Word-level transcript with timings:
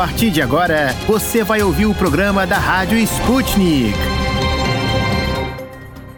partir 0.00 0.30
de 0.30 0.40
agora, 0.40 0.94
você 1.06 1.44
vai 1.44 1.60
ouvir 1.60 1.84
o 1.84 1.94
programa 1.94 2.46
da 2.46 2.56
Rádio 2.56 2.96
Sputnik. 2.96 3.92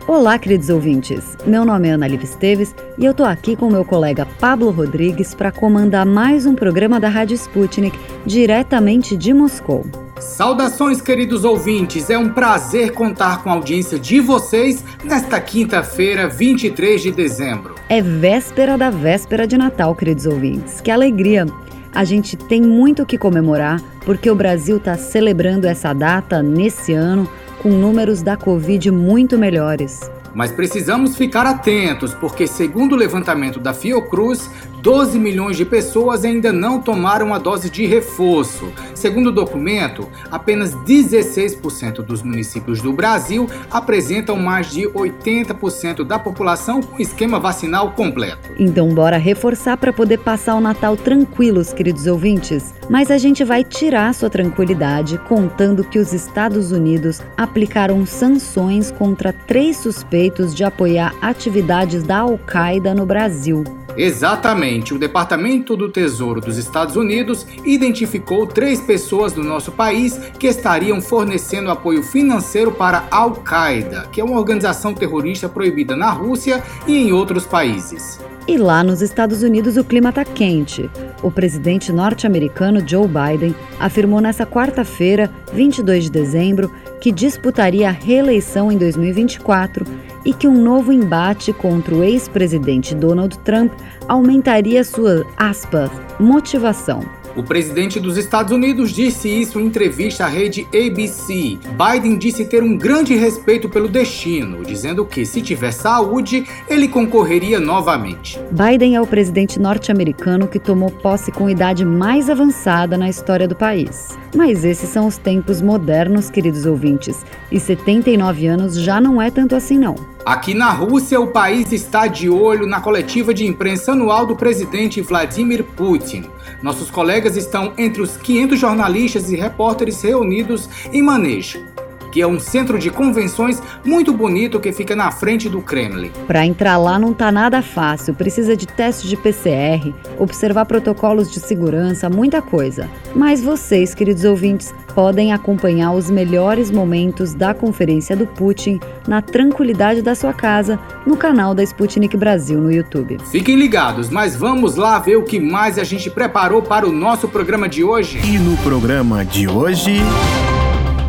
Olá, 0.07 0.39
queridos 0.39 0.69
ouvintes. 0.69 1.37
Meu 1.45 1.65
nome 1.65 1.89
é 1.89 1.91
Ana 1.91 2.07
Liv 2.07 2.23
Esteves 2.23 2.73
e 2.97 3.05
eu 3.05 3.13
tô 3.13 3.25
aqui 3.25 3.57
com 3.57 3.69
meu 3.69 3.85
colega 3.85 4.25
Pablo 4.39 4.71
Rodrigues 4.71 5.35
para 5.35 5.51
comandar 5.51 6.07
mais 6.07 6.47
um 6.47 6.55
programa 6.55 7.01
da 7.01 7.09
Rádio 7.09 7.35
Sputnik 7.35 7.99
diretamente 8.25 9.17
de 9.17 9.35
Moscou. 9.35 9.85
Saudações, 10.21 11.01
queridos 11.01 11.43
ouvintes! 11.43 12.09
É 12.09 12.17
um 12.17 12.29
prazer 12.29 12.93
contar 12.93 13.43
com 13.43 13.51
a 13.51 13.55
audiência 13.55 13.99
de 13.99 14.21
vocês 14.21 14.85
nesta 15.03 15.41
quinta-feira, 15.41 16.29
23 16.29 17.03
de 17.03 17.11
dezembro. 17.11 17.75
É 17.89 18.01
véspera 18.01 18.79
da 18.79 18.91
véspera 18.91 19.45
de 19.45 19.59
Natal, 19.59 19.93
queridos 19.97 20.25
ouvintes. 20.25 20.81
Que 20.81 20.89
alegria! 20.93 21.47
A 21.95 22.05
gente 22.05 22.37
tem 22.37 22.63
muito 22.63 23.03
o 23.03 23.07
que 23.07 23.19
comemorar 23.19 23.81
porque 24.05 24.31
o 24.31 24.35
Brasil 24.35 24.79
está 24.79 24.97
celebrando 24.97 25.67
essa 25.67 25.93
data 25.93 26.43
nesse 26.43 26.95
ano 26.95 27.29
com 27.63 27.69
números 27.69 28.23
da 28.23 28.37
Covid 28.37 28.91
muito 28.91 29.39
melhores. 29.39 30.11
Mas 30.35 30.51
precisamos 30.51 31.17
ficar 31.17 31.47
atentos, 31.47 32.15
porque, 32.15 32.47
segundo 32.47 32.95
o 32.95 32.97
levantamento 32.97 33.61
da 33.61 33.75
Fiocruz, 33.75 34.51
12 34.83 35.17
milhões 35.17 35.57
de 35.57 35.65
pessoas 35.65 36.25
ainda 36.25 36.53
não 36.53 36.81
tomaram 36.81 37.33
a 37.33 37.39
dose 37.39 37.71
de 37.71 37.87
reforço. 37.87 38.73
Segundo 38.97 39.29
o 39.29 39.33
documento, 39.33 40.09
apenas 40.29 40.75
16% 40.75 42.03
dos 42.03 42.21
municípios 42.21 42.83
do 42.83 42.93
Brasil 42.93 43.49
apresentam 43.71 44.35
mais 44.35 44.73
de 44.73 44.83
80% 44.89 46.03
da 46.03 46.19
população 46.19 46.83
com 46.83 47.01
esquema 47.01 47.39
vacinal 47.39 47.93
completo. 47.93 48.51
Então, 48.59 48.93
bora 48.93 49.19
reforçar 49.19 49.77
para 49.77 49.93
poder 49.93 50.19
passar 50.19 50.57
o 50.57 50.61
Natal 50.61 50.97
tranquilos, 50.97 51.73
queridos 51.73 52.09
ouvintes. 52.09 52.75
Mas 52.91 53.09
a 53.09 53.19
gente 53.19 53.45
vai 53.45 53.63
tirar 53.63 54.13
sua 54.13 54.29
tranquilidade 54.29 55.17
contando 55.29 55.85
que 55.85 56.01
os 56.01 56.13
Estados 56.13 56.73
Unidos 56.73 57.23
aplicaram 57.37 58.05
sanções 58.05 58.91
contra 58.91 59.33
três 59.33 59.77
suspeitos 59.77 60.53
de 60.53 60.65
apoiar 60.65 61.15
atividades 61.23 62.03
da 62.03 62.19
Al-Qaeda 62.19 62.93
no 62.93 63.07
Brasil. 63.07 63.63
Exatamente. 63.97 64.72
O 64.73 64.99
Departamento 64.99 65.77
do 65.77 65.91
Tesouro 65.91 66.41
dos 66.41 66.57
Estados 66.57 66.97
Unidos 66.97 67.47
identificou 67.63 68.47
três 68.47 68.81
pessoas 68.81 69.33
do 69.35 69.43
nosso 69.43 69.71
país 69.71 70.19
que 70.39 70.47
estariam 70.47 70.99
fornecendo 70.99 71.71
apoio 71.71 72.03
financeiro 72.03 72.73
para 72.73 73.05
a 73.11 73.17
Al-Qaeda, 73.19 74.09
que 74.11 74.19
é 74.19 74.25
uma 74.25 74.39
organização 74.39 74.95
terrorista 74.95 75.47
proibida 75.47 75.95
na 75.95 76.11
Rússia 76.11 76.63
e 76.87 76.97
em 76.97 77.13
outros 77.13 77.45
países. 77.45 78.19
E 78.49 78.57
lá 78.57 78.83
nos 78.83 79.03
Estados 79.03 79.43
Unidos 79.43 79.77
o 79.77 79.85
clima 79.85 80.09
está 80.09 80.25
quente. 80.25 80.91
O 81.23 81.31
presidente 81.31 81.93
norte-americano 81.93 82.83
Joe 82.87 83.07
Biden 83.07 83.55
afirmou 83.79 84.21
nesta 84.21 84.47
quarta-feira, 84.47 85.31
22 85.53 86.05
de 86.05 86.11
dezembro, 86.11 86.73
que 87.01 87.13
disputaria 87.13 87.89
a 87.89 87.93
reeleição 87.93 88.73
em 88.73 88.79
2024 88.79 89.85
e 90.25 90.33
que 90.33 90.49
um 90.49 90.63
novo 90.63 90.93
embate 90.93 91.53
contra 91.53 91.95
o 91.95 92.03
ex-presidente 92.03 92.95
Donald 92.95 93.39
Trump 93.39 93.73
aumentaria 94.09 94.85
sua, 94.85 95.27
aspas, 95.37 95.91
motivação. 96.19 97.22
O 97.35 97.43
presidente 97.43 97.99
dos 97.99 98.19
Estados 98.19 98.53
Unidos 98.53 98.91
disse 98.91 99.29
isso 99.29 99.59
em 99.59 99.67
entrevista 99.67 100.25
à 100.25 100.29
rede 100.29 100.67
ABC. 100.67 101.59
Biden 101.77 102.19
disse 102.19 102.45
ter 102.45 102.63
um 102.63 102.77
grande 102.77 103.15
respeito 103.15 103.69
pelo 103.69 103.89
destino, 103.89 104.63
dizendo 104.63 105.05
que, 105.07 105.25
se 105.25 105.41
tiver 105.41 105.73
saúde, 105.73 106.47
ele 106.69 106.89
concorreria 106.89 107.59
novamente. 107.59 108.39
Biden 108.51 108.97
é 108.97 109.01
o 109.01 109.07
presidente 109.07 109.59
norte-americano 109.59 110.47
que 110.47 110.59
tomou 110.59 110.91
posse 110.91 111.33
com 111.33 111.49
idade 111.49 111.87
mais 111.87 112.29
avançada 112.29 112.99
na 112.99 113.09
história 113.09 113.49
do 113.49 113.57
país. 113.57 114.19
Mas 114.37 114.65
esses 114.65 114.91
são 114.91 115.07
os 115.07 115.17
tempos 115.17 115.63
modernos, 115.63 116.29
queridos 116.29 116.67
ouvintes, 116.67 117.25
e 117.51 117.59
79 117.59 118.47
anos 118.47 118.79
já 118.79 119.01
não 119.01 119.21
é 119.21 119.31
tanto 119.31 119.55
assim 119.55 119.79
não. 119.79 120.13
Aqui 120.25 120.55
na 120.55 120.71
Rússia, 120.71 121.21
o 121.21 121.27
país 121.27 121.73
está 121.73 122.07
de 122.07 122.31
olho 122.31 122.65
na 122.65 122.81
coletiva 122.81 123.35
de 123.35 123.45
imprensa 123.45 123.91
anual 123.91 124.25
do 124.25 124.37
presidente 124.37 125.01
Vladimir 125.01 125.65
Putin. 125.65 126.25
Nossos 126.63 126.91
colegas 126.91 127.37
estão 127.37 127.75
entre 127.77 128.01
os 128.01 128.17
500 128.17 128.59
jornalistas 128.59 129.31
e 129.31 129.37
repórteres 129.37 130.01
reunidos 130.03 130.69
em 130.93 131.03
Manejo 131.03 131.72
que 132.13 132.21
é 132.21 132.27
um 132.27 132.39
centro 132.39 132.79
de 132.79 132.91
convenções 132.91 133.61
muito 133.85 134.13
bonito 134.13 134.61
que 134.61 134.71
fica 134.71 134.95
na 134.95 135.11
frente 135.11 135.49
do 135.49 135.63
Kremlin. 135.63 136.13
Para 136.27 136.47
entrar 136.47 136.77
lá 136.77 136.99
não 136.99 137.13
tá 137.15 137.33
nada 137.33 137.63
fácil, 137.63 138.15
precisa 138.15 138.55
de 138.55 138.67
teste 138.67 139.09
de 139.09 139.17
PCR, 139.17 139.93
observar 140.19 140.67
protocolos 140.67 141.33
de 141.33 141.41
segurança, 141.41 142.11
muita 142.11 142.43
coisa. 142.43 142.89
Mas 143.17 143.43
vocês, 143.43 143.95
queridos 143.95 144.25
ouvintes, 144.25 144.73
podem 144.95 145.33
acompanhar 145.33 145.93
os 145.93 146.11
melhores 146.11 146.71
momentos 146.71 147.35
da 147.35 147.55
conferência 147.55 148.15
do 148.15 148.27
Putin 148.27 148.79
na 149.09 149.23
tranquilidade 149.23 150.03
da 150.03 150.15
sua 150.15 150.33
casa 150.33 150.79
no 151.07 151.17
canal 151.17 151.55
da 151.55 151.63
Sputnik 151.63 152.17
Brasil 152.17 152.61
no 152.61 152.71
YouTube. 152.71 153.19
Fiquem 153.31 153.57
ligados, 153.57 154.11
mas 154.11 154.37
vamos 154.37 154.77
lá 154.77 154.99
ver 154.99 155.17
o 155.17 155.23
que 155.23 155.41
mais 155.41 155.79
a 155.79 155.85
gente 155.85 156.11
preparou 156.11 156.63
para 156.63 156.87
o 156.87 156.93
nosso 156.93 157.27
programa 157.27 157.69
de 157.69 157.83
hoje. 157.83 158.19
E 158.19 158.39
no 158.39 158.57
programa 158.59 159.25
de 159.25 159.49
hoje. 159.49 160.01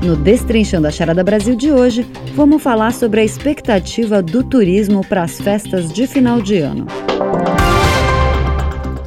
No 0.04 0.18
Destrinchando 0.18 0.86
a 0.86 0.92
Charada 0.92 1.24
Brasil 1.24 1.56
de 1.56 1.72
hoje, 1.72 2.06
vamos 2.36 2.62
falar 2.62 2.92
sobre 2.92 3.22
a 3.22 3.24
expectativa 3.24 4.22
do 4.22 4.44
turismo 4.44 5.00
para 5.08 5.24
as 5.24 5.40
festas 5.40 5.94
de 5.94 6.06
final 6.06 6.42
de 6.42 6.58
ano. 6.58 6.88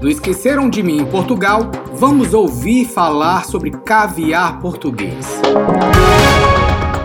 No 0.00 0.08
Esqueceram 0.08 0.70
de 0.70 0.82
Mim 0.82 1.02
em 1.02 1.04
Portugal, 1.04 1.70
vamos 1.92 2.32
ouvir 2.32 2.86
falar 2.86 3.44
sobre 3.44 3.72
caviar 3.72 4.58
português. 4.58 5.42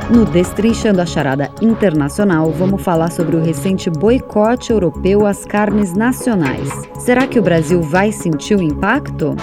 No 0.10 0.24
Destrinchando 0.24 1.02
a 1.02 1.06
Charada 1.06 1.52
Internacional, 1.62 2.50
vamos 2.50 2.82
falar 2.82 3.12
sobre 3.12 3.36
o 3.36 3.44
recente 3.44 3.90
boicote 3.90 4.72
europeu 4.72 5.26
às 5.26 5.44
carnes 5.44 5.94
nacionais. 5.94 6.70
Será 6.98 7.28
que 7.28 7.40
o 7.40 7.44
Brasil 7.44 7.82
vai 7.82 8.14
sentir 8.14 8.56
o 8.56 8.62
impacto? 8.62 9.36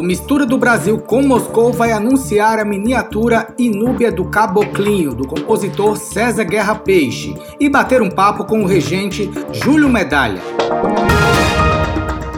O 0.00 0.02
Mistura 0.02 0.46
do 0.46 0.56
Brasil 0.56 0.96
com 0.96 1.20
Moscou 1.20 1.74
vai 1.74 1.92
anunciar 1.92 2.58
a 2.58 2.64
miniatura 2.64 3.54
Inúbia 3.58 4.10
do 4.10 4.24
Caboclinho, 4.24 5.14
do 5.14 5.28
compositor 5.28 5.94
César 5.98 6.44
Guerra 6.44 6.74
Peixe, 6.74 7.36
e 7.60 7.68
bater 7.68 8.00
um 8.00 8.08
papo 8.08 8.46
com 8.46 8.62
o 8.62 8.66
regente 8.66 9.30
Júlio 9.52 9.90
Medalha. 9.90 10.40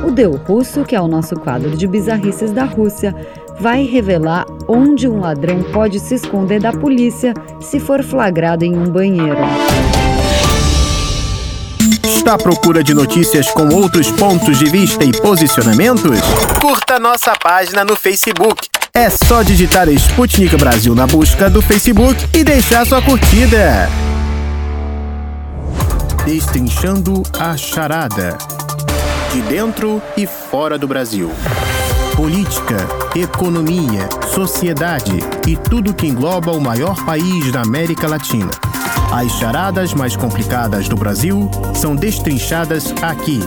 O 0.05 0.11
Deu 0.11 0.33
Russo, 0.33 0.83
que 0.83 0.97
é 0.97 1.01
o 1.01 1.07
nosso 1.07 1.37
quadro 1.37 1.71
de 1.77 1.87
bizarrices 1.87 2.51
da 2.51 2.65
Rússia, 2.65 3.15
vai 3.61 3.85
revelar 3.85 4.45
onde 4.67 5.09
um 5.09 5.21
ladrão 5.21 5.63
pode 5.73 6.01
se 6.01 6.17
esconder 6.17 6.61
da 6.61 6.73
polícia 6.73 7.33
se 7.61 7.79
for 7.79 8.03
flagrado 8.03 8.65
em 8.65 8.77
um 8.77 8.91
banheiro. 8.91 9.39
Está 12.05 12.35
à 12.35 12.39
procura 12.39 12.83
de 12.83 12.95
notícias 12.95 13.51
com 13.51 13.69
outros 13.69 14.11
pontos 14.11 14.59
de 14.59 14.67
vista 14.67 15.05
e 15.05 15.13
posicionamentos? 15.13 16.19
Curta 16.61 16.99
nossa 16.99 17.33
página 17.37 17.85
no 17.85 17.97
Facebook. 17.97 18.69
É 18.93 19.09
só 19.09 19.43
digitar 19.43 19.89
Sputnik 19.89 20.57
Brasil 20.57 20.95
na 20.95 21.07
busca 21.07 21.49
do 21.49 21.63
Facebook 21.63 22.17
e 22.35 22.45
deixar 22.45 22.87
sua 22.87 23.01
curtida. 23.01 23.89
Destrinchando 26.27 27.23
a 27.39 27.57
charada. 27.57 28.37
De 29.33 29.41
dentro 29.43 30.03
e 30.17 30.27
fora 30.27 30.77
do 30.77 30.87
Brasil. 30.87 31.31
Política, 32.17 32.77
economia, 33.17 34.07
sociedade 34.35 35.13
e 35.49 35.57
tudo 35.57 35.95
que 35.95 36.07
engloba 36.07 36.53
o 36.53 36.61
maior 36.61 37.03
país 37.07 37.51
da 37.51 37.63
América 37.63 38.07
Latina. 38.07 38.51
As 39.11 39.33
charadas 39.33 39.95
mais 39.95 40.15
complicadas 40.15 40.89
do 40.91 40.95
Brasil 40.95 41.51
são 41.75 41.97
destrinchadas 41.97 42.93
aqui. 43.03 43.41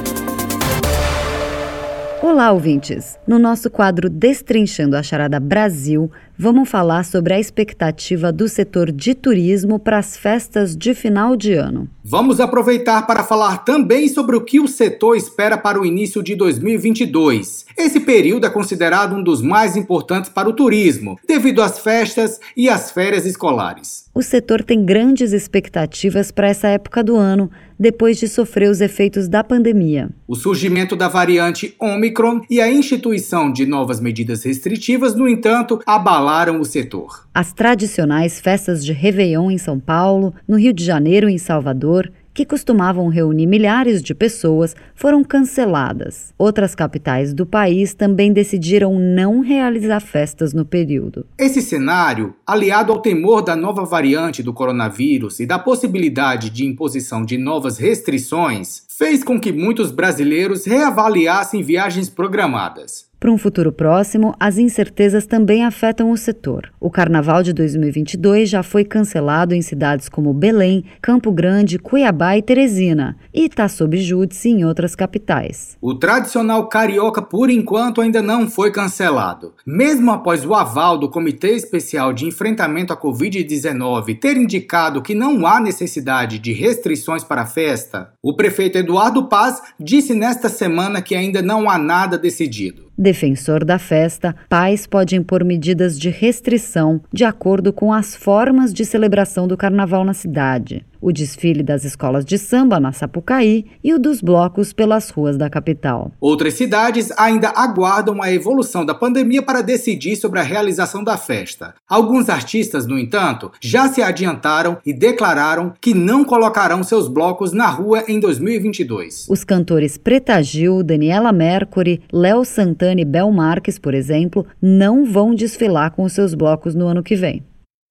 Olá, 2.23 2.51
ouvintes! 2.51 3.19
No 3.27 3.37
nosso 3.37 3.69
quadro 3.69 4.09
Destrinchando 4.09 4.97
a 4.97 5.03
Charada 5.03 5.39
Brasil, 5.39 6.11
vamos 6.37 6.69
falar 6.69 7.03
sobre 7.03 7.33
a 7.33 7.39
expectativa 7.39 8.31
do 8.31 8.47
setor 8.47 8.91
de 8.91 9.15
turismo 9.15 9.79
para 9.79 9.97
as 9.97 10.17
festas 10.17 10.75
de 10.75 10.93
final 10.93 11.35
de 11.35 11.53
ano. 11.53 11.87
Vamos 12.03 12.39
aproveitar 12.39 13.07
para 13.07 13.23
falar 13.23 13.63
também 13.65 14.07
sobre 14.07 14.35
o 14.35 14.41
que 14.41 14.59
o 14.59 14.67
setor 14.67 15.15
espera 15.15 15.57
para 15.57 15.79
o 15.79 15.85
início 15.85 16.21
de 16.21 16.35
2022. 16.35 17.65
Esse 17.77 17.99
período 17.99 18.45
é 18.45 18.49
considerado 18.49 19.15
um 19.15 19.23
dos 19.23 19.41
mais 19.41 19.75
importantes 19.75 20.29
para 20.29 20.47
o 20.47 20.53
turismo, 20.53 21.17
devido 21.27 21.61
às 21.61 21.79
festas 21.79 22.39
e 22.55 22.69
às 22.69 22.91
férias 22.91 23.25
escolares. 23.25 24.05
O 24.13 24.21
setor 24.21 24.63
tem 24.63 24.85
grandes 24.85 25.33
expectativas 25.33 26.31
para 26.31 26.47
essa 26.47 26.67
época 26.69 27.03
do 27.03 27.17
ano, 27.17 27.49
depois 27.77 28.17
de 28.17 28.27
sofrer 28.27 28.69
os 28.69 28.79
efeitos 28.79 29.27
da 29.27 29.43
pandemia. 29.43 30.09
O 30.27 30.35
surgimento 30.35 30.95
da 30.95 31.09
variante 31.09 31.75
Omicron 31.79 32.41
e 32.49 32.61
a 32.61 32.71
instituição 32.71 33.51
de 33.51 33.65
novas 33.65 33.99
medidas 33.99 34.43
restritivas, 34.43 35.13
no 35.13 35.27
entanto, 35.27 35.81
abalaram 35.85 36.24
o 36.59 36.65
setor. 36.65 37.27
As 37.33 37.53
tradicionais 37.53 38.39
festas 38.39 38.83
de 38.83 38.91
Réveillon 38.91 39.51
em 39.51 39.57
São 39.57 39.79
Paulo, 39.79 40.33
no 40.47 40.57
Rio 40.57 40.73
de 40.73 40.83
Janeiro 40.83 41.29
e 41.29 41.33
em 41.33 41.37
Salvador, 41.37 42.11
que 42.35 42.45
costumavam 42.45 43.07
reunir 43.07 43.47
milhares 43.47 44.03
de 44.03 44.13
pessoas, 44.13 44.75
foram 44.93 45.23
canceladas. 45.23 46.33
Outras 46.37 46.75
capitais 46.75 47.33
do 47.33 47.45
país 47.45 47.93
também 47.93 48.33
decidiram 48.33 48.99
não 48.99 49.39
realizar 49.39 50.01
festas 50.01 50.53
no 50.53 50.65
período. 50.65 51.25
Esse 51.37 51.61
cenário, 51.61 52.35
aliado 52.45 52.91
ao 52.91 52.99
temor 52.99 53.41
da 53.41 53.55
nova 53.55 53.85
variante 53.85 54.43
do 54.43 54.51
coronavírus 54.51 55.39
e 55.39 55.45
da 55.45 55.57
possibilidade 55.57 56.49
de 56.49 56.65
imposição 56.65 57.23
de 57.23 57.37
novas 57.37 57.77
restrições, 57.77 58.83
fez 58.89 59.23
com 59.23 59.39
que 59.39 59.53
muitos 59.53 59.89
brasileiros 59.89 60.65
reavaliassem 60.65 61.63
viagens 61.63 62.09
programadas. 62.09 63.05
Para 63.25 63.33
um 63.33 63.39
futuro 63.39 63.71
próximo, 63.71 64.35
as 64.39 64.59
incertezas 64.59 65.25
também 65.25 65.65
afetam 65.65 66.11
o 66.11 66.15
setor. 66.15 66.71
O 66.79 66.91
Carnaval 66.91 67.41
de 67.41 67.53
2022 67.53 68.47
já 68.47 68.61
foi 68.61 68.83
cancelado 68.83 69.55
em 69.55 69.63
cidades 69.63 70.07
como 70.07 70.31
Belém, 70.31 70.85
Campo 71.01 71.31
Grande, 71.31 71.79
Cuiabá 71.79 72.37
e 72.37 72.43
Teresina, 72.43 73.17
e 73.33 73.45
está 73.45 73.67
sob 73.67 73.97
júdice 73.97 74.49
em 74.49 74.63
outras 74.63 74.95
capitais. 74.95 75.75
O 75.81 75.95
tradicional 75.95 76.69
carioca, 76.69 77.19
por 77.19 77.49
enquanto, 77.49 77.99
ainda 77.99 78.21
não 78.21 78.47
foi 78.47 78.69
cancelado. 78.69 79.55
Mesmo 79.65 80.11
após 80.11 80.45
o 80.45 80.53
aval 80.53 80.95
do 80.95 81.09
Comitê 81.09 81.55
Especial 81.55 82.13
de 82.13 82.27
Enfrentamento 82.27 82.93
à 82.93 82.95
Covid-19 82.95 84.19
ter 84.19 84.37
indicado 84.37 85.01
que 85.01 85.15
não 85.15 85.47
há 85.47 85.59
necessidade 85.59 86.37
de 86.37 86.53
restrições 86.53 87.23
para 87.23 87.41
a 87.41 87.47
festa, 87.47 88.11
o 88.21 88.35
prefeito 88.35 88.77
Eduardo 88.77 89.27
Paz 89.27 89.63
disse 89.79 90.13
nesta 90.13 90.47
semana 90.47 91.01
que 91.01 91.15
ainda 91.15 91.41
não 91.41 91.67
há 91.67 91.79
nada 91.79 92.19
decidido. 92.19 92.85
Defensor 92.97 93.65
da 93.65 93.77
festa, 93.77 94.35
pais 94.47 94.87
podem 94.87 95.19
impor 95.19 95.43
medidas 95.43 95.99
de 95.99 96.09
restrição 96.09 97.01
de 97.11 97.25
acordo 97.25 97.73
com 97.73 97.91
as 97.91 98.15
formas 98.15 98.73
de 98.73 98.85
celebração 98.85 99.47
do 99.47 99.57
carnaval 99.57 100.05
na 100.05 100.13
cidade 100.13 100.85
o 101.05 101.13
desfile 101.13 101.61
das 101.61 101.85
escolas 101.85 102.25
de 102.25 102.35
samba 102.35 102.79
na 102.79 102.91
Sapucaí 102.91 103.67
e 103.83 103.93
o 103.93 103.99
dos 103.99 104.21
blocos 104.21 104.73
pelas 104.73 105.11
ruas 105.11 105.37
da 105.37 105.47
capital. 105.51 106.11
Outras 106.19 106.55
cidades 106.55 107.11
ainda 107.15 107.49
aguardam 107.49 108.23
a 108.23 108.31
evolução 108.31 108.83
da 108.83 108.95
pandemia 108.95 109.43
para 109.43 109.61
decidir 109.61 110.15
sobre 110.15 110.39
a 110.39 110.43
realização 110.43 111.03
da 111.03 111.15
festa. 111.15 111.75
Alguns 111.87 112.27
artistas, 112.27 112.87
no 112.87 112.97
entanto, 112.97 113.51
já 113.61 113.87
se 113.87 114.01
adiantaram 114.01 114.79
e 114.83 114.91
declararam 114.91 115.71
que 115.79 115.93
não 115.93 116.25
colocarão 116.25 116.83
seus 116.83 117.07
blocos 117.07 117.51
na 117.51 117.67
rua 117.67 118.03
em 118.07 118.19
2022. 118.19 119.27
Os 119.29 119.43
cantores 119.43 119.99
Preta 119.99 120.41
Gil, 120.41 120.81
Daniela 120.81 121.31
Mercury, 121.31 122.01
Léo 122.11 122.43
Santana 122.43 123.01
e 123.01 123.05
Bel 123.05 123.31
Marques, 123.31 123.77
por 123.77 123.93
exemplo, 123.93 124.43
não 124.59 125.05
vão 125.05 125.35
desfilar 125.35 125.91
com 125.91 126.09
seus 126.09 126.33
blocos 126.33 126.73
no 126.73 126.87
ano 126.87 127.03
que 127.03 127.15
vem. 127.15 127.43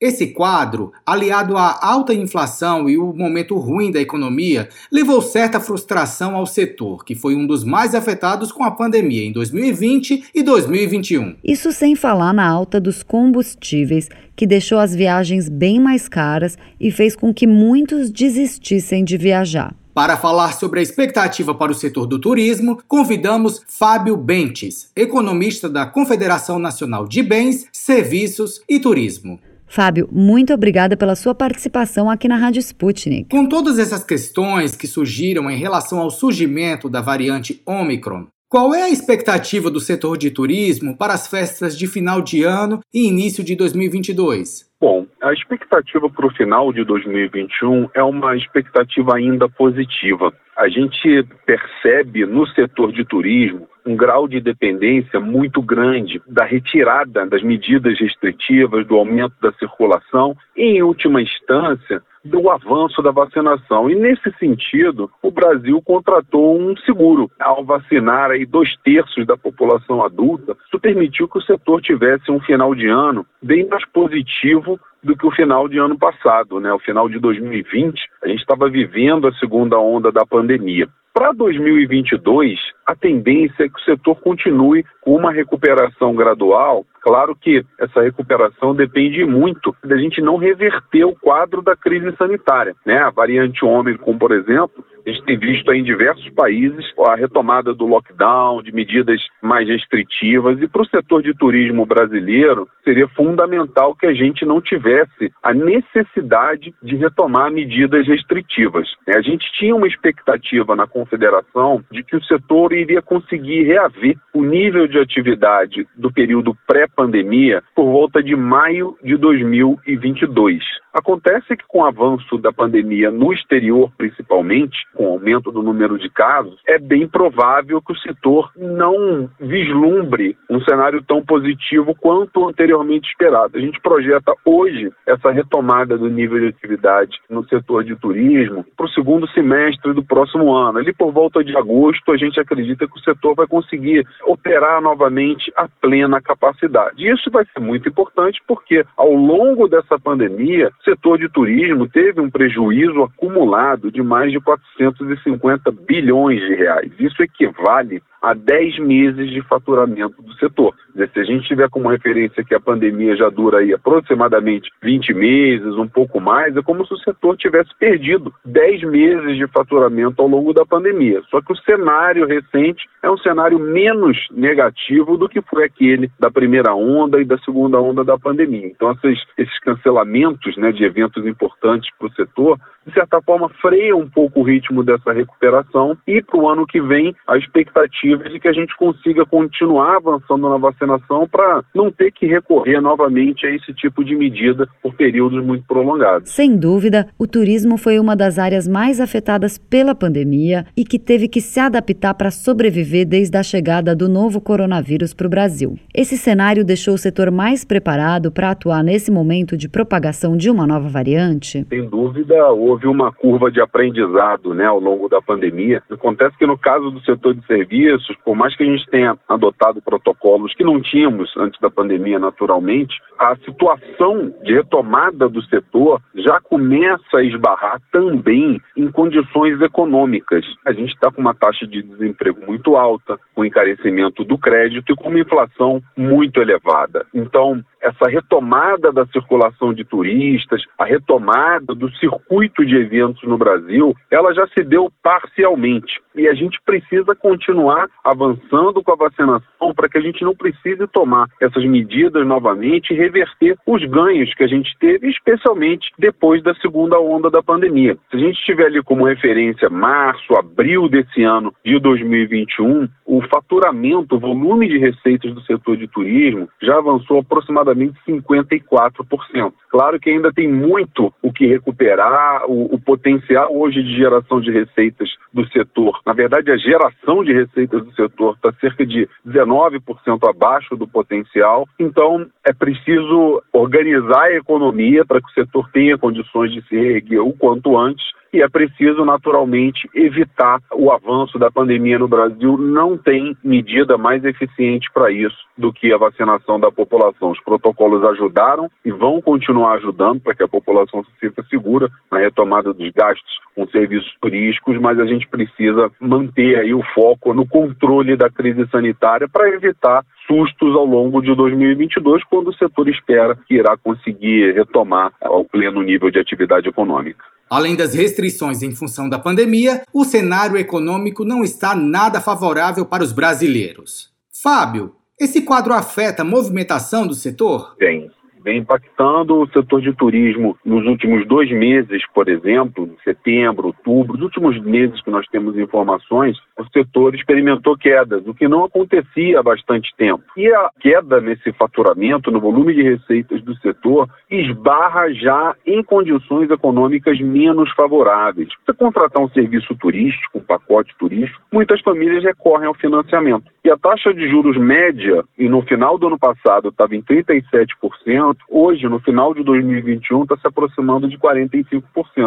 Esse 0.05 0.27
quadro, 0.27 0.93
aliado 1.07 1.57
à 1.57 1.79
alta 1.81 2.13
inflação 2.13 2.91
e 2.91 2.99
o 2.99 3.15
momento 3.15 3.57
ruim 3.57 3.91
da 3.91 3.99
economia, 3.99 4.69
levou 4.93 5.23
certa 5.23 5.59
frustração 5.59 6.37
ao 6.37 6.45
setor, 6.45 7.07
que 7.07 7.15
foi 7.15 7.35
um 7.35 7.47
dos 7.47 7.65
mais 7.65 7.95
afetados 7.95 8.53
com 8.53 8.63
a 8.65 8.71
pandemia 8.71 9.25
em 9.25 9.33
2020 9.33 10.25
e 10.35 10.43
2021. 10.43 11.37
Isso 11.43 11.73
sem 11.73 11.97
falar 11.97 12.35
na 12.35 12.47
alta 12.47 12.79
dos 12.79 13.03
combustíveis, 13.03 14.11
que 14.37 14.47
deixou 14.47 14.79
as 14.79 14.95
viagens 14.95 15.49
bem 15.49 15.81
mais 15.81 16.07
caras 16.07 16.59
e 16.79 16.91
fez 16.91 17.17
com 17.17 17.33
que 17.33 17.47
muitos 17.47 18.11
desistissem 18.11 19.05
de 19.05 19.17
viajar. 19.17 19.75
Para 19.95 20.19
falar 20.19 20.53
sobre 20.53 20.81
a 20.81 20.83
expectativa 20.83 21.55
para 21.55 21.73
o 21.73 21.75
setor 21.75 22.05
do 22.05 22.19
turismo, 22.19 22.79
convidamos 22.87 23.63
Fábio 23.67 24.19
Bentes, 24.19 24.91
economista 24.95 25.67
da 25.67 25.87
Confederação 25.87 26.59
Nacional 26.59 27.09
de 27.09 27.23
Bens, 27.23 27.65
Serviços 27.73 28.61
e 28.69 28.79
Turismo. 28.79 29.41
Fábio, 29.75 30.09
muito 30.13 30.55
obrigada 30.55 30.97
pela 30.97 31.17
sua 31.17 31.35
participação 31.35 32.09
aqui 32.09 32.29
na 32.29 32.37
Rádio 32.37 32.61
Sputnik. 32.61 33.29
Com 33.29 33.49
todas 33.49 33.77
essas 33.77 34.05
questões 34.05 34.77
que 34.77 34.87
surgiram 34.87 35.51
em 35.51 35.57
relação 35.57 35.99
ao 35.99 36.11
surgimento 36.11 36.89
da 36.89 37.01
variante 37.01 37.61
Omicron, 37.67 38.29
qual 38.49 38.73
é 38.73 38.85
a 38.85 38.89
expectativa 38.89 39.69
do 39.69 39.81
setor 39.81 40.17
de 40.17 40.31
turismo 40.31 40.97
para 40.97 41.13
as 41.13 41.27
festas 41.27 41.77
de 41.77 41.89
final 41.89 42.23
de 42.23 42.45
ano 42.45 42.79
e 42.95 43.09
início 43.09 43.43
de 43.43 43.57
2022? 43.57 44.71
Bom, 44.81 45.07
a 45.21 45.33
expectativa 45.33 46.09
para 46.09 46.27
o 46.27 46.31
final 46.31 46.73
de 46.73 46.85
2021 46.85 47.89
é 47.95 48.03
uma 48.05 48.37
expectativa 48.37 49.17
ainda 49.17 49.49
positiva. 49.49 50.33
A 50.57 50.69
gente 50.69 51.27
percebe 51.45 52.25
no 52.25 52.47
setor 52.49 52.93
de 52.93 53.05
turismo 53.05 53.69
um 53.85 53.97
grau 53.97 54.27
de 54.27 54.41
dependência 54.41 55.21
muito 55.21 55.61
grande 55.61 56.23
da 56.27 56.45
retirada 56.45 57.27
das 57.27 57.43
medidas 57.43 57.99
restritivas, 57.99 58.87
do 58.87 58.97
aumento 58.97 59.35
da 59.43 59.53
circulação 59.55 60.35
e, 60.57 60.63
em 60.63 60.83
última 60.83 61.21
instância, 61.21 62.01
do 62.25 62.49
avanço 62.49 63.03
da 63.03 63.11
vacinação. 63.11 63.91
E, 63.91 63.95
nesse 63.95 64.33
sentido, 64.39 65.11
o 65.23 65.31
Brasil 65.31 65.83
contratou 65.83 66.59
um 66.59 66.75
seguro. 66.79 67.31
Ao 67.39 67.65
vacinar 67.65 68.31
aí 68.31 68.47
dois 68.47 68.75
terços 68.83 69.27
da 69.27 69.37
população 69.37 70.03
adulta, 70.03 70.57
isso 70.67 70.81
permitiu 70.81 71.29
que 71.29 71.39
o 71.39 71.43
setor 71.43 71.83
tivesse 71.83 72.31
um 72.31 72.41
final 72.41 72.75
de 72.75 72.87
ano 72.89 73.27
bem 73.43 73.69
mais 73.69 73.85
positivo 73.87 74.81
do 75.05 75.17
que 75.17 75.27
o 75.27 75.31
final 75.31 75.69
de 75.69 75.79
ano 75.79 75.99
passado, 75.99 76.59
né? 76.59 76.73
O 76.73 76.79
final 76.79 77.09
de 77.09 77.19
2020, 77.19 78.01
a 78.23 78.29
gente 78.29 78.41
estava 78.41 78.69
vivendo 78.69 79.29
a 79.29 79.35
segunda 79.35 79.79
onda 79.79 80.11
da 80.11 80.25
pandemia. 80.25 80.89
Para 81.13 81.31
2022, 81.31 82.59
a 82.85 82.97
tendência 82.97 83.65
é 83.65 83.69
que 83.69 83.79
o 83.79 83.85
setor 83.85 84.17
continue 84.17 84.85
com 85.01 85.15
uma 85.15 85.31
recuperação 85.31 86.15
gradual. 86.15 86.85
Claro 87.05 87.37
que 87.37 87.63
essa 87.79 88.01
recuperação 88.01 88.75
depende 88.75 89.23
muito 89.27 89.77
da 89.85 89.95
gente 89.99 90.23
não 90.23 90.39
reverter 90.39 91.05
o 91.05 91.15
quadro 91.15 91.61
da 91.61 91.77
crise 91.77 92.17
sanitária. 92.17 92.75
Né? 92.85 92.97
A 92.97 93.11
variante 93.11 93.63
Ômicron, 93.63 94.17
por 94.17 94.33
exemplo, 94.33 94.83
a 95.07 95.11
gente 95.11 95.23
tem 95.25 95.39
visto 95.39 95.71
em 95.71 95.85
diversos 95.85 96.27
países 96.31 96.83
a 97.07 97.15
retomada 97.15 97.75
do 97.75 97.85
lockdown, 97.85 98.63
de 98.63 98.73
medidas 98.73 99.21
mais 99.43 99.69
restritivas, 99.69 100.59
e 100.63 100.67
para 100.67 100.81
o 100.81 100.87
setor 100.87 101.23
de 101.23 101.35
turismo 101.35 101.85
brasileiro 101.85 102.67
seria 102.83 103.07
fundamental 103.09 103.95
que 103.95 104.07
a 104.07 104.15
gente 104.15 104.47
não 104.47 104.63
tivesse 104.63 105.31
a 105.43 105.53
necessidade 105.53 106.75
de 106.83 106.97
retomar 106.97 107.53
medidas 107.53 108.07
restritivas. 108.07 108.89
A 109.07 109.21
gente 109.21 109.45
tinha 109.53 109.77
uma 109.77 109.87
expectativa 109.87 110.75
na 110.75 110.87
confederação 110.87 111.85
de 111.93 112.03
que 112.03 112.17
o 112.17 112.25
setor 112.25 112.73
iria 112.73 113.03
conseguir 113.03 113.65
reaver 113.65 114.17
o 114.33 114.43
nível 114.43 114.89
de 114.89 114.99
atividade 114.99 115.87
do 115.95 116.11
período 116.11 116.57
pré-pandemia 116.95 117.63
por 117.75 117.85
volta 117.85 118.23
de 118.23 118.35
maio 118.37 118.97
de 119.03 119.17
2022. 119.17 120.63
Acontece 120.95 121.57
que 121.57 121.65
com 121.67 121.81
o 121.81 121.85
avanço 121.85 122.39
da 122.39 122.53
pandemia 122.53 123.11
no 123.11 123.33
exterior, 123.33 123.91
principalmente, 123.99 124.77
com 124.95 125.07
o 125.07 125.13
aumento 125.15 125.51
do 125.51 125.61
número 125.61 125.99
de 125.99 126.09
casos, 126.09 126.57
é 126.69 126.79
bem 126.79 127.09
provável 127.09 127.83
que 127.83 127.93
o 127.93 127.99
setor 127.99 128.53
não 128.57 129.29
vislumbre 129.41 130.37
um 130.49 130.61
cenário 130.61 131.03
tão 131.03 131.21
positivo 131.21 131.97
quanto 131.97 132.49
anteriormente 132.49 133.09
esperado. 133.09 133.59
A 133.59 133.61
gente 133.61 133.81
projeta 133.81 134.33
hoje 134.45 134.93
essa 135.05 135.33
retomada 135.33 135.99
do 135.99 136.09
nível 136.09 136.39
de 136.39 136.47
atividade 136.47 137.19
no 137.29 137.45
setor 137.49 137.83
de 137.83 137.97
turismo 137.97 138.65
para 138.77 138.87
o 138.87 138.91
segundo 138.91 139.29
semestre 139.31 139.93
do 139.93 140.05
próximo 140.05 140.55
ano. 140.55 140.79
Ali 140.79 140.93
por 140.93 141.11
volta 141.11 141.43
de 141.43 141.57
agosto, 141.57 142.13
a 142.13 142.17
gente 142.17 142.39
acredita 142.39 142.87
que 142.87 142.97
o 142.97 143.03
setor 143.03 143.35
vai 143.35 143.49
conseguir 143.49 144.07
operar 144.27 144.81
novamente 144.81 145.53
a 145.57 145.67
plena 145.69 146.23
capacidade. 146.23 146.84
Isso 146.97 147.31
vai 147.31 147.45
ser 147.47 147.61
muito 147.61 147.89
importante 147.89 148.41
porque 148.47 148.85
ao 148.97 149.13
longo 149.13 149.69
dessa 149.69 149.99
pandemia, 149.99 150.71
setor 150.85 151.19
de 151.19 151.29
turismo 151.29 151.89
teve 151.89 152.21
um 152.21 152.31
prejuízo 152.31 153.03
acumulado 153.03 153.91
de 153.91 154.03
mais 154.03 154.33
de 154.33 154.41
450 154.41 155.71
bilhões 155.71 156.41
de 156.41 156.55
reais. 156.55 156.93
Isso 156.99 157.23
equivale 157.23 158.03
a 158.25 158.33
10 158.33 158.79
meses 158.79 159.31
de 159.31 159.43
faturamento 159.43 160.23
do 160.23 160.33
setor. 160.35 160.75
Se 161.13 161.21
a 161.21 161.25
gente 161.25 161.47
tiver 161.47 161.69
como 161.69 161.91
referência 161.91 162.43
que 162.43 162.55
a 162.55 162.61
pandemia 162.61 163.15
já 163.17 163.29
dura 163.29 163.59
aí 163.59 163.75
aproximadamente 163.75 164.71
20 164.83 165.13
meses, 165.13 165.77
um 165.77 165.87
pouco 165.87 166.21
mais, 166.21 166.57
é 166.57 166.63
como 166.63 166.87
se 166.87 166.95
o 166.95 166.99
setor 166.99 167.37
tivesse 167.37 167.71
perdido 167.79 168.33
10 168.45 168.85
meses 168.85 169.37
de 169.37 169.47
faturamento 169.49 170.23
ao 170.23 170.29
longo 170.29 170.55
da 170.55 170.65
pandemia. 170.65 171.21
Só 171.31 171.43
que 171.43 171.53
o 171.53 171.57
cenário 171.57 172.27
recente 172.27 172.89
é 173.03 173.11
um 173.11 173.19
cenário 173.19 173.59
menos 173.59 174.17
negativo 174.31 175.19
do 175.19 175.29
que 175.29 175.43
foi 175.43 175.65
aquele 175.65 176.11
da 176.19 176.31
primeira 176.31 176.75
onda 176.75 177.21
e 177.21 177.25
da 177.25 177.37
segunda 177.39 177.79
onda 177.79 178.03
da 178.03 178.19
pandemia. 178.19 178.67
Então, 178.67 178.91
esses, 178.93 179.23
esses 179.37 179.59
cancelamentos 179.61 180.57
né, 180.57 180.73
de 180.73 180.85
eventos 180.85 181.27
importantes 181.27 181.91
para 181.99 182.09
o 182.09 182.13
setor, 182.13 182.59
de 182.87 182.93
certa 182.93 183.21
forma, 183.23 183.49
freiam 183.61 184.01
um 184.01 184.09
pouco 184.09 184.41
o 184.41 184.43
ritmo 184.43 184.83
dessa 184.83 185.13
recuperação 185.13 185.97
e 186.07 186.23
para 186.23 186.39
o 186.39 186.49
ano 186.49 186.67
que 186.67 186.81
vem 186.81 187.15
a 187.27 187.37
expectativa 187.37 187.65
expectativa 187.65 188.29
de 188.29 188.39
que 188.41 188.49
a 188.49 188.53
gente 188.53 188.77
consiga 188.77 189.25
continuar 189.25 189.97
avançando 189.97 190.49
na 190.49 190.57
vacinação 190.57 191.29
para 191.29 191.63
não 191.75 191.91
ter 191.91 192.13
que 192.13 192.27
recorrer 192.27 192.81
novamente 192.81 193.47
a 193.47 193.51
esse 193.51 193.73
tipo 193.75 194.05
de 194.05 194.15
medida 194.15 194.69
por 194.83 194.95
períodos 194.95 195.45
muito 195.45 195.65
prolongados. 195.67 196.31
Sem 196.31 196.57
dúvida, 196.57 197.09
o 197.19 197.27
turismo 197.27 197.77
foi 197.77 197.99
uma 197.99 198.15
das 198.15 198.39
áreas 198.39 198.69
mais 198.69 199.01
afetadas 199.01 199.59
pela 199.59 199.95
pandemia 199.95 200.67
e 200.77 200.85
que 200.85 200.99
teve 200.99 201.29
que 201.29 201.41
se 201.41 201.59
adaptar 201.61 202.15
para 202.15 202.31
sobreviver 202.31 203.07
desde 203.07 203.37
a 203.37 203.43
chegada 203.43 203.95
do 203.95 204.09
novo 204.09 204.41
coronavírus 204.41 205.15
para 205.15 205.27
o 205.27 205.31
Brasil. 205.31 205.79
Esse 205.95 206.17
cenário 206.17 206.65
deixou 206.65 206.95
o 206.95 206.99
setor 206.99 207.31
mais 207.31 207.65
preparado 207.65 208.31
para 208.31 208.51
atuar 208.51 208.83
nesse 208.83 209.11
momento 209.11 209.57
de 209.57 209.69
propagação 209.69 210.37
de 210.37 210.51
uma 210.51 210.67
nova 210.67 210.89
variante? 210.89 211.67
Sem 211.69 211.89
dúvida, 211.89 212.51
houve 212.53 212.74
houve 212.75 212.89
uma 212.89 213.13
curva 213.13 213.51
de 213.51 213.61
aprendizado 213.61 214.53
né, 214.53 214.67
ao 214.67 214.81
longo 214.81 215.09
da 215.09 215.23
pandemia. 215.23 215.83
Acontece 215.91 216.37
que 216.37 216.47
no 216.47 216.59
caso 216.59 216.91
do 216.91 217.01
setor 217.03 217.35
de 217.35 217.47
serviços, 217.47 218.17
por 218.25 218.35
mais 218.35 218.57
que 218.57 218.65
a 218.65 218.67
gente 218.67 218.85
tenha 218.91 219.17
adotado 219.29 219.81
protocolos 219.81 220.53
que 220.55 220.65
não 220.65 220.81
tínhamos 220.81 221.33
antes 221.37 221.61
da 221.61 221.71
pandemia 221.71 222.19
naturalmente, 222.19 223.01
a 223.19 223.37
situação 223.37 224.35
de 224.43 224.55
retomada 224.55 225.29
do 225.29 225.43
setor 225.43 226.01
já 226.17 226.41
começa 226.41 227.19
a 227.19 227.23
esbarrar 227.23 227.81
também 227.93 228.61
em 228.77 228.91
condições 228.91 229.61
econômicas. 229.61 230.45
A 230.65 230.73
gente 230.73 230.93
está 230.93 231.11
com 231.11 231.21
uma 231.21 231.35
taxa 231.35 231.67
de 231.67 231.83
desemprego 231.83 232.41
muito 232.47 232.77
alta, 232.77 233.19
com 233.35 233.45
encarecimento 233.45 234.25
do 234.25 234.37
crédito 234.37 234.93
e 234.93 234.97
com 234.97 235.11
uma 235.11 235.21
inflação 235.21 235.81
muito 235.97 236.41
elevada. 236.41 237.07
Então, 237.15 237.63
essa 237.85 238.09
retomada 238.09 238.91
da 238.91 239.07
circulação 239.07 239.75
de 239.75 239.85
turistas, 239.85 240.65
a 240.79 240.87
retomada 240.87 241.75
do 241.75 241.91
circuito 241.97 242.65
de 242.65 242.77
eventos 242.77 243.23
no 243.25 243.37
Brasil, 243.37 243.95
ela 244.11 244.33
já 244.33 244.47
se 244.49 244.65
deu 244.65 244.91
parcialmente. 245.03 246.01
E 246.15 246.27
a 246.27 246.35
gente 246.35 246.59
precisa 246.65 247.15
continuar 247.15 247.89
avançando 248.03 248.83
com 248.83 248.93
a 248.93 248.97
vacinação 248.97 249.75
para 249.75 249.89
que 249.89 249.99
a 249.99 250.01
gente 250.01 250.25
não 250.25 250.35
precise 250.35 250.87
tomar 250.87 251.27
essas 251.41 251.65
medidas 251.65 252.27
novamente 252.27 252.93
e 252.93 252.97
reverter 252.97 253.57
os 253.67 253.85
ganhos 253.85 254.33
que 254.35 254.45
a 254.45 254.47
gente 254.47 254.75
teve, 254.79 255.11
especialmente 255.11 255.91
depois 255.99 256.43
da 256.43 256.55
segunda 256.55 256.99
onda 256.99 257.29
da 257.29 257.43
pandemia. 257.43 257.99
Se 258.11 258.17
a 258.17 258.21
gente 258.21 258.43
tiver 258.45 258.67
ali 258.67 258.83
como 258.83 259.05
referência 259.05 259.69
março, 259.69 260.35
abril 260.35 260.89
desse 260.89 261.23
ano 261.23 261.53
de 261.65 261.79
2021, 261.79 262.89
o 263.05 263.21
faturamento, 263.29 264.17
o 264.17 264.21
volume 264.21 264.69
de 264.69 264.79
receitas 264.79 265.35
do 265.35 265.43
setor 265.43 265.77
de 265.77 265.89
turismo 265.89 266.49
já 266.63 266.79
avançou 266.79 267.19
aproximadamente 267.19 267.74
54%. 267.75 269.53
Claro 269.71 269.99
que 269.99 270.11
ainda 270.11 270.33
tem 270.33 270.49
muito 270.49 271.13
o 271.23 271.33
que 271.33 271.47
recuperar, 271.47 272.45
o, 272.47 272.75
o 272.75 272.81
potencial 272.81 273.55
hoje 273.55 273.83
de 273.83 273.97
geração 273.97 274.41
de 274.41 274.51
receitas 274.51 275.11
do 275.33 275.47
setor. 275.49 276.01
Na 276.07 276.13
verdade, 276.13 276.51
a 276.51 276.57
geração 276.57 277.25
de 277.25 277.33
receitas 277.33 277.85
do 277.85 277.95
setor 277.95 278.35
está 278.35 278.53
cerca 278.61 278.87
de 278.87 279.09
19% 279.27 280.29
abaixo 280.29 280.77
do 280.77 280.87
potencial. 280.87 281.67
Então, 281.79 282.27
é 282.45 282.53
preciso 282.53 283.43
organizar 283.53 284.25
a 284.25 284.37
economia 284.37 285.05
para 285.05 285.21
que 285.21 285.29
o 285.29 285.35
setor 285.35 285.69
tenha 285.73 285.99
condições 285.99 286.53
de 286.53 286.63
se 286.69 286.77
reerguer 286.77 287.23
o 287.23 287.33
quanto 287.33 287.77
antes 287.77 288.05
e 288.35 288.43
é 288.43 288.49
preciso, 288.49 289.05
naturalmente, 289.05 289.89
evitar 289.95 290.59
o 290.73 290.91
avanço 290.91 291.39
da 291.39 291.53
pandemia 291.53 292.01
no 292.01 292.09
Brasil. 292.09 292.59
Não 292.59 292.99
tem 292.99 293.37
medida 293.45 293.97
mais 293.97 294.25
eficiente 294.25 294.91
para 294.93 295.09
isso 295.13 295.39
do 295.57 295.73
que 295.73 295.93
a 295.93 295.97
vacinação 295.97 296.59
da 296.59 296.69
população. 296.69 297.31
Os 297.31 297.41
protocolos 297.45 298.03
ajudaram 298.03 298.69
e 298.85 298.91
vão 298.91 299.23
continuar 299.23 299.75
ajudando 299.75 300.21
para 300.21 300.35
que 300.35 300.43
a 300.43 300.49
população 300.49 301.05
se 301.05 301.11
sinta 301.21 301.45
segura 301.45 301.89
na 302.11 302.19
retomada 302.19 302.75
dos 302.75 302.91
gastos 302.91 303.39
com 303.55 303.69
serviços 303.69 304.13
turísticos, 304.21 304.81
mas 304.81 304.99
a 304.99 305.07
gente 305.07 305.29
precisa 305.29 305.89
manter 306.01 306.59
aí 306.59 306.75
o 306.75 306.83
foco 306.93 307.33
no 307.33 307.47
controle 307.47 308.17
da 308.17 308.29
crise 308.29 308.67
sanitária 308.69 309.29
para 309.29 309.49
evitar 309.49 310.05
sustos 310.27 310.75
ao 310.75 310.85
longo 310.85 311.23
de 311.23 311.33
2022, 311.37 312.25
quando 312.25 312.49
o 312.49 312.55
setor 312.55 312.89
espera 312.89 313.39
que 313.47 313.55
irá 313.55 313.77
conseguir 313.77 314.55
retomar 314.55 315.13
ao 315.21 315.45
pleno 315.45 315.83
nível 315.83 316.11
de 316.11 316.19
atividade 316.19 316.69
econômica. 316.69 317.25
Além 317.49 317.77
das 317.77 317.95
restrições 317.95 318.63
em 318.63 318.75
função 318.75 319.09
da 319.09 319.19
pandemia, 319.19 319.83
o 319.93 320.05
cenário 320.05 320.57
econômico 320.57 321.25
não 321.25 321.45
está 321.45 321.75
nada 321.75 322.21
favorável 322.21 322.85
para 322.87 323.05
os 323.05 323.13
brasileiros. 323.13 324.11
Fábio, 324.33 324.97
esse 325.19 325.43
quadro 325.43 325.73
afeta 325.73 326.23
a 326.23 326.25
movimentação 326.25 327.07
do 327.07 327.15
setor? 327.15 327.77
Bem, 327.79 328.11
vem 328.45 328.59
impactando 328.59 329.41
o 329.41 329.49
setor 329.49 329.81
de 329.81 329.93
turismo 329.95 330.57
nos 330.65 330.87
últimos 330.87 331.27
dois 331.27 331.51
meses, 331.51 332.03
por 332.13 332.29
exemplo, 332.29 332.95
setembro, 333.03 333.69
outubro, 333.69 334.17
os 334.17 334.23
últimos 334.23 334.61
meses 334.61 335.01
que 335.03 335.11
nós 335.11 335.27
temos 335.29 335.57
informações, 335.57 336.37
o 336.59 336.65
setor 336.67 337.15
experimentou 337.15 337.77
quedas, 337.77 338.27
o 338.27 338.35
que 338.35 338.47
não 338.47 338.65
acontecia 338.65 339.41
há 339.41 339.43
bastante 339.43 339.93
tempo. 339.97 340.23
E 340.37 340.47
a 340.53 340.71
queda 340.79 341.21
nesse 341.21 341.53
faturamento, 341.53 342.31
no 342.31 342.39
volume 342.39 342.75
de 342.75 342.83
receitas 342.83 343.41
do 343.43 343.57
setor, 343.57 344.09
esbarra 344.31 345.13
já 345.15 345.57
em 345.67 345.83
condições 345.83 346.51
econômicas 346.51 347.19
menos 347.21 347.73
favoráveis. 347.73 348.49
Você 348.65 348.75
contratar 348.75 349.23
um 349.23 349.29
serviço 349.31 349.75
turístico, 349.77 350.39
um 350.39 350.43
pacote 350.43 350.95
turístico, 350.99 351.41
muitas 351.51 351.81
famílias 351.81 352.23
recorrem 352.23 352.67
ao 352.67 352.75
financiamento. 352.75 353.54
E 353.65 353.71
a 353.71 353.79
taxa 353.79 354.13
de 354.13 354.29
juros 354.29 354.59
média, 354.59 355.25
e 355.39 355.49
no 355.49 355.63
final 355.63 355.97
do 355.97 356.09
ano 356.09 356.19
passado 356.19 356.69
estava 356.69 356.95
em 356.95 357.01
37%, 357.01 358.37
hoje, 358.51 358.87
no 358.87 359.01
final 359.01 359.33
de 359.33 359.43
2021, 359.43 360.25
está 360.25 360.37
se 360.37 360.47
aproximando 360.47 361.09
de 361.09 361.17
45%. 361.17 361.83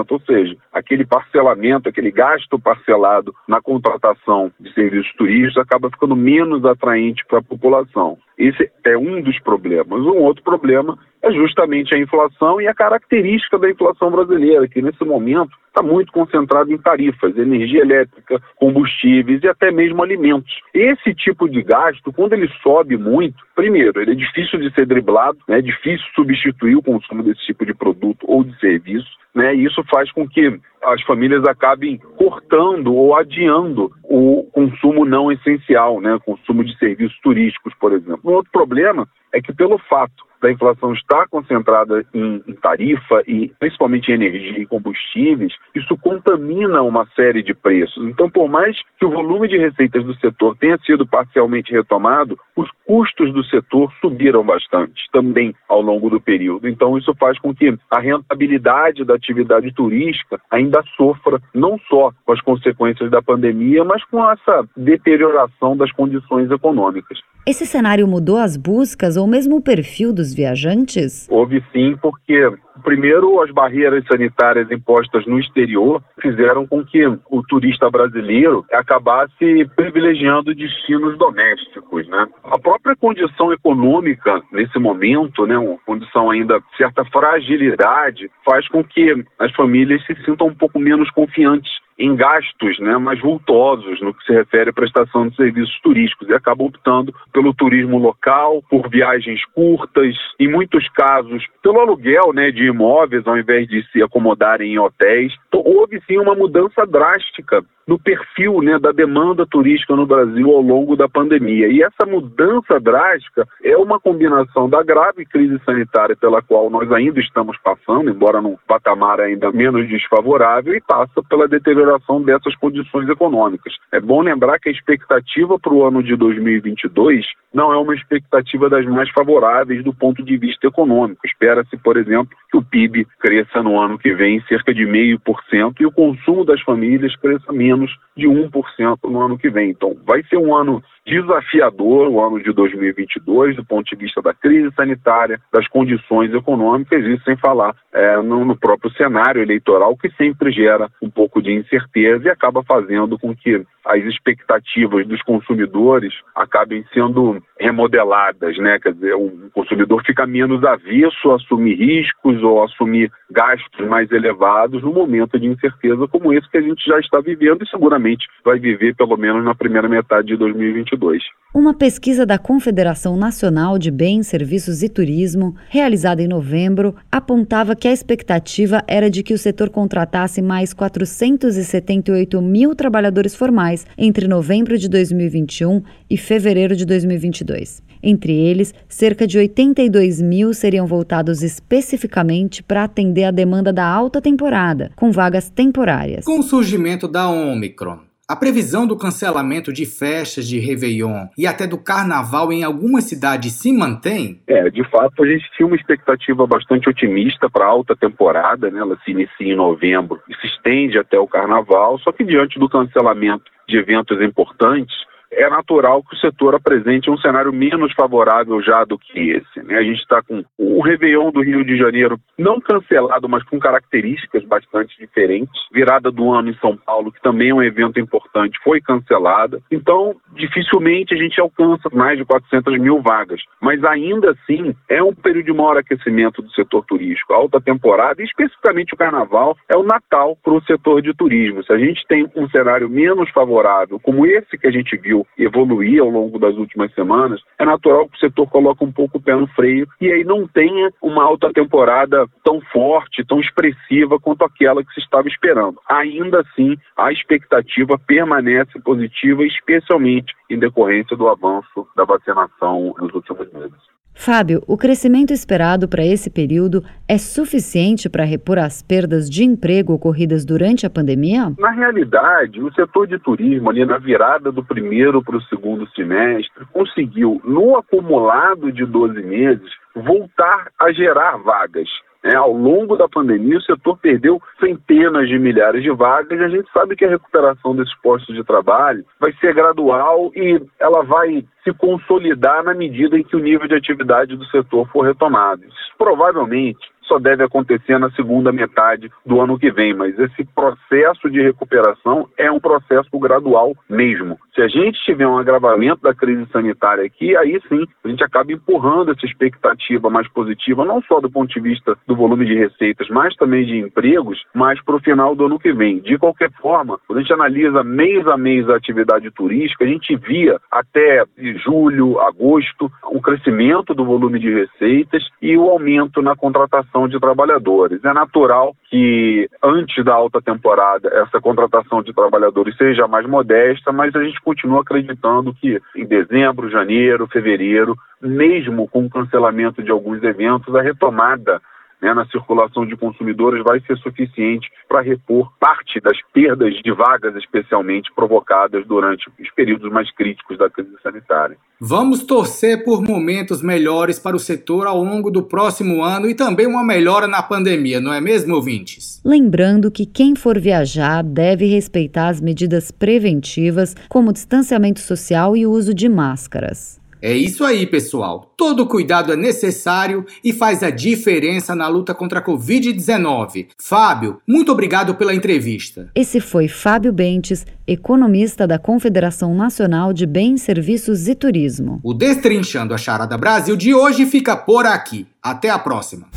Ou 0.09 0.19
seja, 0.21 0.57
aquele 0.73 1.05
parcelamento, 1.05 1.87
aquele 1.87 2.09
gasto 2.09 2.57
parcelado 2.57 3.35
na 3.47 3.61
contratação 3.61 4.51
de 4.59 4.73
serviços 4.73 5.13
turísticos 5.13 5.57
acaba 5.59 5.91
ficando 5.91 6.15
menos 6.15 6.65
atraente 6.65 7.23
para 7.27 7.37
a 7.37 7.43
população. 7.43 8.17
Esse 8.35 8.71
é 8.83 8.97
um 8.97 9.21
dos 9.21 9.39
problemas. 9.39 10.01
Um 10.01 10.23
outro 10.23 10.43
problema 10.43 10.97
é 11.21 11.31
justamente 11.31 11.95
a 11.95 11.99
inflação 11.99 12.61
e 12.61 12.67
a 12.67 12.73
característica 12.73 13.57
da 13.57 13.69
inflação 13.69 14.11
brasileira, 14.11 14.67
que 14.67 14.81
nesse 14.81 15.03
momento 15.03 15.51
está 15.67 15.81
muito 15.81 16.11
concentrada 16.11 16.71
em 16.71 16.77
tarifas, 16.77 17.37
energia 17.37 17.81
elétrica, 17.81 18.41
combustíveis 18.55 19.43
e 19.43 19.47
até 19.47 19.71
mesmo 19.71 20.01
alimentos. 20.01 20.51
Esse 20.73 21.13
tipo 21.13 21.47
de 21.47 21.61
gasto, 21.61 22.11
quando 22.11 22.33
ele 22.33 22.49
sobe 22.63 22.97
muito, 22.97 23.37
primeiro, 23.55 24.01
ele 24.01 24.11
é 24.11 24.15
difícil 24.15 24.59
de 24.59 24.73
ser 24.73 24.87
driblado, 24.87 25.37
né, 25.47 25.59
é 25.59 25.61
difícil 25.61 26.05
substituir 26.15 26.75
o 26.75 26.83
consumo 26.83 27.21
desse 27.21 27.45
tipo 27.45 27.65
de 27.65 27.73
produto 27.73 28.25
ou 28.27 28.43
de 28.43 28.57
serviço, 28.59 29.09
né, 29.35 29.55
e 29.55 29.65
isso 29.65 29.83
faz 29.91 30.11
com 30.11 30.27
que 30.27 30.59
as 30.93 31.01
famílias 31.03 31.43
acabem 31.45 31.97
cortando 32.17 32.93
ou 32.93 33.15
adiando 33.15 33.91
o 34.03 34.43
consumo 34.53 35.05
não 35.05 35.31
essencial, 35.31 35.99
né, 35.99 36.17
consumo 36.25 36.63
de 36.63 36.77
serviços 36.77 37.17
turísticos, 37.21 37.73
por 37.79 37.91
exemplo. 37.91 38.21
Um 38.23 38.33
outro 38.33 38.51
problema 38.51 39.07
é 39.33 39.41
que 39.41 39.53
pelo 39.53 39.77
fato 39.77 40.27
da 40.41 40.51
inflação 40.51 40.93
está 40.93 41.27
concentrada 41.27 42.05
em, 42.13 42.43
em, 42.47 42.53
tarifa 42.53 43.21
e 43.27 43.51
principalmente 43.59 44.11
em 44.11 44.15
energia 44.15 44.59
e 44.59 44.65
combustíveis, 44.65 45.53
isso 45.75 45.97
contamina 45.97 46.81
uma 46.81 47.07
série 47.15 47.41
de 47.41 47.53
preços. 47.53 48.05
Então, 48.07 48.29
por 48.29 48.47
mais 48.47 48.77
que 48.99 49.05
o 49.05 49.09
volume 49.09 49.47
de 49.47 49.57
receitas 49.57 50.03
do 50.03 50.15
setor 50.19 50.55
tenha 50.57 50.77
sido 50.79 51.07
parcialmente 51.07 51.71
retomado, 51.71 52.37
os 52.55 52.69
custos 52.85 53.33
do 53.33 53.43
setor 53.45 53.91
subiram 53.99 54.43
bastante 54.43 55.07
também 55.11 55.53
ao 55.67 55.81
longo 55.81 56.09
do 56.09 56.21
período. 56.21 56.67
Então, 56.67 56.97
isso 56.97 57.13
faz 57.15 57.39
com 57.39 57.53
que 57.53 57.75
a 57.89 57.99
rentabilidade 57.99 59.03
da 59.03 59.15
atividade 59.15 59.73
turística 59.73 60.39
ainda 60.51 60.76
sofra 60.95 61.41
não 61.53 61.77
só 61.89 62.11
com 62.25 62.33
as 62.33 62.41
consequências 62.41 63.09
da 63.11 63.21
pandemia, 63.21 63.83
mas 63.83 64.03
com 64.05 64.29
essa 64.29 64.67
deterioração 64.75 65.75
das 65.75 65.91
condições 65.91 66.49
econômicas. 66.51 67.19
Esse 67.47 67.65
cenário 67.65 68.05
mudou 68.05 68.35
as 68.35 68.57
buscas 68.57 69.15
ou 69.15 69.25
mesmo 69.25 69.55
o 69.55 69.61
perfil 69.61 70.11
dos 70.11 70.33
viajantes? 70.33 71.29
Houve 71.31 71.63
sim, 71.71 71.95
porque 72.01 72.51
primeiro 72.83 73.41
as 73.41 73.49
barreiras 73.51 74.03
sanitárias 74.05 74.69
impostas 74.69 75.25
no 75.25 75.39
exterior 75.39 76.03
fizeram 76.21 76.67
com 76.67 76.83
que 76.83 77.05
o 77.05 77.41
turista 77.47 77.89
brasileiro 77.89 78.65
acabasse 78.71 79.65
privilegiando 79.77 80.53
destinos 80.53 81.17
domésticos, 81.17 82.07
né? 82.09 82.27
A 82.43 82.59
própria 82.59 82.97
condição 82.97 83.53
econômica 83.53 84.41
nesse 84.51 84.77
momento, 84.77 85.45
né, 85.45 85.57
uma 85.57 85.77
condição 85.85 86.29
ainda 86.29 86.61
certa 86.75 87.05
fragilidade, 87.05 88.29
faz 88.43 88.67
com 88.67 88.83
que 88.83 89.23
as 89.39 89.53
famílias 89.53 90.05
se 90.05 90.15
sintam 90.25 90.53
pouco 90.57 90.79
menos 90.79 91.09
confiantes 91.11 91.71
em 91.97 92.15
gastos 92.15 92.77
né, 92.79 92.97
mais 92.97 93.19
vultosos 93.19 93.99
no 94.01 94.13
que 94.13 94.23
se 94.23 94.33
refere 94.33 94.69
à 94.69 94.73
prestação 94.73 95.27
de 95.27 95.35
serviços 95.35 95.79
turísticos 95.81 96.29
e 96.29 96.33
acaba 96.33 96.63
optando 96.63 97.13
pelo 97.33 97.53
turismo 97.53 97.97
local, 97.97 98.61
por 98.69 98.87
viagens 98.89 99.43
curtas, 99.53 100.15
em 100.39 100.47
muitos 100.47 100.87
casos 100.89 101.45
pelo 101.63 101.79
aluguel 101.79 102.31
né, 102.33 102.51
de 102.51 102.65
imóveis 102.65 103.25
ao 103.25 103.37
invés 103.37 103.67
de 103.67 103.83
se 103.91 104.01
acomodarem 104.03 104.73
em 104.73 104.79
hotéis. 104.79 105.33
Então, 105.47 105.61
houve 105.65 106.01
sim 106.07 106.17
uma 106.17 106.35
mudança 106.35 106.85
drástica 106.85 107.63
no 107.87 107.97
perfil 107.97 108.61
né, 108.61 108.77
da 108.77 108.91
demanda 108.91 109.45
turística 109.45 109.95
no 109.95 110.05
Brasil 110.05 110.51
ao 110.51 110.61
longo 110.61 110.97
da 110.97 111.07
pandemia. 111.07 111.69
E 111.69 111.81
essa 111.81 112.05
mudança 112.05 112.79
drástica 112.81 113.47
é 113.63 113.77
uma 113.77 113.97
combinação 113.97 114.69
da 114.69 114.83
grave 114.83 115.25
crise 115.25 115.57
sanitária 115.65 116.15
pela 116.15 116.41
qual 116.41 116.69
nós 116.69 116.91
ainda 116.91 117.19
estamos 117.21 117.57
passando, 117.63 118.09
embora 118.09 118.41
num 118.41 118.57
patamar 118.67 119.21
ainda 119.21 119.53
menos 119.53 119.87
desfavorável, 119.87 120.75
e 120.75 120.81
passa 120.81 121.23
pela 121.29 121.47
deterioração 121.47 121.86
dessas 122.23 122.55
condições 122.55 123.09
econômicas. 123.09 123.73
É 123.91 123.99
bom 123.99 124.21
lembrar 124.21 124.59
que 124.59 124.69
a 124.69 124.71
expectativa 124.71 125.57
para 125.59 125.73
o 125.73 125.83
ano 125.83 126.03
de 126.03 126.15
2022 126.15 127.25
não 127.53 127.71
é 127.71 127.77
uma 127.77 127.95
expectativa 127.95 128.69
das 128.69 128.85
mais 128.85 129.09
favoráveis 129.11 129.83
do 129.83 129.93
ponto 129.93 130.23
de 130.23 130.37
vista 130.37 130.67
econômico. 130.67 131.25
Espera-se, 131.25 131.77
por 131.77 131.97
exemplo, 131.97 132.35
que 132.51 132.57
o 132.57 132.63
PIB 132.63 133.07
cresça 133.19 133.63
no 133.63 133.79
ano 133.79 133.97
que 133.97 134.13
vem 134.13 134.41
cerca 134.47 134.73
de 134.73 134.85
0,5% 134.85 135.75
e 135.79 135.85
o 135.85 135.91
consumo 135.91 136.45
das 136.45 136.61
famílias 136.61 137.15
cresça 137.15 137.51
menos 137.51 137.91
de 138.15 138.27
1% 138.27 138.97
no 139.05 139.21
ano 139.21 139.37
que 139.37 139.49
vem. 139.49 139.71
Então, 139.71 139.95
vai 140.05 140.23
ser 140.23 140.37
um 140.37 140.55
ano 140.55 140.83
desafiador 141.07 142.09
o 142.09 142.21
ano 142.21 142.43
de 142.43 142.51
2022 142.51 143.55
do 143.55 143.65
ponto 143.65 143.85
de 143.89 143.95
vista 143.95 144.21
da 144.21 144.33
crise 144.33 144.69
sanitária, 144.75 145.39
das 145.51 145.65
condições 145.69 146.33
econômicas 146.33 147.03
e 147.05 147.17
sem 147.23 147.37
falar 147.37 147.73
é, 147.93 148.17
no, 148.17 148.43
no, 148.43 148.57
próprio 148.57 148.91
cenário 148.91 149.41
eleitoral 149.41 149.95
que 149.95 150.09
sempre 150.11 150.51
gera 150.51 150.89
um 151.01 151.09
pouco 151.09 151.41
de 151.41 151.53
incerteza 151.53 152.27
e 152.27 152.29
acaba 152.29 152.61
fazendo 152.63 153.17
com 153.17 153.33
que 153.33 153.65
as 153.87 154.03
expectativas 154.03 155.07
dos 155.07 155.21
consumidores 155.23 156.13
acabem 156.35 156.83
sendo 156.93 157.41
remodeladas, 157.59 158.57
né? 158.57 158.79
Quer 158.79 158.93
dizer, 158.93 159.15
o 159.15 159.49
consumidor 159.53 160.03
fica 160.05 160.27
menos 160.27 160.63
avesso 160.63 161.31
a 161.31 161.35
assumir 161.35 161.75
riscos 161.75 162.43
ou 162.43 162.63
assumir 162.63 163.11
gastos 163.31 163.87
mais 163.87 164.11
elevados 164.11 164.83
no 164.83 164.93
momento 164.93 165.39
de 165.39 165.47
incerteza 165.47 166.07
como 166.07 166.33
esse 166.33 166.49
que 166.49 166.57
a 166.57 166.61
gente 166.61 166.85
já 166.85 166.99
está 166.99 167.19
vivendo 167.19 167.63
e 167.63 167.69
seguramente 167.69 168.27
vai 168.43 168.59
viver 168.59 168.95
pelo 168.95 169.17
menos 169.17 169.43
na 169.43 169.55
primeira 169.55 169.87
metade 169.87 170.27
de 170.27 170.37
2022. 170.37 171.23
Uma 171.53 171.73
pesquisa 171.73 172.25
da 172.25 172.37
Confederação 172.37 173.17
Nacional 173.17 173.79
de 173.79 173.89
Bens, 173.89 174.27
Serviços 174.27 174.83
e 174.83 174.89
Turismo, 174.89 175.55
realizada 175.69 176.21
em 176.21 176.27
novembro, 176.27 176.95
apontava 177.11 177.75
que 177.75 177.87
a 177.87 177.91
expectativa 177.91 178.83
era 178.87 179.09
de 179.09 179.23
que 179.23 179.33
o 179.33 179.37
setor 179.37 179.69
contratasse 179.69 180.41
mais 180.41 180.73
478 180.73 182.41
mil 182.41 182.75
trabalhadores 182.75 183.35
formais 183.35 183.76
entre 183.97 184.27
novembro 184.27 184.77
de 184.77 184.87
2021 184.87 185.83
e 186.09 186.17
fevereiro 186.17 186.75
de 186.75 186.85
2022. 186.85 187.81
Entre 188.01 188.33
eles, 188.33 188.73
cerca 188.87 189.25
de 189.25 189.37
82 189.37 190.21
mil 190.21 190.53
seriam 190.53 190.85
voltados 190.85 191.41
especificamente 191.41 192.63
para 192.63 192.83
atender 192.83 193.25
a 193.25 193.31
demanda 193.31 193.73
da 193.73 193.85
alta 193.85 194.21
temporada, 194.21 194.91
com 194.95 195.11
vagas 195.11 195.49
temporárias. 195.49 196.25
Com 196.25 196.39
o 196.39 196.43
surgimento 196.43 197.07
da 197.07 197.29
Omicron, 197.29 197.99
a 198.29 198.35
previsão 198.35 198.85
do 198.85 198.97
cancelamento 198.97 199.71
de 199.71 199.85
festas 199.85 200.45
de 200.45 200.59
Réveillon 200.59 201.27
e 201.37 201.47
até 201.47 201.65
do 201.65 201.77
Carnaval 201.77 202.51
em 202.51 202.61
algumas 202.61 203.05
cidades 203.05 203.53
se 203.53 203.71
mantém? 203.71 204.41
É, 204.45 204.69
de 204.69 204.83
fato, 204.89 205.23
a 205.23 205.27
gente 205.27 205.49
tinha 205.55 205.65
uma 205.65 205.77
expectativa 205.77 206.45
bastante 206.45 206.89
otimista 206.89 207.49
para 207.49 207.63
a 207.63 207.69
alta 207.69 207.95
temporada, 207.95 208.69
né? 208.69 208.81
ela 208.81 208.97
se 209.05 209.11
inicia 209.11 209.53
em 209.53 209.55
novembro 209.55 210.19
e 210.27 210.35
se 210.35 210.47
estende 210.47 210.99
até 210.99 211.17
o 211.17 211.25
Carnaval, 211.25 211.97
só 211.99 212.11
que 212.11 212.25
diante 212.25 212.59
do 212.59 212.67
cancelamento 212.67 213.45
de 213.65 213.77
eventos 213.77 214.21
importantes, 214.21 214.93
é 215.37 215.47
natural 215.49 216.03
que 216.03 216.15
o 216.15 216.19
setor 216.19 216.55
apresente 216.55 217.11
um 217.11 217.17
cenário 217.17 217.53
menos 217.53 217.93
favorável 217.93 218.59
já 218.61 218.83
do 218.83 218.97
que 218.97 219.29
esse. 219.29 219.63
Né? 219.63 219.77
A 219.77 219.83
gente 219.83 219.99
está 219.99 220.21
com 220.23 220.43
o 220.57 220.81
Réveillon 220.81 221.31
do 221.31 221.43
Rio 221.43 221.63
de 221.63 221.77
Janeiro 221.77 222.19
não 222.37 222.59
cancelado, 222.59 223.29
mas 223.29 223.43
com 223.43 223.59
características 223.59 224.43
bastante 224.43 224.97
diferentes. 224.97 225.53
Virada 225.71 226.11
do 226.11 226.31
ano 226.31 226.49
em 226.49 226.55
São 226.55 226.75
Paulo, 226.75 227.11
que 227.11 227.21
também 227.21 227.49
é 227.49 227.53
um 227.53 227.61
evento 227.61 227.99
importante, 227.99 228.59
foi 228.63 228.81
cancelada. 228.81 229.61
Então, 229.71 230.15
dificilmente 230.35 231.13
a 231.13 231.17
gente 231.17 231.39
alcança 231.39 231.87
mais 231.93 232.17
de 232.17 232.25
400 232.25 232.79
mil 232.79 232.99
vagas. 232.99 233.41
Mas 233.61 233.83
ainda 233.83 234.31
assim, 234.31 234.75
é 234.89 235.03
um 235.03 235.13
período 235.13 235.45
de 235.45 235.53
maior 235.53 235.77
aquecimento 235.77 236.41
do 236.41 236.51
setor 236.51 236.83
turístico. 236.85 237.33
A 237.33 237.37
alta 237.37 237.61
temporada, 237.61 238.23
especificamente 238.23 238.95
o 238.95 238.97
carnaval, 238.97 239.55
é 239.69 239.77
o 239.77 239.83
Natal 239.83 240.35
para 240.43 240.53
o 240.53 240.63
setor 240.63 241.03
de 241.03 241.13
turismo. 241.13 241.63
Se 241.63 241.71
a 241.71 241.77
gente 241.77 242.03
tem 242.07 242.27
um 242.35 242.49
cenário 242.49 242.89
menos 242.89 243.29
favorável, 243.29 243.99
como 243.99 244.25
esse 244.25 244.57
que 244.57 244.65
a 244.65 244.71
gente 244.71 244.97
viu 244.97 245.26
evoluir 245.37 246.01
ao 246.01 246.09
longo 246.09 246.39
das 246.39 246.55
últimas 246.55 246.93
semanas, 246.93 247.41
é 247.57 247.65
natural 247.65 248.07
que 248.07 248.17
o 248.17 248.19
setor 248.19 248.47
coloque 248.49 248.83
um 248.83 248.91
pouco 248.91 249.17
o 249.17 249.21
pé 249.21 249.35
no 249.35 249.47
freio 249.47 249.87
e 250.01 250.11
aí 250.11 250.23
não 250.23 250.47
tenha 250.47 250.91
uma 251.01 251.23
alta 251.23 251.51
temporada 251.53 252.25
tão 252.43 252.59
forte, 252.61 253.25
tão 253.25 253.39
expressiva 253.39 254.19
quanto 254.19 254.43
aquela 254.43 254.83
que 254.83 254.93
se 254.93 254.99
estava 254.99 255.27
esperando. 255.27 255.79
Ainda 255.89 256.41
assim, 256.41 256.77
a 256.95 257.11
expectativa 257.11 257.97
permanece 257.97 258.79
positiva, 258.79 259.43
especialmente 259.45 260.33
em 260.49 260.59
decorrência 260.59 261.15
do 261.15 261.27
avanço 261.27 261.87
da 261.95 262.03
vacinação 262.03 262.93
nos 262.99 263.13
últimos 263.13 263.51
meses. 263.51 263.97
Fábio, 264.19 264.63
o 264.67 264.75
crescimento 264.75 265.31
esperado 265.31 265.87
para 265.87 266.03
esse 266.03 266.29
período 266.29 266.83
é 267.07 267.19
suficiente 267.19 268.09
para 268.09 268.25
repor 268.25 268.57
as 268.57 268.81
perdas 268.81 269.29
de 269.29 269.43
emprego 269.45 269.93
ocorridas 269.93 270.43
durante 270.43 270.85
a 270.85 270.89
pandemia? 270.89 271.53
Na 271.57 271.69
realidade, 271.69 272.59
o 272.59 272.73
setor 272.73 273.07
de 273.07 273.19
turismo, 273.19 273.69
ali 273.69 273.85
na 273.85 273.99
virada 273.99 274.51
do 274.51 274.63
primeiro 274.63 275.23
para 275.23 275.37
o 275.37 275.41
segundo 275.43 275.87
semestre, 275.91 276.65
conseguiu, 276.73 277.39
no 277.45 277.77
acumulado 277.77 278.71
de 278.71 278.85
12 278.85 279.21
meses, 279.21 279.71
voltar 279.95 280.71
a 280.79 280.91
gerar 280.91 281.37
vagas. 281.37 281.87
É, 282.23 282.35
ao 282.35 282.51
longo 282.51 282.97
da 282.97 283.07
pandemia, 283.07 283.57
o 283.57 283.61
setor 283.61 283.97
perdeu 283.97 284.41
centenas 284.59 285.27
de 285.27 285.37
milhares 285.37 285.83
de 285.83 285.91
vagas 285.91 286.39
e 286.39 286.43
a 286.43 286.49
gente 286.49 286.69
sabe 286.71 286.95
que 286.95 287.05
a 287.05 287.09
recuperação 287.09 287.75
desses 287.75 287.95
postos 288.01 288.35
de 288.35 288.43
trabalho 288.43 289.05
vai 289.19 289.31
ser 289.33 289.53
gradual 289.53 290.31
e 290.35 290.61
ela 290.79 291.03
vai 291.03 291.45
se 291.63 291.73
consolidar 291.73 292.63
na 292.63 292.73
medida 292.73 293.17
em 293.17 293.23
que 293.23 293.35
o 293.35 293.39
nível 293.39 293.67
de 293.67 293.75
atividade 293.75 294.35
do 294.35 294.45
setor 294.45 294.87
for 294.89 295.01
retomado. 295.01 295.63
Isso 295.63 295.93
provavelmente 295.97 296.79
só 297.07 297.17
deve 297.19 297.43
acontecer 297.43 297.97
na 297.97 298.11
segunda 298.11 298.51
metade 298.51 299.09
do 299.25 299.41
ano 299.41 299.57
que 299.57 299.71
vem, 299.71 299.93
mas 299.93 300.17
esse 300.19 300.45
processo 300.53 301.29
de 301.29 301.41
recuperação 301.41 302.27
é 302.37 302.51
um 302.51 302.59
processo 302.59 303.17
gradual 303.19 303.75
mesmo. 303.89 304.37
Se 304.53 304.61
a 304.61 304.67
gente 304.67 304.99
tiver 305.03 305.27
um 305.27 305.37
agravamento 305.37 306.01
da 306.01 306.13
crise 306.13 306.45
sanitária 306.51 307.05
aqui, 307.05 307.35
aí 307.37 307.59
sim 307.69 307.85
a 308.03 308.07
gente 308.07 308.23
acaba 308.23 308.51
empurrando 308.51 309.11
essa 309.11 309.25
expectativa 309.25 310.09
mais 310.09 310.27
positiva, 310.29 310.83
não 310.83 311.01
só 311.03 311.19
do 311.19 311.29
ponto 311.29 311.53
de 311.53 311.59
vista 311.59 311.97
do 312.07 312.15
volume 312.15 312.45
de 312.45 312.55
receitas, 312.55 313.07
mas 313.09 313.35
também 313.35 313.65
de 313.65 313.77
empregos, 313.77 314.43
mais 314.53 314.83
para 314.83 314.95
o 314.95 314.99
final 314.99 315.35
do 315.35 315.45
ano 315.45 315.59
que 315.59 315.71
vem. 315.71 315.99
De 315.99 316.17
qualquer 316.17 316.51
forma, 316.53 316.99
quando 317.07 317.19
a 317.19 317.21
gente 317.21 317.33
analisa 317.33 317.83
mês 317.83 318.27
a 318.27 318.37
mês 318.37 318.69
a 318.69 318.75
atividade 318.75 319.29
turística, 319.31 319.85
a 319.85 319.87
gente 319.87 320.15
via 320.15 320.59
até 320.71 321.23
julho, 321.63 322.19
agosto, 322.19 322.91
o 323.11 323.21
crescimento 323.21 323.93
do 323.93 324.05
volume 324.05 324.39
de 324.39 324.51
receitas 324.51 325.23
e 325.41 325.55
o 325.55 325.69
aumento 325.69 326.21
na 326.21 326.35
contratação 326.35 326.96
contratação 326.97 327.07
de 327.07 327.19
trabalhadores. 327.19 328.03
É 328.03 328.13
natural 328.13 328.75
que 328.89 329.47
antes 329.63 330.03
da 330.03 330.13
alta 330.13 330.41
temporada 330.41 331.09
essa 331.09 331.39
contratação 331.39 332.01
de 332.01 332.13
trabalhadores 332.13 332.75
seja 332.75 333.07
mais 333.07 333.27
modesta, 333.27 333.91
mas 333.91 334.15
a 334.15 334.23
gente 334.23 334.41
continua 334.41 334.81
acreditando 334.81 335.53
que 335.53 335.79
em 335.95 336.05
dezembro, 336.05 336.69
janeiro, 336.69 337.27
fevereiro, 337.27 337.95
mesmo 338.21 338.87
com 338.87 339.05
o 339.05 339.09
cancelamento 339.09 339.83
de 339.83 339.91
alguns 339.91 340.23
eventos, 340.23 340.73
a 340.75 340.81
retomada 340.81 341.61
né, 342.01 342.13
na 342.13 342.25
circulação 342.27 342.85
de 342.85 342.95
consumidores 342.95 343.63
vai 343.63 343.79
ser 343.81 343.97
suficiente 343.97 344.69
para 344.87 345.01
repor 345.01 345.51
parte 345.59 345.99
das 345.99 346.17
perdas 346.33 346.73
de 346.75 346.91
vagas, 346.91 347.35
especialmente 347.35 348.11
provocadas 348.15 348.85
durante 348.85 349.29
os 349.39 349.51
períodos 349.51 349.91
mais 349.91 350.09
críticos 350.11 350.57
da 350.57 350.69
crise 350.69 350.95
sanitária. 351.01 351.57
Vamos 351.79 352.23
torcer 352.23 352.83
por 352.83 353.03
momentos 353.03 353.61
melhores 353.61 354.17
para 354.17 354.35
o 354.35 354.39
setor 354.39 354.87
ao 354.87 355.03
longo 355.03 355.29
do 355.29 355.43
próximo 355.43 356.03
ano 356.03 356.27
e 356.27 356.35
também 356.35 356.65
uma 356.65 356.83
melhora 356.83 357.27
na 357.27 357.43
pandemia, 357.43 357.99
não 357.99 358.13
é 358.13 358.19
mesmo, 358.19 358.55
ouvintes? 358.55 359.21
Lembrando 359.23 359.91
que 359.91 360.05
quem 360.05 360.35
for 360.35 360.59
viajar 360.59 361.23
deve 361.23 361.65
respeitar 361.65 362.29
as 362.29 362.41
medidas 362.41 362.89
preventivas, 362.91 363.95
como 364.09 364.33
distanciamento 364.33 364.99
social 364.99 365.55
e 365.55 365.67
uso 365.67 365.93
de 365.93 366.09
máscaras. 366.09 366.99
É 367.21 367.33
isso 367.33 367.63
aí, 367.63 367.85
pessoal. 367.85 368.53
Todo 368.55 368.85
cuidado 368.85 369.33
é 369.33 369.35
necessário 369.35 370.25
e 370.43 370.53
faz 370.53 370.83
a 370.83 370.89
diferença 370.89 371.73
na 371.75 371.87
luta 371.87 372.13
contra 372.13 372.39
a 372.39 372.45
Covid-19. 372.45 373.67
Fábio, 373.79 374.39
muito 374.47 374.71
obrigado 374.71 375.15
pela 375.15 375.33
entrevista. 375.33 376.09
Esse 376.13 376.39
foi 376.39 376.67
Fábio 376.67 377.11
Bentes, 377.11 377.65
economista 377.87 378.67
da 378.67 378.77
Confederação 378.77 379.55
Nacional 379.55 380.13
de 380.13 380.25
Bens, 380.25 380.61
Serviços 380.61 381.27
e 381.27 381.35
Turismo. 381.35 381.99
O 382.03 382.13
Destrinchando 382.13 382.93
a 382.93 382.97
Charada 382.97 383.37
Brasil 383.37 383.75
de 383.75 383.93
hoje 383.93 384.25
fica 384.25 384.55
por 384.55 384.85
aqui. 384.85 385.25
Até 385.41 385.69
a 385.69 385.79
próxima. 385.79 386.27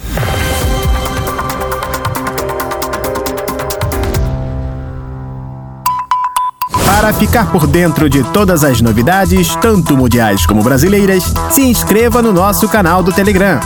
Para 7.00 7.14
ficar 7.14 7.50
por 7.50 7.66
dentro 7.66 8.10
de 8.10 8.22
todas 8.24 8.62
as 8.62 8.82
novidades, 8.82 9.56
tanto 9.56 9.96
mundiais 9.96 10.44
como 10.44 10.62
brasileiras, 10.62 11.32
se 11.50 11.62
inscreva 11.62 12.20
no 12.20 12.30
nosso 12.30 12.68
canal 12.68 13.02
do 13.02 13.10
Telegram. 13.10 13.58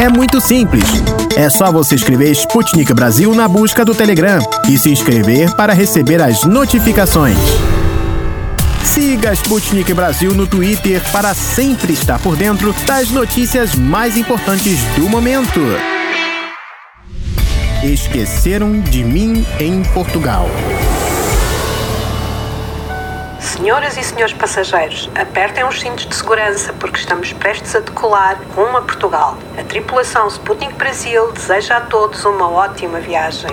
É 0.00 0.08
muito 0.08 0.40
simples. 0.40 0.82
É 1.36 1.48
só 1.48 1.70
você 1.70 1.94
escrever 1.94 2.32
Sputnik 2.32 2.92
Brasil 2.92 3.32
na 3.36 3.46
busca 3.46 3.84
do 3.84 3.94
Telegram 3.94 4.40
e 4.68 4.76
se 4.76 4.90
inscrever 4.90 5.54
para 5.54 5.72
receber 5.72 6.20
as 6.20 6.42
notificações. 6.42 7.38
Siga 8.82 9.32
Sputnik 9.32 9.94
Brasil 9.94 10.34
no 10.34 10.48
Twitter 10.48 11.00
para 11.12 11.34
sempre 11.34 11.92
estar 11.92 12.18
por 12.18 12.34
dentro 12.34 12.74
das 12.84 13.10
notícias 13.10 13.76
mais 13.76 14.16
importantes 14.16 14.80
do 14.96 15.08
momento. 15.08 15.60
Esqueceram 17.84 18.80
de 18.80 19.04
mim 19.04 19.46
em 19.60 19.84
Portugal. 19.84 20.50
Senhoras 23.42 23.96
e 23.96 24.04
senhores 24.04 24.32
passageiros, 24.32 25.10
apertem 25.16 25.64
os 25.64 25.80
cintos 25.80 26.06
de 26.06 26.14
segurança 26.14 26.72
porque 26.74 26.98
estamos 26.98 27.32
prestes 27.32 27.74
a 27.74 27.80
decolar 27.80 28.40
rumo 28.54 28.78
a 28.78 28.82
Portugal. 28.82 29.36
A 29.58 29.64
tripulação 29.64 30.28
Sputnik 30.28 30.72
Brasil 30.74 31.32
deseja 31.32 31.78
a 31.78 31.80
todos 31.80 32.24
uma 32.24 32.48
ótima 32.48 33.00
viagem. 33.00 33.50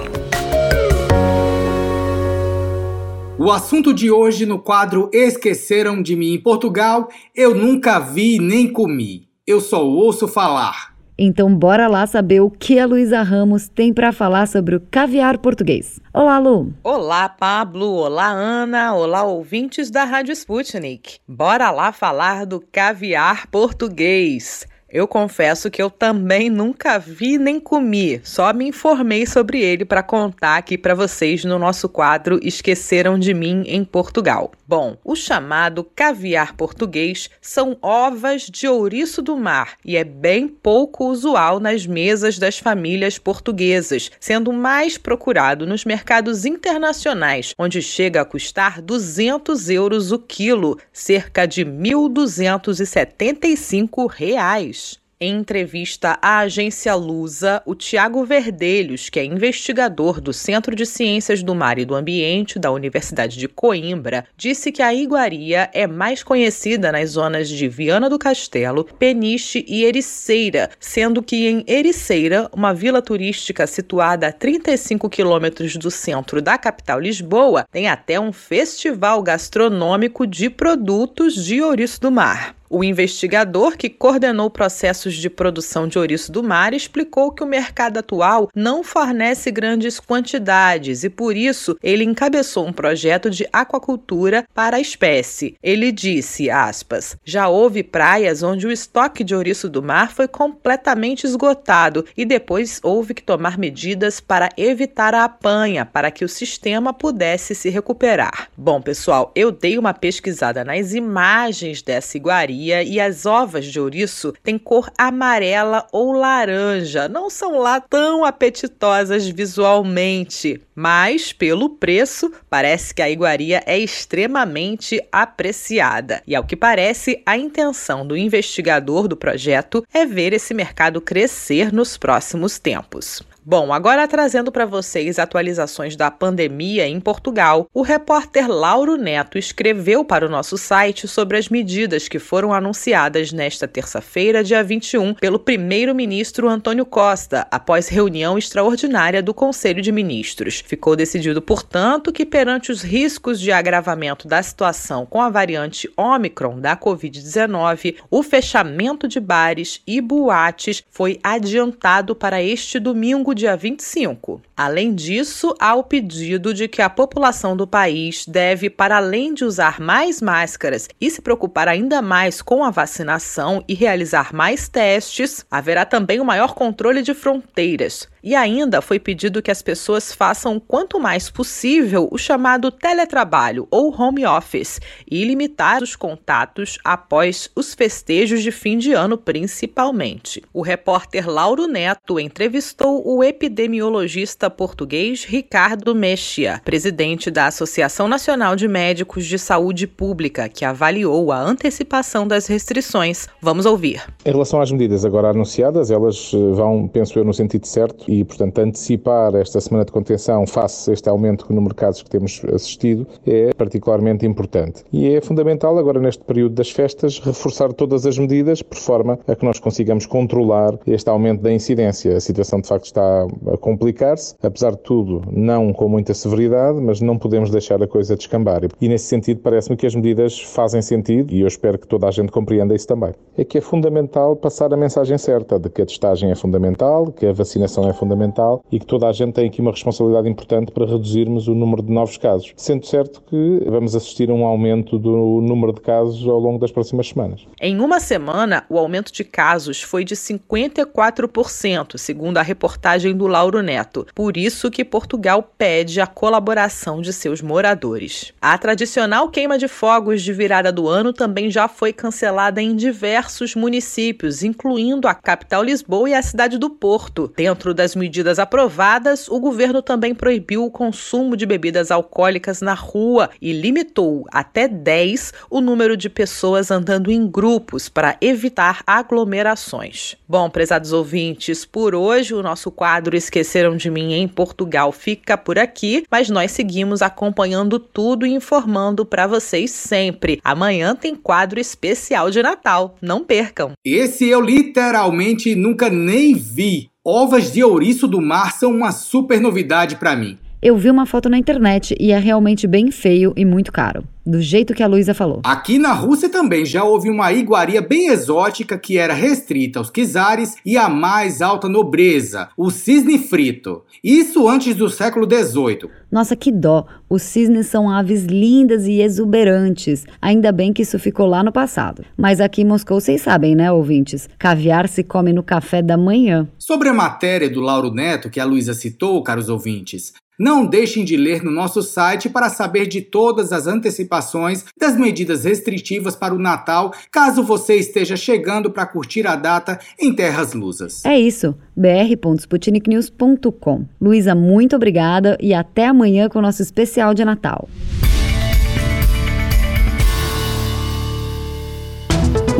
O 3.36 3.52
assunto 3.52 3.92
de 3.92 4.12
hoje 4.12 4.46
no 4.46 4.60
quadro 4.60 5.10
Esqueceram 5.12 6.04
de 6.04 6.16
Mim 6.16 6.36
em 6.36 6.40
Portugal, 6.40 7.10
eu 7.36 7.56
nunca 7.56 7.98
vi 7.98 8.38
nem 8.38 8.72
comi. 8.72 9.28
Eu 9.46 9.60
só 9.60 9.84
ouço 9.84 10.28
falar. 10.28 10.99
Então 11.22 11.54
bora 11.54 11.90
lá 11.90 12.08
saber 12.08 12.40
o 12.40 12.50
que 12.50 12.80
a 12.80 12.86
Luísa 12.86 13.22
Ramos 13.22 13.68
tem 13.68 13.94
para 13.94 14.14
falar 14.14 14.48
sobre 14.48 14.78
o 14.78 14.80
caviar 14.80 15.38
português. 15.38 16.00
Olá, 16.14 16.40
Lu. 16.40 16.74
Olá, 16.82 17.28
Pablo. 17.28 17.88
Olá, 17.88 18.30
Ana. 18.30 18.96
Olá, 18.96 19.24
ouvintes 19.24 19.92
da 19.92 20.06
Rádio 20.06 20.32
Sputnik. 20.32 21.18
Bora 21.28 21.72
lá 21.72 21.92
falar 21.92 22.46
do 22.46 22.64
caviar 22.72 23.48
português. 23.48 24.66
Eu 24.92 25.08
confesso 25.08 25.70
que 25.70 25.80
eu 25.80 25.90
também 25.90 26.50
nunca 26.50 26.98
vi 26.98 27.38
nem 27.38 27.60
comi, 27.60 28.20
só 28.24 28.52
me 28.52 28.70
informei 28.70 29.28
sobre 29.28 29.62
ele 29.62 29.86
para 29.86 30.02
contar 30.02 30.58
aqui 30.58 30.80
para 30.80 30.96
vocês 30.96 31.46
no 31.46 31.60
nosso 31.60 31.88
quadro 31.88 32.40
Esqueceram 32.42 33.20
de 33.20 33.32
Mim 33.32 33.66
em 33.68 33.86
Portugal. 33.86 34.52
Bom, 34.68 34.98
o 35.04 35.16
chamado 35.16 35.84
caviar 35.84 36.56
português 36.56 37.30
são 37.40 37.78
ovas 37.82 38.44
de 38.44 38.68
ouriço 38.68 39.22
do 39.22 39.38
mar 39.38 39.74
e 39.86 39.96
é 39.96 40.04
bem 40.04 40.48
pouco 40.48 41.06
usual 41.06 41.60
nas 41.60 41.86
mesas 41.86 42.40
das 42.40 42.58
famílias 42.58 43.20
portuguesas, 43.20 44.10
sendo 44.20 44.52
mais 44.52 44.98
procurado 44.98 45.68
nos 45.68 45.86
mercados 45.86 46.46
internacionais, 46.46 47.54
onde 47.60 47.80
chega 47.82 48.22
a 48.22 48.26
custar 48.26 48.82
200 48.82 49.70
euros 49.70 50.12
o 50.12 50.18
quilo, 50.18 50.80
cerca 50.92 51.46
de 51.46 51.64
1.275 51.64 54.10
reais. 54.10 54.79
Em 55.22 55.36
entrevista 55.36 56.18
à 56.22 56.40
agência 56.40 56.96
Lusa, 56.96 57.62
o 57.66 57.76
Tiago 57.76 58.24
Verdelhos, 58.24 59.10
que 59.10 59.20
é 59.20 59.26
investigador 59.26 60.22
do 60.22 60.32
Centro 60.32 60.74
de 60.74 60.86
Ciências 60.86 61.44
do 61.44 61.54
Mar 61.54 61.78
e 61.78 61.84
do 61.84 61.94
Ambiente 61.94 62.58
da 62.58 62.72
Universidade 62.72 63.38
de 63.38 63.46
Coimbra, 63.50 64.26
disse 64.38 64.72
que 64.72 64.82
a 64.82 64.94
iguaria 64.94 65.70
é 65.74 65.86
mais 65.86 66.24
conhecida 66.24 66.90
nas 66.90 67.10
zonas 67.10 67.50
de 67.50 67.68
Viana 67.68 68.10
do 68.10 68.18
Castelo, 68.18 68.86
Peniche 68.98 69.66
e 69.68 69.84
Ericeira, 69.84 70.70
sendo 70.80 71.22
que 71.22 71.50
em 71.50 71.66
Ericeira, 71.68 72.50
uma 72.54 72.74
vila 72.74 73.02
turística 73.02 73.68
situada 73.68 74.30
a 74.30 74.32
35 74.32 75.10
quilômetros 75.10 75.76
do 75.76 75.92
centro 75.92 76.42
da 76.42 76.58
capital 76.58 76.98
Lisboa, 76.98 77.66
tem 77.70 77.90
até 77.90 78.18
um 78.18 78.32
festival 78.32 79.22
gastronômico 79.22 80.26
de 80.26 80.50
produtos 80.50 81.36
de 81.36 81.62
ouriço 81.62 82.00
do 82.00 82.10
mar. 82.10 82.58
O 82.72 82.84
investigador 82.84 83.76
que 83.76 83.90
coordenou 83.90 84.48
processos 84.48 85.16
de 85.16 85.28
produção 85.28 85.88
de 85.88 85.98
ouriço 85.98 86.32
do 86.32 86.44
mar 86.44 86.72
explicou 86.72 87.32
que 87.32 87.44
o 87.44 87.48
mercado 87.48 87.98
atual 87.98 88.48
não 88.54 88.84
fornece 88.84 89.50
grandes 89.50 90.00
quantidades 90.00 91.04
e, 91.04 91.10
por 91.10 91.36
isso, 91.36 91.76
ele 91.82 92.04
encabeçou 92.04 92.68
um 92.68 92.72
projeto 92.72 93.28
de 93.32 93.48
aquacultura 93.52 94.46
para 94.54 94.78
a 94.78 94.80
espécie. 94.80 95.56
Ele 95.64 95.92
disse, 95.92 96.52
aspas, 96.52 97.18
já 97.26 97.48
houve 97.50 97.82
praias 97.82 98.44
onde 98.44 98.68
o 98.68 98.72
estoque 98.72 99.24
de 99.24 99.34
ouriço 99.34 99.68
do 99.68 99.82
mar 99.82 100.12
foi 100.12 100.28
completamente 100.28 101.24
esgotado 101.24 102.06
e 102.16 102.24
depois 102.24 102.80
houve 102.84 103.16
que 103.16 103.24
tomar 103.24 103.58
medidas 103.58 104.20
para 104.20 104.48
evitar 104.56 105.16
a 105.16 105.24
apanha, 105.24 105.88
para 105.88 106.12
que 106.12 106.24
o 106.24 106.30
sistema 106.30 106.94
pudesse 106.94 107.56
se 107.56 107.70
recuperar. 107.70 108.48
Bom, 108.56 108.80
pessoal, 108.80 109.32
eu 109.34 109.52
dei 109.52 109.80
uma 109.80 109.94
pesquisada 109.94 110.64
nas 110.64 110.94
imagens 110.94 111.82
dessa 111.82 112.16
iguaria 112.16 112.59
Bahia 112.60 112.84
e 112.84 113.00
as 113.00 113.26
ovas 113.26 113.66
de 113.66 113.80
ouriço 113.80 114.34
têm 114.44 114.58
cor 114.58 114.92
amarela 114.98 115.88
ou 115.94 116.12
laranja. 116.12 117.08
Não 117.08 117.30
são 117.30 117.58
lá 117.58 117.80
tão 117.80 118.26
apetitosas 118.26 119.26
visualmente, 119.26 120.62
mas 120.76 121.32
pelo 121.32 121.70
preço, 121.70 122.30
parece 122.50 122.94
que 122.94 123.02
a 123.02 123.10
iguaria 123.10 123.64
é 123.66 123.78
extremamente 123.78 125.02
apreciada. 125.10 126.22
E 126.28 126.36
ao 126.36 126.44
que 126.44 126.58
parece, 126.58 127.22
a 127.26 127.38
intenção 127.38 128.06
do 128.06 128.18
investigador 128.18 129.08
do 129.08 129.16
projeto 129.16 129.86
é 129.94 130.06
ver 130.06 130.34
esse 130.34 130.54
mercado 130.54 131.00
crescer 131.00 131.72
nos 131.72 131.98
próximos 131.98 132.60
tempos. 132.60 133.22
Bom, 133.50 133.74
agora 133.74 134.08
trazendo 134.08 134.52
para 134.52 134.64
vocês 134.64 135.18
atualizações 135.18 135.96
da 135.96 136.12
pandemia 136.12 136.88
em 136.88 137.00
Portugal, 137.00 137.68
o 137.74 137.82
repórter 137.82 138.48
Lauro 138.48 138.96
Neto 138.96 139.40
escreveu 139.40 140.06
para 140.06 140.24
o 140.24 140.30
nosso 140.30 140.56
site 140.56 141.08
sobre 141.08 141.36
as 141.36 141.50
medidas 141.50 142.08
que 142.08 142.20
foram 142.20 142.54
anunciadas 142.54 143.32
nesta 143.32 143.68
terça-feira, 143.68 144.44
dia 144.44 144.64
21, 144.64 145.16
pelo 145.16 145.40
primeiro-ministro 145.40 146.48
Antônio 146.48 146.86
Costa, 146.86 147.48
após 147.50 147.88
reunião 147.88 148.38
extraordinária 148.38 149.20
do 149.20 149.34
Conselho 149.34 149.82
de 149.82 149.92
Ministros. 149.92 150.64
Ficou 150.64 150.96
decidido, 150.96 151.42
portanto, 151.42 152.14
que 152.14 152.28
perante 152.28 152.72
os 152.72 152.84
riscos 152.84 153.42
de 153.42 153.52
agravamento 153.52 154.28
da 154.28 154.44
situação 154.44 155.08
com 155.08 155.20
a 155.20 155.30
variante 155.32 155.92
Omicron 155.98 156.60
da 156.60 156.78
Covid-19, 156.78 157.96
o 158.12 158.22
fechamento 158.22 159.08
de 159.08 159.20
bares 159.20 159.82
e 159.88 160.00
boates 160.00 160.84
foi 160.92 161.20
adiantado 161.24 162.16
para 162.16 162.44
este 162.44 162.78
domingo 162.78 163.39
dia 163.40 163.56
25. 163.56 164.42
Além 164.56 164.94
disso, 164.94 165.56
há 165.60 165.74
o 165.74 165.84
pedido 165.84 166.54
de 166.54 166.68
que 166.68 166.82
a 166.82 166.90
população 166.90 167.56
do 167.56 167.66
país 167.66 168.26
deve, 168.28 168.70
para 168.70 168.98
além 168.98 169.34
de 169.34 169.46
usar 169.46 169.80
mais 169.80 170.22
máscaras 170.22 170.88
e 171.00 171.10
se 171.10 171.22
preocupar 171.22 171.68
ainda 171.68 172.02
mais 172.02 172.42
com 172.42 172.64
a 172.64 172.70
vacinação 172.70 173.64
e 173.68 173.74
realizar 173.74 174.34
mais 174.34 174.68
testes, 174.68 175.46
haverá 175.50 175.86
também 175.86 176.20
o 176.20 176.24
um 176.24 176.26
maior 176.26 176.54
controle 176.54 177.02
de 177.02 177.14
fronteiras. 177.14 178.08
E 178.24 178.36
ainda 178.36 178.82
foi 178.82 179.00
pedido 179.00 179.42
que 179.42 179.52
as 179.52 179.62
pessoas 179.62 180.14
façam 180.14 180.60
quanto 180.60 181.00
mais 181.00 181.30
possível 181.30 182.08
o 182.12 182.18
chamado 182.18 182.70
teletrabalho 182.72 183.68
ou 183.72 183.94
home 184.00 184.26
office 184.26 184.80
e 185.10 185.24
limitar 185.24 185.82
os 185.82 185.96
contatos 185.96 186.78
após 186.84 187.50
os 187.56 187.74
festejos 187.74 188.44
de 188.44 188.52
fim 188.52 188.78
de 188.78 188.94
ano, 188.94 189.18
principalmente. 189.18 190.44
O 190.54 190.62
repórter 190.62 191.30
Lauro 191.30 191.68
Neto 191.68 192.20
entrevistou 192.20 193.02
o 193.08 193.24
epidemiologista 193.24 194.50
português 194.50 195.24
Ricardo 195.24 195.96
Mexia, 195.96 196.62
presidente 196.66 197.32
da 197.32 197.48
Associação 197.48 198.08
Nacional 198.08 198.56
de 198.56 198.68
Médicos 198.68 199.26
de 199.26 199.40
Saúde 199.40 199.88
Pública, 199.88 200.50
que 200.50 200.66
avaliou 200.66 201.32
a 201.32 201.40
antecipação 201.40 202.28
das 202.28 202.48
restrições. 202.48 203.28
Vamos 203.42 203.66
ouvir. 203.66 204.04
Em 204.26 204.32
relação 204.32 204.62
às 204.62 204.72
medidas 204.72 205.06
agora 205.06 205.30
anunciadas, 205.30 205.92
elas 205.92 206.32
eh, 206.34 206.38
vão, 206.54 206.88
penso 206.88 207.18
eu, 207.18 207.24
no 207.24 207.34
sentido 207.34 207.66
certo 207.66 208.09
e, 208.10 208.24
portanto, 208.24 208.58
antecipar 208.58 209.36
esta 209.36 209.62
semana 209.62 209.86
de 209.86 209.92
contenção 209.92 210.48
face 210.48 210.90
a 210.90 210.94
este 210.94 211.08
aumento 211.08 211.46
no 211.48 211.56
número 211.56 211.76
de 211.76 211.80
casos 211.80 212.02
que 212.02 212.10
temos 212.10 212.42
assistido 212.52 213.06
é 213.26 213.54
particularmente 213.54 214.26
importante. 214.26 214.84
E 214.92 215.14
é 215.14 215.22
fundamental 215.22 215.78
agora 215.78 216.00
neste 216.00 216.24
período 216.24 216.56
das 216.56 216.72
festas 216.72 217.20
reforçar 217.20 217.72
todas 217.72 218.08
as 218.08 218.18
medidas 218.18 218.64
por 218.64 218.80
forma 218.80 219.20
a 219.28 219.36
que 219.36 219.46
nós 219.46 219.60
consigamos 219.60 220.08
controlar 220.08 220.80
este 220.88 221.08
aumento 221.08 221.44
da 221.44 221.54
incidência. 221.54 222.18
A 222.18 222.20
situação 222.20 222.60
de 222.60 222.68
facto 222.68 222.86
está 222.86 223.28
a 223.54 223.58
complicar-se, 223.58 224.34
apesar 224.42 224.72
de 224.72 224.80
tudo, 224.80 225.22
não 225.32 225.72
com 225.72 225.88
muita 225.88 226.16
severidade, 226.16 226.82
mas 226.82 227.00
não 227.02 227.16
podemos 227.16 227.52
deixar 227.52 227.82
a 227.84 227.88
coisa 227.88 228.16
descambar. 228.16 228.62
E 228.82 228.90
nesse 228.90 229.06
sentido 229.06 229.42
parece-me 229.42 229.78
que 229.78 229.86
as 229.86 229.94
medidas 229.94 230.40
fazem 230.40 230.82
sentido 230.82 231.32
e 231.32 231.42
eu 231.42 231.48
espero 231.48 231.78
que 231.78 231.88
toda 231.88 232.08
a 232.08 232.12
gente 232.12 232.32
compreenda 232.32 232.74
isso 232.74 232.88
também. 232.88 233.14
É 233.38 233.44
que 233.44 233.60
é 233.60 233.62
fundamental 233.62 234.36
passar 234.36 234.74
a 234.74 234.78
mensagem 234.78 235.18
certa 235.20 235.60
de 235.60 235.70
que 235.70 235.84
a 235.84 235.86
testagem 235.86 236.32
é 236.32 236.36
fundamental, 236.36 237.12
que 237.12 237.28
a 237.28 237.32
vacinação 237.32 237.88
é 237.88 237.99
fundamental 238.00 238.64
e 238.72 238.80
que 238.80 238.86
toda 238.86 239.08
a 239.08 239.12
gente 239.12 239.34
tem 239.34 239.48
aqui 239.48 239.62
uma 239.62 239.72
responsabilidade 239.72 240.30
importante 240.30 240.72
para 240.72 240.86
reduzirmos 240.86 241.48
o 241.48 241.54
número 241.54 241.84
de 241.84 241.92
novos 241.92 242.18
casos. 242.18 242.54
Sendo 242.56 242.86
certo 242.86 243.22
que 243.30 243.64
vamos 243.68 243.96
assistir 243.96 244.30
a 244.30 244.34
um 244.34 244.46
aumento 244.46 244.98
do 244.98 245.42
número 245.42 245.74
de 245.74 245.82
casos 245.82 246.26
ao 246.28 246.40
longo 246.40 246.58
das 246.58 246.72
próximas 246.72 247.10
semanas. 247.10 247.46
Em 247.62 247.80
uma 247.80 248.00
semana, 248.00 248.64
o 248.70 248.78
aumento 248.78 249.12
de 249.12 249.24
casos 249.24 249.82
foi 249.82 250.06
de 250.06 250.16
54%, 250.16 251.98
segundo 251.98 252.38
a 252.38 252.42
reportagem 252.42 253.16
do 253.16 253.28
Lauro 253.28 253.62
Neto. 253.62 254.08
Por 254.16 254.38
isso 254.38 254.72
que 254.72 254.86
Portugal 254.86 255.44
pede 255.58 256.00
a 256.00 256.08
colaboração 256.08 257.02
de 257.02 257.12
seus 257.12 257.42
moradores. 257.42 258.34
A 258.42 258.58
tradicional 258.58 259.30
queima 259.30 259.58
de 259.58 259.68
fogos 259.68 260.22
de 260.22 260.32
virada 260.32 260.72
do 260.72 260.88
ano 260.88 261.12
também 261.12 261.52
já 261.52 261.68
foi 261.68 261.92
cancelada 261.92 262.62
em 262.62 262.76
diversos 262.76 263.56
municípios, 263.56 264.44
incluindo 264.44 265.08
a 265.08 265.14
capital 265.14 265.64
Lisboa 265.64 266.10
e 266.10 266.14
a 266.14 266.22
cidade 266.22 266.58
do 266.58 266.70
Porto. 266.70 267.32
Dentro 267.36 267.74
das 267.74 267.89
medidas 267.96 268.40
aprovadas, 268.40 269.28
o 269.28 269.40
governo 269.40 269.82
também 269.82 270.14
proibiu 270.14 270.66
o 270.66 270.72
consumo 270.72 271.36
de 271.36 271.46
bebidas 271.46 271.92
alcoólicas 271.92 272.62
na 272.62 272.74
rua 272.74 273.30
e 273.42 273.52
limitou 273.52 274.26
até 274.32 274.68
10 274.68 275.34
o 275.50 275.62
número 275.62 275.96
de 275.96 276.10
pessoas 276.10 276.72
andando 276.72 277.12
em 277.12 277.28
grupos 277.28 277.90
para 277.90 278.18
evitar 278.22 278.84
aglomerações. 278.86 280.16
Bom, 280.28 280.50
prezados 280.50 280.94
ouvintes, 280.94 281.66
por 281.66 281.96
hoje 281.96 282.34
o 282.34 282.44
nosso 282.44 282.72
quadro 282.72 283.16
Esqueceram 283.16 283.76
de 283.76 283.90
Mim 283.90 284.14
em 284.14 284.28
Portugal 284.28 284.92
fica 284.92 285.38
por 285.38 285.58
aqui, 285.58 286.04
mas 286.10 286.30
nós 286.30 286.52
seguimos 286.52 287.02
acompanhando 287.02 287.80
tudo 287.80 288.26
e 288.26 288.34
informando 288.34 289.06
para 289.06 289.28
vocês 289.28 289.72
sempre. 289.72 290.40
Amanhã 290.44 290.96
tem 290.96 291.16
quadro 291.16 291.60
especial 291.60 292.30
de 292.30 292.42
Natal, 292.42 292.96
não 293.02 293.24
percam. 293.24 293.72
Esse 293.84 294.28
eu 294.28 294.42
literalmente 294.42 295.56
nunca 295.56 295.90
nem 295.90 296.34
vi. 296.36 296.90
Ovas 297.06 297.54
de 297.54 297.64
ouriço 297.64 298.10
do 298.10 298.22
mar 298.22 298.52
são 298.52 298.72
uma 298.72 298.92
super 298.92 299.40
novidade 299.40 299.96
para 299.96 300.18
mim. 300.18 300.38
Eu 300.62 300.76
vi 300.76 300.92
uma 300.92 301.06
foto 301.06 301.30
na 301.30 301.38
internet 301.38 301.96
e 301.98 302.12
é 302.12 302.20
realmente 302.20 302.68
bem 302.68 302.92
feio 302.92 303.32
e 303.38 303.46
muito 303.46 303.72
caro 303.72 304.04
do 304.26 304.42
jeito 304.42 304.74
que 304.74 304.84
a 304.84 304.88
Luísa 304.88 305.14
falou. 305.14 305.42
Aqui 305.44 305.80
na 305.80 305.92
Rússia 305.92 306.30
também 306.30 306.66
já 306.66 306.84
houve 306.84 307.10
uma 307.10 307.32
iguaria 307.34 307.82
bem 307.82 308.10
exótica 308.10 308.78
que 308.78 308.98
era 308.98 309.14
restrita 309.14 309.80
aos 309.80 309.90
czares 309.90 310.56
e 310.64 310.78
à 310.78 310.88
mais 310.88 311.42
alta 311.42 311.68
nobreza, 311.68 312.50
o 312.56 312.70
cisne 312.70 313.18
frito. 313.18 313.82
Isso 314.04 314.48
antes 314.48 314.76
do 314.76 314.90
século 314.90 315.26
XVIII. 315.26 315.90
Nossa, 316.12 316.36
que 316.36 316.52
dó! 316.52 316.86
Os 317.10 317.24
cisnes 317.24 317.68
são 317.68 317.90
aves 317.90 318.26
lindas 318.26 318.86
e 318.86 319.02
exuberantes. 319.02 320.06
Ainda 320.22 320.52
bem 320.52 320.72
que 320.72 320.84
isso 320.84 321.00
ficou 321.00 321.26
lá 321.26 321.44
no 321.44 321.52
passado. 321.52 322.06
Mas 322.16 322.40
aqui 322.40 322.62
em 322.62 322.66
Moscou, 322.66 323.02
vocês 323.02 323.22
sabem, 323.22 323.56
né, 323.56 323.72
ouvintes? 323.72 324.30
Caviar 324.38 324.88
se 324.88 325.04
come 325.04 325.34
no 325.34 325.42
café 325.42 325.82
da 325.82 325.98
manhã. 325.98 326.48
Sobre 326.60 326.90
a 326.90 326.94
matéria 326.94 327.50
do 327.50 327.62
Lauro 327.62 327.92
Neto 327.92 328.30
que 328.30 328.40
a 328.40 328.46
Luísa 328.46 328.76
citou, 328.76 329.24
caros 329.24 329.50
ouvintes, 329.50 330.14
não 330.40 330.66
deixem 330.66 331.04
de 331.04 331.18
ler 331.18 331.44
no 331.44 331.52
nosso 331.52 331.84
site 331.84 332.30
para 332.30 332.50
saber 332.50 332.88
de 332.88 333.02
todas 333.02 333.52
as 333.52 333.68
antecipações 333.68 334.64
das 334.80 334.98
medidas 334.98 335.44
restritivas 335.44 336.16
para 336.16 336.34
o 336.34 336.40
Natal, 336.40 336.94
caso 337.12 337.44
você 337.44 337.76
esteja 337.76 338.16
chegando 338.16 338.72
para 338.72 338.86
curtir 338.86 339.28
a 339.28 339.36
data 339.36 339.78
em 340.00 340.14
terras 340.14 340.54
lusas. 340.54 341.04
É 341.06 341.20
isso, 341.20 341.54
br.sputniknews.com. 341.76 343.86
Luísa, 344.00 344.34
muito 344.34 344.74
obrigada 344.76 345.38
e 345.42 345.54
até 345.54 345.88
amanhã 345.88 346.30
com 346.30 346.40
o 346.40 346.42
nosso 346.42 346.62
especial 346.62 347.14
de 347.14 347.26
Natal. 347.26 347.68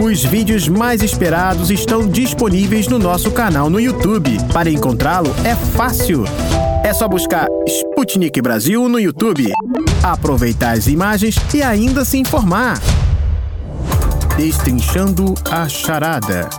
Os 0.02 0.24
vídeos 0.24 0.66
mais 0.70 1.04
esperados 1.04 1.70
estão 1.70 2.08
disponíveis 2.08 2.88
no 2.88 2.98
nosso 2.98 3.32
canal 3.32 3.70
no 3.70 3.82
YouTube. 3.82 4.38
Para 4.54 4.70
encontrá-lo 4.70 5.30
é 5.44 5.54
fácil. 5.54 6.24
É 6.86 6.94
só 6.94 7.06
buscar 7.06 7.50
Sputnik 7.68 8.42
Brasil 8.42 8.88
no 8.88 8.98
YouTube, 8.98 9.52
aproveitar 10.02 10.78
as 10.78 10.88
imagens 10.88 11.36
e 11.54 11.62
ainda 11.62 12.06
se 12.06 12.18
informar. 12.18 12.80
Destrinchando 14.38 15.36
a 15.52 15.68
charada. 15.68 16.50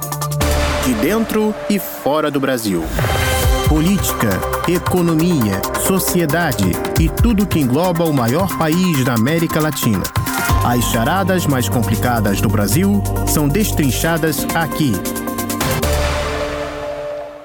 De 0.84 0.92
dentro 0.92 1.54
e 1.70 1.78
fora 1.78 2.30
do 2.30 2.38
Brasil. 2.38 2.84
Política, 3.70 4.38
economia, 4.68 5.62
sociedade 5.86 6.72
e 7.00 7.08
tudo 7.08 7.46
que 7.46 7.58
engloba 7.58 8.04
o 8.04 8.12
maior 8.12 8.54
país 8.58 9.02
da 9.02 9.14
América 9.14 9.60
Latina. 9.60 10.02
As 10.62 10.84
charadas 10.84 11.46
mais 11.46 11.70
complicadas 11.70 12.40
do 12.42 12.48
Brasil 12.48 13.02
são 13.26 13.48
destrinchadas 13.48 14.44
aqui 14.54 14.92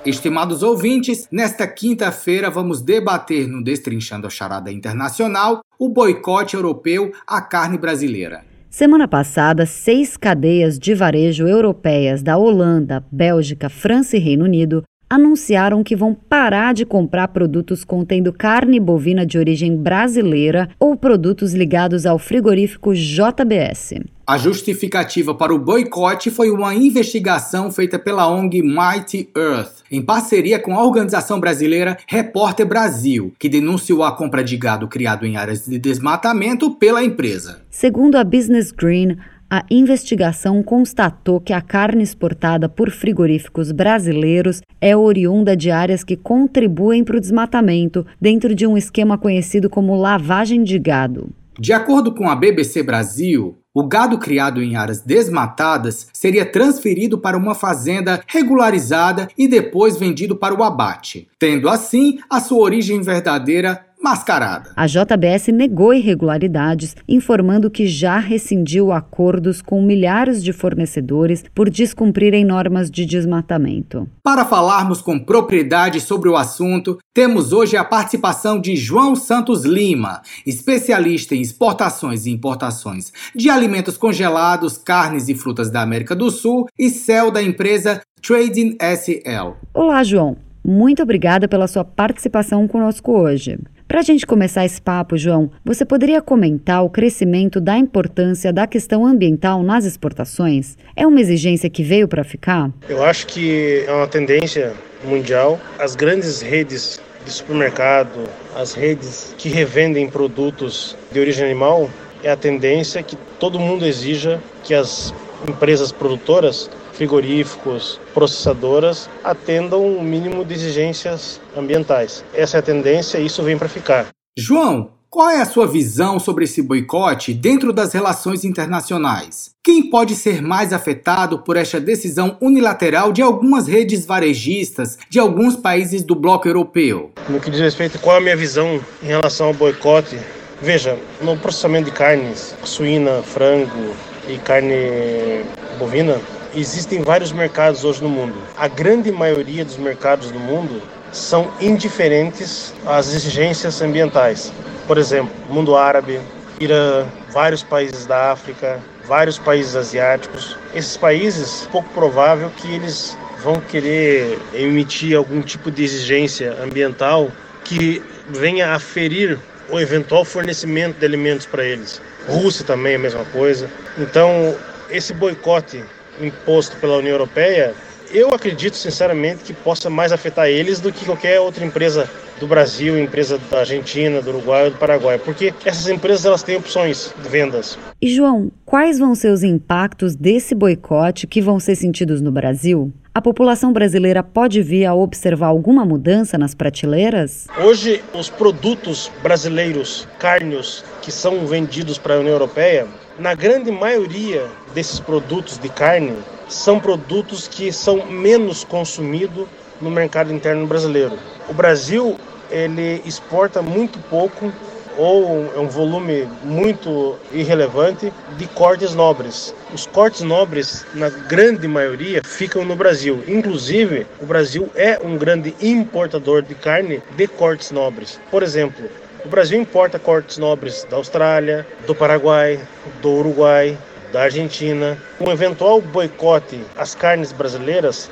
Estimados 0.05 0.61
ouvintes, 0.61 1.27
nesta 1.31 1.65
quinta-feira 1.65 2.51
vamos 2.51 2.81
debater 2.81 3.47
no 3.47 3.63
Destrinchando 3.63 4.27
a 4.27 4.29
Charada 4.29 4.71
Internacional 4.71 5.61
o 5.79 5.89
boicote 5.89 6.55
europeu 6.55 7.11
à 7.25 7.41
carne 7.41 7.77
brasileira. 7.77 8.45
Semana 8.69 9.07
passada, 9.07 9.65
seis 9.65 10.17
cadeias 10.17 10.77
de 10.77 10.93
varejo 10.93 11.47
europeias 11.47 12.21
da 12.21 12.37
Holanda, 12.37 13.03
Bélgica, 13.09 13.69
França 13.69 14.17
e 14.17 14.19
Reino 14.19 14.43
Unido 14.43 14.83
anunciaram 15.09 15.83
que 15.83 15.95
vão 15.95 16.13
parar 16.13 16.73
de 16.73 16.85
comprar 16.85 17.27
produtos 17.29 17.83
contendo 17.83 18.33
carne 18.33 18.79
bovina 18.79 19.25
de 19.25 19.37
origem 19.37 19.75
brasileira 19.75 20.69
ou 20.79 20.95
produtos 20.95 21.53
ligados 21.53 22.05
ao 22.05 22.17
frigorífico 22.17 22.93
JBS. 22.93 23.95
A 24.27 24.39
justificativa 24.39 25.35
para 25.35 25.53
o 25.53 25.59
boicote 25.59 26.31
foi 26.31 26.49
uma 26.49 26.73
investigação 26.73 27.71
feita 27.71 27.99
pela 27.99 28.27
ONG 28.27 28.63
Mighty 28.63 29.29
Earth, 29.37 29.83
em 29.91 30.01
parceria 30.01 30.57
com 30.57 30.73
a 30.73 30.83
organização 30.83 31.39
brasileira 31.39 31.95
Repórter 32.07 32.65
Brasil, 32.65 33.31
que 33.37 33.47
denunciou 33.47 34.03
a 34.03 34.11
compra 34.11 34.43
de 34.43 34.57
gado 34.57 34.87
criado 34.87 35.27
em 35.27 35.37
áreas 35.37 35.67
de 35.67 35.77
desmatamento 35.77 36.71
pela 36.71 37.03
empresa. 37.03 37.61
Segundo 37.69 38.15
a 38.15 38.23
Business 38.23 38.71
Green, 38.71 39.15
a 39.49 39.63
investigação 39.69 40.63
constatou 40.63 41.39
que 41.39 41.53
a 41.53 41.61
carne 41.61 42.03
exportada 42.03 42.67
por 42.67 42.89
frigoríficos 42.89 43.71
brasileiros 43.71 44.61
é 44.81 44.95
oriunda 44.95 45.55
de 45.55 45.69
áreas 45.69 46.03
que 46.03 46.15
contribuem 46.15 47.03
para 47.03 47.17
o 47.17 47.21
desmatamento, 47.21 48.05
dentro 48.19 48.55
de 48.55 48.65
um 48.65 48.77
esquema 48.77 49.17
conhecido 49.17 49.69
como 49.69 49.95
lavagem 49.95 50.63
de 50.63 50.79
gado. 50.79 51.29
De 51.59 51.71
acordo 51.71 52.13
com 52.13 52.29
a 52.29 52.35
BBC 52.35 52.83
Brasil, 52.83 53.57
o 53.75 53.83
gado 53.83 54.17
criado 54.17 54.63
em 54.63 54.77
áreas 54.77 55.01
desmatadas 55.01 56.07
seria 56.13 56.45
transferido 56.45 57.17
para 57.17 57.37
uma 57.37 57.53
fazenda 57.53 58.21
regularizada 58.25 59.27
e 59.37 59.49
depois 59.49 59.97
vendido 59.97 60.33
para 60.33 60.55
o 60.55 60.63
abate, 60.63 61.27
tendo 61.37 61.67
assim 61.67 62.19
a 62.29 62.39
sua 62.39 62.59
origem 62.59 63.01
verdadeira 63.01 63.85
mascarada. 64.05 64.71
A 64.75 64.85
JBS 64.85 65.47
negou 65.47 65.91
irregularidades, 65.91 66.95
informando 67.07 67.71
que 67.71 67.87
já 67.87 68.19
rescindiu 68.19 68.91
acordos 68.91 69.63
com 69.63 69.81
milhares 69.81 70.43
de 70.43 70.53
fornecedores 70.53 71.43
por 71.55 71.71
descumprirem 71.71 72.45
normas 72.45 72.91
de 72.91 73.03
desmatamento. 73.03 74.07
Para 74.21 74.45
falarmos 74.45 75.01
com 75.01 75.17
propriedade 75.17 75.99
sobre 75.99 76.29
o 76.29 76.35
assunto, 76.35 76.99
temos 77.15 77.51
hoje 77.51 77.77
a 77.77 77.83
participação 77.83 78.61
de 78.61 78.75
João 78.75 79.15
Santos 79.15 79.65
Lima, 79.65 80.21
especialista 80.45 81.33
em 81.33 81.41
exportações 81.41 82.27
e 82.27 82.31
importações 82.31 83.11
de 83.33 83.49
alimentos 83.49 83.64
congelados, 83.97 84.77
carnes 84.77 85.29
e 85.29 85.35
frutas 85.35 85.69
da 85.69 85.81
América 85.81 86.15
do 86.15 86.29
Sul 86.29 86.65
e 86.77 86.89
céu 86.89 87.31
da 87.31 87.41
empresa 87.41 88.01
Trading 88.21 88.77
SL. 88.79 89.53
Olá, 89.73 90.03
João. 90.03 90.37
Muito 90.63 91.03
obrigada 91.03 91.47
pela 91.47 91.67
sua 91.67 91.85
participação 91.85 92.67
conosco 92.67 93.11
hoje. 93.11 93.57
Para 93.87 93.99
a 93.99 94.03
gente 94.03 94.25
começar 94.25 94.65
esse 94.65 94.81
papo, 94.81 95.15
João, 95.15 95.51
você 95.63 95.85
poderia 95.85 96.19
comentar 96.21 96.83
o 96.83 96.89
crescimento 96.89 97.61
da 97.61 97.77
importância 97.77 98.51
da 98.51 98.65
questão 98.65 99.05
ambiental 99.05 99.61
nas 99.61 99.85
exportações? 99.85 100.75
É 100.95 101.05
uma 101.05 101.21
exigência 101.21 101.69
que 101.69 101.83
veio 101.83 102.07
para 102.07 102.23
ficar? 102.23 102.71
Eu 102.89 103.03
acho 103.03 103.27
que 103.27 103.85
é 103.87 103.93
uma 103.93 104.07
tendência 104.07 104.73
mundial. 105.03 105.59
As 105.77 105.95
grandes 105.95 106.41
redes 106.41 106.99
de 107.23 107.31
supermercado, 107.31 108.27
as 108.55 108.73
redes 108.73 109.35
que 109.37 109.49
revendem 109.49 110.09
produtos 110.09 110.97
de 111.11 111.19
origem 111.19 111.45
animal, 111.45 111.87
é 112.25 112.31
a 112.31 112.35
tendência 112.35 113.03
que 113.03 113.15
todo 113.39 113.59
mundo 113.59 113.85
exija 113.85 114.41
que 114.63 114.73
as 114.73 115.13
empresas 115.47 115.91
produtoras 115.91 116.67
frigoríficos, 116.93 117.99
processadoras 118.15 119.07
atendam 119.23 119.81
o 119.81 119.99
um 119.99 120.03
mínimo 120.03 120.43
de 120.43 120.55
exigências 120.55 121.39
ambientais. 121.55 122.25
Essa 122.33 122.57
é 122.57 122.59
a 122.59 122.63
tendência 122.63 123.19
e 123.19 123.27
isso 123.27 123.43
vem 123.43 123.57
para 123.57 123.69
ficar. 123.69 124.07
João, 124.35 124.89
qual 125.07 125.29
é 125.29 125.39
a 125.39 125.45
sua 125.45 125.67
visão 125.67 126.19
sobre 126.19 126.45
esse 126.45 126.63
boicote 126.63 127.31
dentro 127.31 127.71
das 127.71 127.93
relações 127.93 128.43
internacionais? 128.43 129.51
Quem 129.63 129.89
pode 129.89 130.15
ser 130.15 130.41
mais 130.41 130.73
afetado 130.73 131.39
por 131.39 131.55
esta 131.57 131.79
decisão 131.79 132.37
unilateral 132.41 133.11
de 133.11 133.21
algumas 133.21 133.67
redes 133.67 134.03
varejistas 134.03 134.97
de 135.09 135.19
alguns 135.19 135.55
países 135.55 136.01
do 136.01 136.15
bloco 136.15 136.47
europeu? 136.47 137.11
No 137.29 137.39
que 137.39 137.51
diz 137.51 137.59
respeito, 137.59 137.99
qual 137.99 138.15
é 138.15 138.19
a 138.19 138.21
minha 138.21 138.37
visão 138.37 138.81
em 139.03 139.07
relação 139.07 139.47
ao 139.47 139.53
boicote? 139.53 140.17
Veja, 140.61 140.97
no 141.21 141.37
processamento 141.37 141.91
de 141.91 141.91
carnes, 141.91 142.55
suína, 142.63 143.21
frango 143.21 143.93
e 144.27 144.37
carne 144.37 145.43
bovina, 145.77 146.17
existem 146.55 147.01
vários 147.01 147.33
mercados 147.33 147.83
hoje 147.83 148.01
no 148.01 148.07
mundo. 148.07 148.35
A 148.55 148.67
grande 148.69 149.11
maioria 149.11 149.65
dos 149.65 149.75
mercados 149.77 150.31
do 150.31 150.39
mundo 150.39 150.81
são 151.11 151.51
indiferentes 151.59 152.73
às 152.85 153.13
exigências 153.13 153.81
ambientais. 153.81 154.51
Por 154.87 154.97
exemplo, 154.97 155.33
mundo 155.49 155.75
árabe, 155.75 156.21
Irã, 156.57 157.05
vários 157.33 157.61
países 157.61 158.05
da 158.05 158.31
África, 158.31 158.79
vários 159.05 159.37
países 159.37 159.75
asiáticos. 159.75 160.57
Esses 160.73 160.95
países, 160.95 161.67
pouco 161.69 161.89
provável 161.89 162.49
que 162.55 162.73
eles 162.73 163.17
vão 163.43 163.59
querer 163.59 164.39
emitir 164.53 165.17
algum 165.17 165.41
tipo 165.41 165.69
de 165.69 165.83
exigência 165.83 166.57
ambiental 166.63 167.29
que 167.65 168.01
venha 168.29 168.73
a 168.73 168.79
ferir 168.79 169.37
o 169.69 169.79
eventual 169.79 170.23
fornecimento 170.23 170.99
de 170.99 171.05
alimentos 171.05 171.45
para 171.45 171.63
eles. 171.63 172.01
Rússia 172.27 172.65
também 172.65 172.93
é 172.93 172.95
a 172.95 172.99
mesma 172.99 173.25
coisa. 173.25 173.69
Então, 173.97 174.55
esse 174.89 175.13
boicote 175.13 175.83
imposto 176.21 176.77
pela 176.77 176.97
União 176.97 177.13
Europeia, 177.13 177.73
eu 178.11 178.33
acredito 178.33 178.77
sinceramente 178.77 179.43
que 179.43 179.53
possa 179.53 179.89
mais 179.89 180.11
afetar 180.11 180.47
eles 180.47 180.79
do 180.79 180.91
que 180.91 181.05
qualquer 181.05 181.39
outra 181.39 181.65
empresa 181.65 182.09
do 182.39 182.47
Brasil, 182.47 182.99
empresa 182.99 183.39
da 183.49 183.59
Argentina, 183.59 184.21
do 184.21 184.29
Uruguai 184.29 184.65
ou 184.65 184.71
do 184.71 184.77
Paraguai, 184.77 185.17
porque 185.17 185.53
essas 185.63 185.87
empresas 185.87 186.25
elas 186.25 186.43
têm 186.43 186.57
opções 186.57 187.13
de 187.21 187.29
vendas. 187.29 187.77
E 188.01 188.13
João, 188.13 188.51
quais 188.65 188.99
vão 188.99 189.15
ser 189.15 189.29
os 189.29 189.43
impactos 189.43 190.15
desse 190.15 190.53
boicote 190.53 191.27
que 191.27 191.41
vão 191.41 191.59
ser 191.59 191.75
sentidos 191.75 192.21
no 192.21 192.31
Brasil? 192.31 192.91
A 193.17 193.21
população 193.21 193.71
brasileira 193.71 194.21
pode 194.21 194.61
vir 194.61 194.83
a 194.83 194.93
observar 194.93 195.47
alguma 195.47 195.85
mudança 195.85 196.37
nas 196.37 196.53
prateleiras? 196.53 197.47
Hoje, 197.63 198.03
os 198.13 198.29
produtos 198.29 199.09
brasileiros, 199.23 200.05
carnes 200.19 200.83
que 201.01 201.13
são 201.13 201.47
vendidos 201.47 201.97
para 201.97 202.15
a 202.15 202.19
União 202.19 202.33
Europeia, 202.33 202.85
na 203.17 203.33
grande 203.33 203.71
maioria 203.71 204.45
desses 204.73 204.99
produtos 204.99 205.57
de 205.57 205.69
carne, 205.69 206.13
são 206.49 206.77
produtos 206.77 207.47
que 207.47 207.71
são 207.71 208.05
menos 208.05 208.65
consumidos 208.65 209.47
no 209.79 209.89
mercado 209.89 210.33
interno 210.33 210.67
brasileiro. 210.67 211.17
O 211.47 211.53
Brasil 211.53 212.17
ele 212.51 213.01
exporta 213.05 213.61
muito 213.61 213.97
pouco 214.09 214.51
ou 214.97 215.51
é 215.55 215.59
um 215.59 215.67
volume 215.67 216.27
muito 216.43 217.17
irrelevante 217.31 218.11
de 218.37 218.47
cortes 218.47 218.93
nobres. 218.93 219.53
Os 219.73 219.85
cortes 219.85 220.21
nobres, 220.21 220.85
na 220.93 221.09
grande 221.09 221.67
maioria, 221.67 222.21
ficam 222.23 222.63
no 222.63 222.75
Brasil. 222.75 223.23
Inclusive, 223.27 224.07
o 224.21 224.25
Brasil 224.25 224.69
é 224.75 224.99
um 225.03 225.17
grande 225.17 225.55
importador 225.61 226.41
de 226.41 226.55
carne 226.55 227.01
de 227.15 227.27
cortes 227.27 227.71
nobres. 227.71 228.19
Por 228.31 228.43
exemplo, 228.43 228.89
o 229.23 229.27
Brasil 229.27 229.59
importa 229.59 229.97
cortes 229.97 230.37
nobres 230.37 230.85
da 230.89 230.97
Austrália, 230.97 231.65
do 231.87 231.95
Paraguai, 231.95 232.59
do 233.01 233.09
Uruguai, 233.09 233.77
da 234.11 234.23
Argentina. 234.23 234.97
Um 235.19 235.31
eventual 235.31 235.81
boicote 235.81 236.61
às 236.77 236.93
carnes 236.93 237.31
brasileiras 237.31 238.09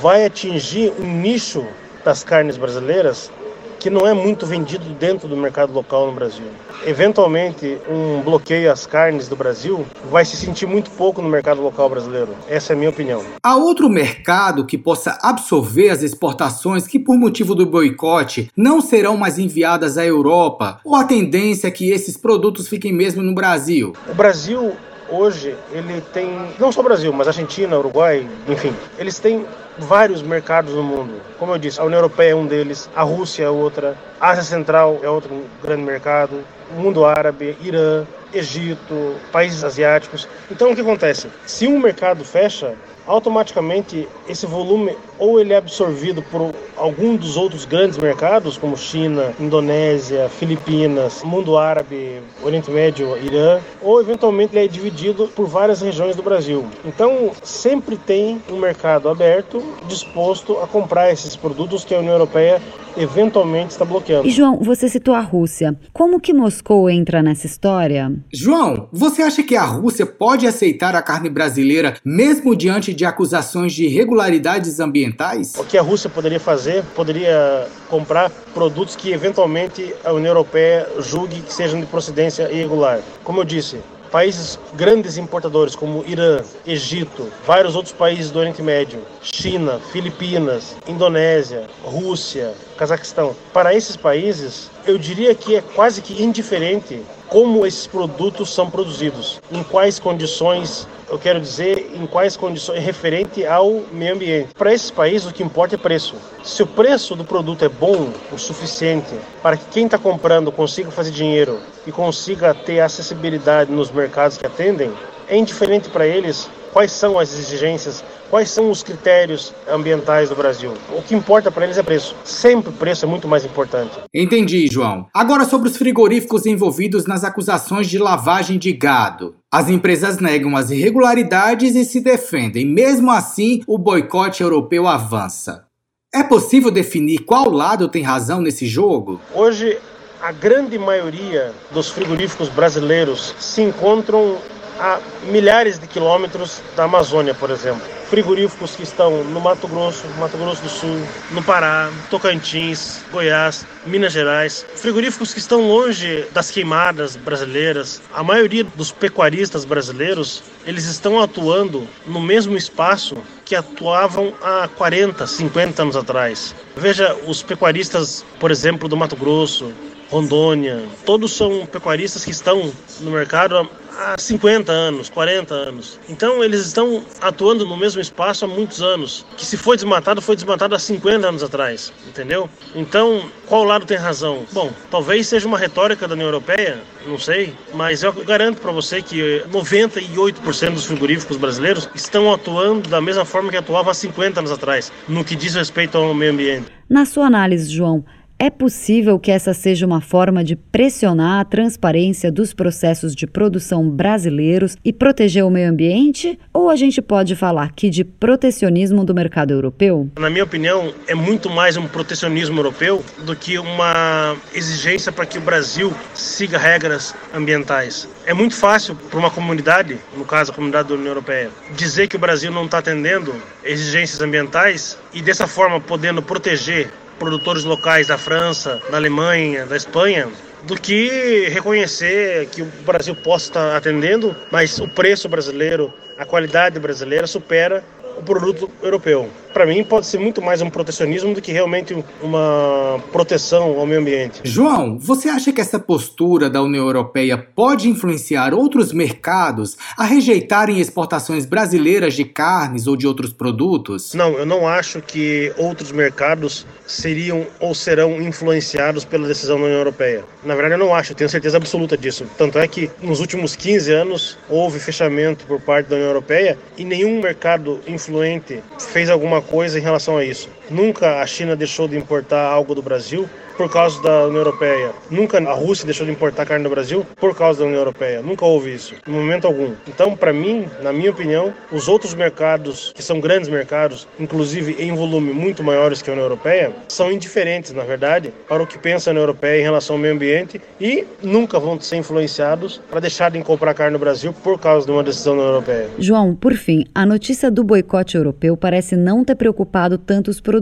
vai 0.00 0.24
atingir 0.24 0.92
um 0.98 1.06
nicho 1.06 1.66
das 2.04 2.24
carnes 2.24 2.56
brasileiras 2.56 3.30
que 3.78 3.90
não 3.90 4.06
é 4.06 4.14
muito 4.14 4.46
vendido 4.46 4.84
dentro 4.98 5.28
do 5.28 5.36
mercado 5.36 5.72
local 5.72 6.06
no 6.06 6.12
Brasil. 6.12 6.46
Eventualmente, 6.86 7.78
um 7.88 8.20
bloqueio 8.22 8.70
às 8.70 8.86
carnes 8.86 9.28
do 9.28 9.36
Brasil 9.36 9.84
vai 10.10 10.24
se 10.24 10.36
sentir 10.36 10.66
muito 10.66 10.90
pouco 10.90 11.20
no 11.22 11.28
mercado 11.28 11.62
local 11.62 11.88
brasileiro. 11.88 12.28
Essa 12.48 12.72
é 12.72 12.76
a 12.76 12.78
minha 12.78 12.90
opinião. 12.90 13.22
Há 13.42 13.56
outro 13.56 13.88
mercado 13.88 14.66
que 14.66 14.78
possa 14.78 15.18
absorver 15.22 15.90
as 15.90 16.02
exportações 16.02 16.86
que, 16.86 16.98
por 16.98 17.16
motivo 17.16 17.54
do 17.54 17.66
boicote, 17.66 18.50
não 18.56 18.80
serão 18.80 19.16
mais 19.16 19.38
enviadas 19.38 19.98
à 19.98 20.04
Europa? 20.04 20.80
Ou 20.84 20.94
a 20.94 21.04
tendência 21.04 21.68
é 21.68 21.70
que 21.70 21.90
esses 21.90 22.16
produtos 22.16 22.68
fiquem 22.68 22.92
mesmo 22.92 23.22
no 23.22 23.34
Brasil? 23.34 23.94
O 24.08 24.14
Brasil 24.14 24.72
hoje 25.08 25.54
ele 25.72 26.00
tem 26.12 26.30
não 26.58 26.72
só 26.72 26.80
o 26.80 26.84
Brasil, 26.84 27.12
mas 27.12 27.28
Argentina, 27.28 27.78
Uruguai, 27.78 28.26
enfim, 28.48 28.74
eles 28.98 29.18
têm 29.18 29.44
vários 29.78 30.22
mercados 30.22 30.74
no 30.74 30.82
mundo. 30.82 31.20
Como 31.38 31.52
eu 31.52 31.58
disse, 31.58 31.80
a 31.80 31.84
União 31.84 31.98
Europeia 31.98 32.32
é 32.32 32.34
um 32.34 32.46
deles, 32.46 32.88
a 32.94 33.02
Rússia 33.02 33.44
é 33.44 33.50
outra, 33.50 33.96
a 34.20 34.30
Ásia 34.30 34.44
Central 34.44 35.00
é 35.02 35.08
outro 35.08 35.44
grande 35.62 35.82
mercado, 35.82 36.44
o 36.70 36.80
mundo 36.80 37.04
árabe, 37.04 37.56
Irã, 37.60 38.04
Egito, 38.32 39.16
países 39.32 39.62
asiáticos. 39.62 40.28
Então 40.50 40.70
o 40.70 40.74
que 40.74 40.80
acontece? 40.80 41.28
Se 41.46 41.66
um 41.66 41.78
mercado 41.78 42.24
fecha, 42.24 42.74
automaticamente 43.06 44.08
esse 44.28 44.46
volume 44.46 44.96
ou 45.18 45.40
ele 45.40 45.52
é 45.52 45.56
absorvido 45.56 46.22
por 46.22 46.54
algum 46.76 47.16
dos 47.16 47.36
outros 47.36 47.64
grandes 47.64 47.96
mercados, 47.96 48.58
como 48.58 48.76
China, 48.76 49.32
Indonésia, 49.40 50.28
Filipinas, 50.28 51.22
mundo 51.22 51.56
árabe, 51.56 52.20
Oriente 52.42 52.70
Médio, 52.70 53.16
Irã, 53.18 53.60
ou 53.80 54.00
eventualmente 54.00 54.54
ele 54.54 54.66
é 54.66 54.68
dividido 54.68 55.28
por 55.28 55.46
várias 55.46 55.80
regiões 55.80 56.16
do 56.16 56.22
Brasil. 56.22 56.66
Então, 56.84 57.30
sempre 57.42 57.96
tem 57.96 58.42
um 58.50 58.56
mercado 58.56 59.08
aberto 59.08 59.62
disposto 59.86 60.58
a 60.58 60.66
comprar 60.66 61.10
esses 61.12 61.34
produtos 61.34 61.84
que 61.84 61.94
a 61.94 61.98
União 61.98 62.12
Europeia 62.12 62.60
eventualmente 62.96 63.72
está 63.72 63.84
bloqueando. 63.84 64.26
E 64.26 64.30
João, 64.30 64.58
você 64.58 64.88
citou 64.88 65.14
a 65.14 65.20
Rússia. 65.20 65.78
Como 65.92 66.18
que 66.18 66.32
Moscou 66.32 66.88
entra 66.88 67.22
nessa 67.22 67.46
história? 67.46 68.10
João, 68.32 68.88
você 68.92 69.22
acha 69.22 69.42
que 69.42 69.54
a 69.54 69.64
Rússia 69.64 70.06
pode 70.06 70.46
aceitar 70.46 70.94
a 70.94 71.02
carne 71.02 71.28
brasileira 71.28 71.96
mesmo 72.04 72.56
diante 72.56 72.94
de 72.96 73.04
acusações 73.04 73.72
de 73.74 73.84
irregularidades 73.84 74.80
ambientais? 74.80 75.54
O 75.56 75.64
que 75.64 75.78
a 75.78 75.82
Rússia 75.82 76.10
poderia 76.10 76.40
fazer? 76.40 76.82
Poderia 76.94 77.68
comprar 77.88 78.30
produtos 78.54 78.96
que 78.96 79.12
eventualmente 79.12 79.94
a 80.04 80.12
União 80.12 80.30
Europeia 80.30 80.88
julgue 81.00 81.42
que 81.42 81.52
sejam 81.52 81.78
de 81.78 81.86
procedência 81.86 82.50
irregular. 82.50 83.00
Como 83.22 83.40
eu 83.40 83.44
disse, 83.44 83.78
países 84.10 84.58
grandes 84.74 85.18
importadores 85.18 85.76
como 85.76 86.04
Irã, 86.06 86.40
Egito, 86.66 87.28
vários 87.46 87.76
outros 87.76 87.92
países 87.92 88.30
do 88.30 88.38
Oriente 88.38 88.62
Médio, 88.62 89.00
China, 89.20 89.78
Filipinas, 89.92 90.76
Indonésia, 90.88 91.66
Rússia, 91.84 92.54
Cazaquistão. 92.76 93.34
Para 93.52 93.74
esses 93.74 93.96
países, 93.96 94.70
eu 94.86 94.98
diria 94.98 95.34
que 95.34 95.56
é 95.56 95.60
quase 95.60 96.02
que 96.02 96.22
indiferente 96.22 97.02
como 97.28 97.66
esses 97.66 97.86
produtos 97.86 98.52
são 98.54 98.70
produzidos, 98.70 99.40
em 99.50 99.62
quais 99.62 99.98
condições, 99.98 100.86
eu 101.10 101.18
quero 101.18 101.40
dizer, 101.40 101.90
em 101.94 102.06
quais 102.06 102.36
condições 102.36 102.82
referente 102.82 103.44
ao 103.44 103.82
meio 103.92 104.14
ambiente. 104.14 104.54
Para 104.54 104.72
esses 104.72 104.90
países 104.90 105.26
o 105.26 105.32
que 105.32 105.42
importa 105.42 105.74
é 105.74 105.78
preço. 105.78 106.14
Se 106.44 106.62
o 106.62 106.66
preço 106.66 107.16
do 107.16 107.24
produto 107.24 107.64
é 107.64 107.68
bom 107.68 108.12
o 108.32 108.38
suficiente 108.38 109.14
para 109.42 109.56
que 109.56 109.64
quem 109.70 109.86
está 109.86 109.98
comprando 109.98 110.52
consiga 110.52 110.90
fazer 110.90 111.10
dinheiro 111.10 111.58
e 111.86 111.92
consiga 111.92 112.54
ter 112.54 112.80
acessibilidade 112.80 113.72
nos 113.72 113.90
mercados 113.90 114.38
que 114.38 114.46
atendem, 114.46 114.92
é 115.28 115.36
indiferente 115.36 115.88
para 115.88 116.06
eles 116.06 116.48
quais 116.72 116.92
são 116.92 117.18
as 117.18 117.32
exigências, 117.32 118.04
quais 118.30 118.50
são 118.50 118.70
os 118.70 118.82
critérios 118.82 119.52
ambientais 119.68 120.28
do 120.28 120.34
Brasil. 120.34 120.72
O 120.96 121.02
que 121.02 121.14
importa 121.14 121.50
para 121.50 121.64
eles 121.64 121.78
é 121.78 121.82
preço. 121.82 122.14
Sempre 122.24 122.70
o 122.70 122.72
preço 122.72 123.04
é 123.04 123.08
muito 123.08 123.28
mais 123.28 123.44
importante. 123.44 123.98
Entendi, 124.12 124.66
João. 124.66 125.06
Agora 125.12 125.44
sobre 125.44 125.68
os 125.68 125.76
frigoríficos 125.76 126.46
envolvidos 126.46 127.06
nas 127.06 127.24
acusações 127.24 127.86
de 127.86 127.98
lavagem 127.98 128.58
de 128.58 128.72
gado. 128.72 129.36
As 129.50 129.68
empresas 129.68 130.18
negam 130.18 130.56
as 130.56 130.70
irregularidades 130.70 131.74
e 131.74 131.84
se 131.84 132.00
defendem. 132.00 132.66
Mesmo 132.66 133.10
assim, 133.10 133.62
o 133.66 133.78
boicote 133.78 134.42
europeu 134.42 134.86
avança. 134.86 135.66
É 136.14 136.22
possível 136.22 136.70
definir 136.70 137.18
qual 137.20 137.50
lado 137.50 137.88
tem 137.88 138.02
razão 138.02 138.40
nesse 138.40 138.66
jogo? 138.66 139.20
Hoje, 139.34 139.78
a 140.20 140.32
grande 140.32 140.78
maioria 140.78 141.52
dos 141.70 141.90
frigoríficos 141.90 142.48
brasileiros 142.48 143.34
se 143.38 143.62
encontram 143.62 144.38
a 144.78 145.00
milhares 145.24 145.78
de 145.78 145.86
quilômetros 145.86 146.60
da 146.76 146.84
Amazônia, 146.84 147.34
por 147.34 147.50
exemplo. 147.50 147.82
Frigoríficos 148.08 148.76
que 148.76 148.84
estão 148.84 149.24
no 149.24 149.40
Mato 149.40 149.66
Grosso, 149.66 150.06
Mato 150.18 150.36
Grosso 150.36 150.62
do 150.62 150.68
Sul, 150.68 150.96
no 151.32 151.42
Pará, 151.42 151.90
Tocantins, 152.08 153.00
Goiás, 153.10 153.66
Minas 153.84 154.12
Gerais. 154.12 154.64
Frigoríficos 154.76 155.32
que 155.32 155.40
estão 155.40 155.66
longe 155.66 156.24
das 156.32 156.50
queimadas 156.50 157.16
brasileiras. 157.16 158.00
A 158.14 158.22
maioria 158.22 158.62
dos 158.62 158.92
pecuaristas 158.92 159.64
brasileiros, 159.64 160.42
eles 160.64 160.84
estão 160.84 161.20
atuando 161.20 161.88
no 162.06 162.20
mesmo 162.20 162.56
espaço 162.56 163.16
que 163.44 163.56
atuavam 163.56 164.32
há 164.40 164.68
40, 164.68 165.26
50 165.26 165.82
anos 165.82 165.96
atrás. 165.96 166.54
Veja, 166.76 167.16
os 167.26 167.42
pecuaristas, 167.42 168.24
por 168.38 168.52
exemplo, 168.52 168.88
do 168.88 168.96
Mato 168.96 169.16
Grosso, 169.16 169.72
Rondônia, 170.10 170.84
todos 171.04 171.32
são 171.32 171.66
pecuaristas 171.66 172.24
que 172.24 172.30
estão 172.30 172.72
no 173.00 173.10
mercado 173.10 173.68
há 173.96 174.16
50 174.18 174.70
anos, 174.70 175.08
40 175.08 175.54
anos. 175.54 175.98
Então 176.08 176.44
eles 176.44 176.66
estão 176.66 177.04
atuando 177.20 177.66
no 177.66 177.76
mesmo 177.76 178.00
espaço 178.00 178.44
há 178.44 178.48
muitos 178.48 178.82
anos. 178.82 179.26
Que 179.36 179.44
se 179.44 179.56
foi 179.56 179.76
desmatado, 179.76 180.20
foi 180.20 180.36
desmatado 180.36 180.74
há 180.74 180.78
50 180.78 181.26
anos 181.26 181.42
atrás, 181.42 181.92
entendeu? 182.06 182.48
Então, 182.74 183.30
qual 183.46 183.64
lado 183.64 183.86
tem 183.86 183.96
razão? 183.96 184.44
Bom, 184.52 184.72
talvez 184.90 185.26
seja 185.26 185.46
uma 185.46 185.58
retórica 185.58 186.06
da 186.06 186.14
União 186.14 186.28
Europeia, 186.28 186.80
não 187.06 187.18
sei, 187.18 187.54
mas 187.74 188.02
eu 188.02 188.12
garanto 188.12 188.60
para 188.60 188.72
você 188.72 189.00
que 189.00 189.42
98% 189.50 190.72
dos 190.72 190.84
frigoríficos 190.84 191.36
brasileiros 191.36 191.88
estão 191.94 192.32
atuando 192.32 192.88
da 192.88 193.00
mesma 193.00 193.24
forma 193.24 193.50
que 193.50 193.56
atuavam 193.56 193.90
há 193.90 193.94
50 193.94 194.40
anos 194.40 194.52
atrás, 194.52 194.92
no 195.08 195.24
que 195.24 195.34
diz 195.36 195.54
respeito 195.54 195.96
ao 195.96 196.12
meio 196.14 196.32
ambiente. 196.32 196.66
Na 196.88 197.04
sua 197.04 197.26
análise, 197.26 197.72
João, 197.72 198.04
é 198.38 198.50
possível 198.50 199.18
que 199.18 199.30
essa 199.30 199.54
seja 199.54 199.86
uma 199.86 200.00
forma 200.00 200.44
de 200.44 200.56
pressionar 200.56 201.40
a 201.40 201.44
transparência 201.44 202.30
dos 202.30 202.52
processos 202.52 203.14
de 203.14 203.26
produção 203.26 203.88
brasileiros 203.88 204.76
e 204.84 204.92
proteger 204.92 205.44
o 205.44 205.50
meio 205.50 205.70
ambiente? 205.70 206.38
Ou 206.52 206.68
a 206.68 206.76
gente 206.76 207.00
pode 207.00 207.34
falar 207.34 207.64
aqui 207.64 207.88
de 207.88 208.04
protecionismo 208.04 209.04
do 209.04 209.14
mercado 209.14 209.52
europeu? 209.52 210.10
Na 210.18 210.28
minha 210.28 210.44
opinião, 210.44 210.92
é 211.06 211.14
muito 211.14 211.48
mais 211.48 211.76
um 211.78 211.88
protecionismo 211.88 212.58
europeu 212.58 213.02
do 213.24 213.34
que 213.34 213.58
uma 213.58 214.36
exigência 214.54 215.10
para 215.10 215.24
que 215.24 215.38
o 215.38 215.40
Brasil 215.40 215.92
siga 216.14 216.58
regras 216.58 217.14
ambientais. 217.34 218.06
É 218.26 218.34
muito 218.34 218.54
fácil 218.54 218.94
para 218.94 219.18
uma 219.18 219.30
comunidade, 219.30 219.98
no 220.16 220.24
caso 220.24 220.52
a 220.52 220.54
comunidade 220.54 220.88
da 220.88 220.94
União 220.94 221.08
Europeia, 221.08 221.50
dizer 221.74 222.06
que 222.06 222.16
o 222.16 222.18
Brasil 222.18 222.52
não 222.52 222.66
está 222.66 222.78
atendendo 222.78 223.34
exigências 223.64 224.20
ambientais 224.20 224.98
e 225.14 225.22
dessa 225.22 225.46
forma 225.46 225.80
podendo 225.80 226.20
proteger 226.20 226.90
produtores 227.18 227.64
locais 227.64 228.06
da 228.08 228.18
França, 228.18 228.80
da 228.90 228.96
Alemanha, 228.96 229.66
da 229.66 229.76
Espanha, 229.76 230.28
do 230.64 230.74
que 230.74 231.48
reconhecer 231.48 232.46
que 232.48 232.62
o 232.62 232.66
Brasil 232.84 233.14
possa 233.14 233.46
estar 233.46 233.76
atendendo, 233.76 234.34
mas 234.50 234.78
o 234.78 234.88
preço 234.88 235.28
brasileiro, 235.28 235.92
a 236.18 236.24
qualidade 236.24 236.78
brasileira 236.78 237.26
supera 237.26 237.84
o 238.16 238.22
produto 238.22 238.70
europeu. 238.82 239.28
Para 239.52 239.64
mim, 239.64 239.82
pode 239.82 240.06
ser 240.06 240.18
muito 240.18 240.42
mais 240.42 240.60
um 240.60 240.68
protecionismo 240.68 241.32
do 241.32 241.40
que 241.40 241.50
realmente 241.50 241.96
uma 242.22 243.02
proteção 243.10 243.78
ao 243.78 243.86
meio 243.86 244.00
ambiente. 244.00 244.42
João, 244.44 244.98
você 244.98 245.30
acha 245.30 245.50
que 245.50 245.62
essa 245.62 245.78
postura 245.78 246.50
da 246.50 246.62
União 246.62 246.84
Europeia 246.84 247.38
pode 247.38 247.88
influenciar 247.88 248.52
outros 248.52 248.92
mercados 248.92 249.78
a 249.96 250.04
rejeitarem 250.04 250.78
exportações 250.78 251.46
brasileiras 251.46 252.12
de 252.12 252.24
carnes 252.24 252.86
ou 252.86 252.96
de 252.96 253.06
outros 253.06 253.32
produtos? 253.32 254.12
Não, 254.12 254.32
eu 254.34 254.44
não 254.44 254.68
acho 254.68 255.00
que 255.00 255.50
outros 255.56 255.90
mercados 255.90 256.66
seriam 256.86 257.46
ou 257.58 257.74
serão 257.74 258.20
influenciados 258.20 259.06
pela 259.06 259.26
decisão 259.26 259.58
da 259.58 259.64
União 259.64 259.78
Europeia. 259.78 260.22
Na 260.44 260.54
verdade, 260.54 260.74
eu 260.74 260.86
não 260.86 260.94
acho, 260.94 261.12
eu 261.12 261.16
tenho 261.16 261.30
certeza 261.30 261.56
absoluta 261.56 261.96
disso. 261.96 262.26
Tanto 262.36 262.58
é 262.58 262.68
que 262.68 262.90
nos 263.00 263.20
últimos 263.20 263.56
15 263.56 263.90
anos 263.90 264.38
houve 264.50 264.78
fechamento 264.78 265.46
por 265.46 265.60
parte 265.60 265.88
da 265.88 265.96
União 265.96 266.08
Europeia 266.08 266.58
e 266.76 266.84
nenhum 266.84 267.22
mercado 267.22 267.80
influente 268.06 268.62
fez 268.78 269.10
alguma 269.10 269.42
coisa 269.42 269.78
em 269.78 269.82
relação 269.82 270.16
a 270.16 270.24
isso. 270.24 270.48
Nunca 270.70 271.20
a 271.20 271.26
China 271.26 271.54
deixou 271.54 271.86
de 271.86 271.96
importar 271.96 272.42
algo 272.42 272.74
do 272.74 272.82
Brasil 272.82 273.28
por 273.56 273.70
causa 273.70 274.02
da 274.02 274.26
União 274.26 274.40
Europeia. 274.40 274.90
Nunca 275.10 275.38
a 275.38 275.52
Rússia 275.54 275.86
deixou 275.86 276.04
de 276.04 276.12
importar 276.12 276.44
carne 276.44 276.64
do 276.64 276.68
Brasil 276.68 277.06
por 277.16 277.34
causa 277.34 277.60
da 277.60 277.64
União 277.64 277.78
Europeia. 277.78 278.20
Nunca 278.20 278.44
houve 278.44 278.74
isso, 278.74 278.94
em 279.06 279.10
momento 279.10 279.46
algum. 279.46 279.72
Então, 279.88 280.14
para 280.14 280.30
mim, 280.30 280.66
na 280.82 280.92
minha 280.92 281.10
opinião, 281.10 281.54
os 281.72 281.88
outros 281.88 282.12
mercados, 282.12 282.92
que 282.94 283.02
são 283.02 283.18
grandes 283.18 283.48
mercados, 283.48 284.06
inclusive 284.20 284.76
em 284.78 284.94
volume 284.94 285.32
muito 285.32 285.64
maiores 285.64 286.02
que 286.02 286.10
a 286.10 286.12
União 286.12 286.26
Europeia, 286.26 286.72
são 286.88 287.10
indiferentes, 287.10 287.72
na 287.72 287.82
verdade, 287.82 288.30
para 288.46 288.62
o 288.62 288.66
que 288.66 288.78
pensa 288.78 289.08
a 289.08 289.12
União 289.12 289.22
Europeia 289.22 289.60
em 289.60 289.64
relação 289.64 289.96
ao 289.96 290.02
meio 290.02 290.14
ambiente 290.14 290.60
e 290.78 291.06
nunca 291.22 291.58
vão 291.58 291.80
ser 291.80 291.96
influenciados 291.96 292.80
para 292.90 293.00
deixarem 293.00 293.40
de 293.40 293.46
comprar 293.46 293.72
carne 293.72 293.94
no 293.94 293.98
Brasil 293.98 294.34
por 294.44 294.58
causa 294.58 294.84
de 294.84 294.92
uma 294.92 295.02
decisão 295.02 295.34
da 295.34 295.42
União 295.42 295.54
Europeia. 295.54 295.88
João, 295.98 296.34
por 296.34 296.52
fim, 296.54 296.84
a 296.94 297.06
notícia 297.06 297.50
do 297.50 297.64
boicote 297.64 298.16
europeu 298.18 298.54
parece 298.54 298.96
não 298.96 299.24
ter 299.24 299.34
preocupado 299.34 299.96
tanto 299.96 300.30
os 300.30 300.40
produtores 300.40 300.55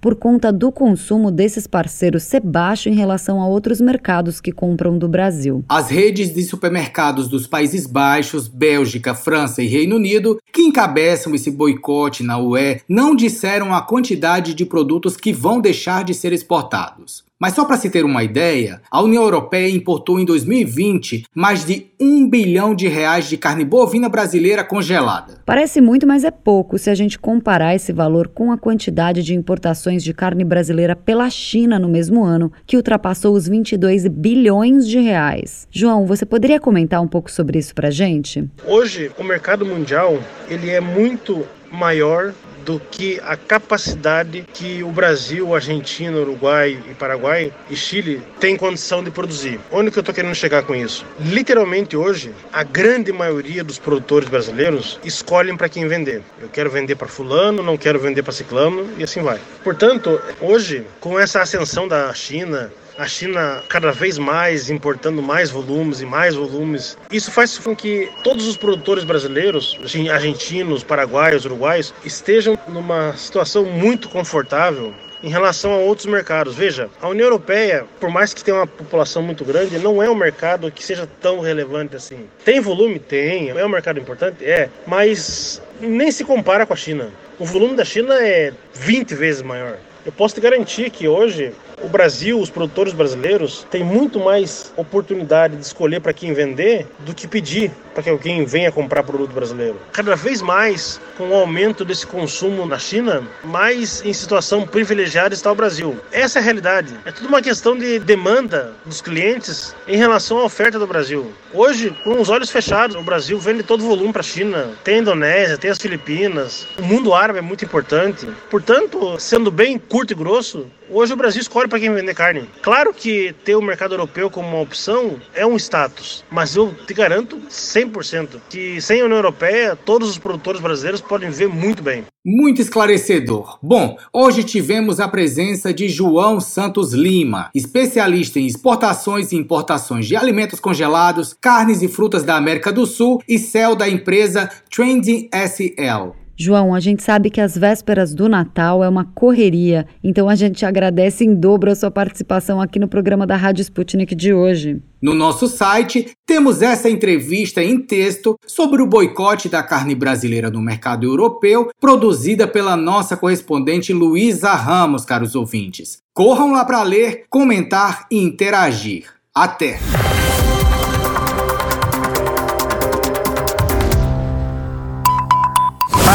por 0.00 0.14
conta 0.14 0.52
do 0.52 0.72
consumo 0.72 1.30
desses 1.30 1.66
parceiros 1.66 2.22
ser 2.22 2.40
baixo 2.40 2.88
em 2.88 2.94
relação 2.94 3.40
a 3.40 3.46
outros 3.46 3.80
mercados 3.80 4.40
que 4.40 4.52
compram 4.52 4.98
do 4.98 5.08
Brasil. 5.08 5.64
As 5.68 5.88
redes 5.88 6.34
de 6.34 6.42
supermercados 6.42 7.28
dos 7.28 7.46
Países 7.46 7.86
Baixos, 7.86 8.48
Bélgica, 8.48 9.14
França 9.14 9.62
e 9.62 9.66
Reino 9.66 9.96
Unido, 9.96 10.38
que 10.52 10.62
encabeçam 10.62 11.34
esse 11.34 11.50
boicote 11.50 12.22
na 12.22 12.38
UE, 12.38 12.80
não 12.88 13.14
disseram 13.14 13.74
a 13.74 13.82
quantidade 13.82 14.54
de 14.54 14.64
produtos 14.64 15.16
que 15.16 15.32
vão 15.32 15.60
deixar 15.60 16.04
de 16.04 16.14
ser 16.14 16.32
exportados. 16.32 17.29
Mas 17.40 17.54
só 17.54 17.64
para 17.64 17.78
se 17.78 17.88
ter 17.88 18.04
uma 18.04 18.22
ideia, 18.22 18.82
a 18.90 19.00
União 19.00 19.22
Europeia 19.22 19.74
importou 19.74 20.20
em 20.20 20.26
2020 20.26 21.24
mais 21.34 21.64
de 21.64 21.86
um 21.98 22.28
bilhão 22.28 22.74
de 22.74 22.86
reais 22.86 23.30
de 23.30 23.38
carne 23.38 23.64
bovina 23.64 24.10
brasileira 24.10 24.62
congelada. 24.62 25.38
Parece 25.46 25.80
muito, 25.80 26.06
mas 26.06 26.22
é 26.22 26.30
pouco 26.30 26.76
se 26.76 26.90
a 26.90 26.94
gente 26.94 27.18
comparar 27.18 27.74
esse 27.74 27.94
valor 27.94 28.28
com 28.28 28.52
a 28.52 28.58
quantidade 28.58 29.22
de 29.22 29.34
importações 29.34 30.04
de 30.04 30.12
carne 30.12 30.44
brasileira 30.44 30.94
pela 30.94 31.30
China 31.30 31.78
no 31.78 31.88
mesmo 31.88 32.22
ano, 32.22 32.52
que 32.66 32.76
ultrapassou 32.76 33.34
os 33.34 33.48
22 33.48 34.06
bilhões 34.08 34.86
de 34.86 35.00
reais. 35.00 35.66
João, 35.70 36.04
você 36.04 36.26
poderia 36.26 36.60
comentar 36.60 37.00
um 37.00 37.08
pouco 37.08 37.30
sobre 37.30 37.58
isso 37.58 37.74
para 37.74 37.90
gente? 37.90 38.46
Hoje, 38.66 39.10
o 39.18 39.24
mercado 39.24 39.64
mundial 39.64 40.18
ele 40.46 40.68
é 40.68 40.80
muito 40.80 41.46
maior 41.70 42.32
do 42.64 42.78
que 42.78 43.20
a 43.24 43.36
capacidade 43.36 44.46
que 44.52 44.82
o 44.82 44.90
Brasil, 44.90 45.54
Argentina, 45.54 46.16
Uruguai 46.18 46.78
e 46.90 46.94
Paraguai 46.94 47.52
e 47.68 47.76
Chile 47.76 48.22
têm 48.38 48.56
condição 48.56 49.02
de 49.02 49.10
produzir. 49.10 49.58
Onde 49.72 49.90
que 49.90 49.98
eu 49.98 50.02
estou 50.02 50.14
querendo 50.14 50.34
chegar 50.34 50.62
com 50.62 50.74
isso? 50.74 51.04
Literalmente 51.18 51.96
hoje, 51.96 52.32
a 52.52 52.62
grande 52.62 53.12
maioria 53.12 53.64
dos 53.64 53.78
produtores 53.78 54.28
brasileiros 54.28 55.00
escolhem 55.04 55.56
para 55.56 55.68
quem 55.68 55.88
vender. 55.88 56.22
Eu 56.40 56.48
quero 56.48 56.70
vender 56.70 56.96
para 56.96 57.08
fulano, 57.08 57.62
não 57.62 57.76
quero 57.76 57.98
vender 57.98 58.22
para 58.22 58.32
ciclano 58.32 58.88
e 58.98 59.02
assim 59.02 59.22
vai. 59.22 59.40
Portanto, 59.64 60.20
hoje, 60.40 60.86
com 61.00 61.18
essa 61.18 61.40
ascensão 61.40 61.88
da 61.88 62.12
China, 62.12 62.70
a 63.00 63.08
China 63.08 63.62
cada 63.66 63.92
vez 63.92 64.18
mais 64.18 64.68
importando 64.68 65.22
mais 65.22 65.48
volumes 65.48 66.02
e 66.02 66.04
mais 66.04 66.34
volumes. 66.34 66.98
Isso 67.10 67.30
faz 67.30 67.56
com 67.58 67.74
que 67.74 68.10
todos 68.22 68.46
os 68.46 68.58
produtores 68.58 69.04
brasileiros, 69.04 69.78
argentinos, 70.12 70.84
paraguaios, 70.84 71.46
uruguaios, 71.46 71.94
estejam 72.04 72.58
numa 72.68 73.16
situação 73.16 73.64
muito 73.64 74.10
confortável 74.10 74.92
em 75.22 75.30
relação 75.30 75.72
a 75.72 75.76
outros 75.76 76.06
mercados. 76.06 76.54
Veja, 76.54 76.90
a 77.00 77.08
União 77.08 77.24
Europeia, 77.24 77.86
por 77.98 78.10
mais 78.10 78.34
que 78.34 78.44
tenha 78.44 78.58
uma 78.58 78.66
população 78.66 79.22
muito 79.22 79.46
grande, 79.46 79.78
não 79.78 80.02
é 80.02 80.10
um 80.10 80.14
mercado 80.14 80.70
que 80.70 80.84
seja 80.84 81.08
tão 81.22 81.40
relevante 81.40 81.96
assim. 81.96 82.28
Tem 82.44 82.60
volume? 82.60 82.98
Tem. 82.98 83.48
É 83.48 83.64
um 83.64 83.68
mercado 83.70 83.98
importante? 83.98 84.44
É. 84.44 84.68
Mas 84.86 85.62
nem 85.80 86.12
se 86.12 86.22
compara 86.22 86.66
com 86.66 86.74
a 86.74 86.76
China. 86.76 87.08
O 87.38 87.46
volume 87.46 87.76
da 87.76 87.84
China 87.84 88.14
é 88.22 88.52
20 88.74 89.14
vezes 89.14 89.40
maior. 89.40 89.78
Eu 90.04 90.12
posso 90.12 90.34
te 90.34 90.40
garantir 90.40 90.90
que 90.90 91.06
hoje 91.08 91.52
o 91.82 91.88
Brasil, 91.88 92.38
os 92.38 92.50
produtores 92.50 92.92
brasileiros, 92.92 93.66
têm 93.70 93.82
muito 93.82 94.20
mais 94.20 94.72
oportunidade 94.76 95.56
de 95.56 95.64
escolher 95.64 96.00
para 96.00 96.12
quem 96.12 96.32
vender 96.32 96.86
do 97.00 97.14
que 97.14 97.26
pedir 97.26 97.72
para 97.94 98.04
que 98.04 98.10
alguém 98.10 98.44
venha 98.44 98.70
comprar 98.70 99.02
produto 99.02 99.32
brasileiro. 99.32 99.76
Cada 99.92 100.14
vez 100.16 100.40
mais, 100.40 101.00
com 101.16 101.28
o 101.30 101.34
aumento 101.34 101.84
desse 101.84 102.06
consumo 102.06 102.64
na 102.66 102.78
China, 102.78 103.22
mais 103.44 104.02
em 104.04 104.12
situação 104.12 104.66
privilegiada 104.66 105.34
está 105.34 105.50
o 105.50 105.54
Brasil. 105.54 105.98
Essa 106.12 106.38
é 106.38 106.40
a 106.40 106.44
realidade. 106.44 106.94
É 107.04 107.12
tudo 107.12 107.28
uma 107.28 107.42
questão 107.42 107.76
de 107.76 107.98
demanda 107.98 108.72
dos 108.86 109.00
clientes 109.00 109.74
em 109.86 109.96
relação 109.96 110.38
à 110.38 110.44
oferta 110.44 110.78
do 110.78 110.86
Brasil. 110.86 111.32
Hoje, 111.52 111.94
com 112.04 112.20
os 112.20 112.28
olhos 112.28 112.50
fechados, 112.50 112.96
o 112.96 113.02
Brasil 113.02 113.38
vende 113.38 113.62
todo 113.62 113.84
o 113.84 113.88
volume 113.88 114.12
para 114.12 114.20
a 114.20 114.24
China. 114.24 114.70
Tem 114.84 114.96
a 114.96 114.98
Indonésia, 114.98 115.58
tem 115.58 115.70
as 115.70 115.78
Filipinas. 115.78 116.66
O 116.78 116.82
mundo 116.82 117.12
árabe 117.12 117.38
é 117.38 117.42
muito 117.42 117.64
importante. 117.64 118.26
Portanto, 118.48 119.18
sendo 119.18 119.50
bem 119.50 119.78
curto 119.78 120.12
e 120.12 120.16
grosso, 120.16 120.66
Hoje 120.92 121.12
o 121.12 121.16
Brasil 121.16 121.40
escolhe 121.40 121.68
para 121.70 121.80
quem 121.80 121.94
vender 121.94 122.14
carne. 122.14 122.44
Claro 122.60 122.92
que 122.92 123.32
ter 123.44 123.56
o 123.56 123.62
mercado 123.62 123.94
europeu 123.94 124.28
como 124.28 124.48
uma 124.48 124.60
opção 124.60 125.18
é 125.32 125.46
um 125.46 125.56
status, 125.56 126.24
mas 126.30 126.56
eu 126.56 126.74
te 126.86 126.92
garanto 126.92 127.38
100% 127.48 128.40
que 128.50 128.80
sem 128.82 129.00
a 129.00 129.04
União 129.04 129.18
Europeia, 129.18 129.76
todos 129.76 130.10
os 130.10 130.18
produtores 130.18 130.60
brasileiros 130.60 131.00
podem 131.00 131.30
ver 131.30 131.48
muito 131.48 131.82
bem. 131.82 132.04
Muito 132.22 132.60
esclarecedor. 132.60 133.58
Bom, 133.62 133.96
hoje 134.12 134.44
tivemos 134.44 135.00
a 135.00 135.08
presença 135.08 135.72
de 135.72 135.88
João 135.88 136.38
Santos 136.38 136.92
Lima, 136.92 137.48
especialista 137.54 138.38
em 138.38 138.46
exportações 138.46 139.32
e 139.32 139.36
importações 139.36 140.06
de 140.06 140.16
alimentos 140.16 140.60
congelados, 140.60 141.34
carnes 141.40 141.80
e 141.80 141.88
frutas 141.88 142.22
da 142.22 142.36
América 142.36 142.70
do 142.70 142.84
Sul 142.84 143.22
e 143.26 143.38
céu 143.38 143.74
da 143.74 143.88
empresa 143.88 144.50
Trending 144.68 145.30
SL. 145.32 146.19
João, 146.42 146.74
a 146.74 146.80
gente 146.80 147.02
sabe 147.02 147.28
que 147.28 147.38
as 147.38 147.54
vésperas 147.54 148.14
do 148.14 148.26
Natal 148.26 148.82
é 148.82 148.88
uma 148.88 149.04
correria, 149.04 149.86
então 150.02 150.26
a 150.26 150.34
gente 150.34 150.64
agradece 150.64 151.22
em 151.22 151.34
dobro 151.34 151.70
a 151.70 151.74
sua 151.74 151.90
participação 151.90 152.62
aqui 152.62 152.78
no 152.78 152.88
programa 152.88 153.26
da 153.26 153.36
Rádio 153.36 153.60
Sputnik 153.60 154.14
de 154.14 154.32
hoje. 154.32 154.80
No 155.02 155.12
nosso 155.12 155.46
site, 155.46 156.12
temos 156.24 156.62
essa 156.62 156.88
entrevista 156.88 157.62
em 157.62 157.78
texto 157.78 158.38
sobre 158.46 158.80
o 158.80 158.86
boicote 158.86 159.50
da 159.50 159.62
carne 159.62 159.94
brasileira 159.94 160.50
no 160.50 160.62
mercado 160.62 161.04
europeu, 161.04 161.68
produzida 161.78 162.48
pela 162.48 162.74
nossa 162.74 163.18
correspondente 163.18 163.92
Luísa 163.92 164.54
Ramos, 164.54 165.04
caros 165.04 165.34
ouvintes. 165.34 165.98
Corram 166.14 166.52
lá 166.52 166.64
para 166.64 166.82
ler, 166.82 167.24
comentar 167.28 168.06
e 168.10 168.16
interagir. 168.16 169.04
Até! 169.34 169.78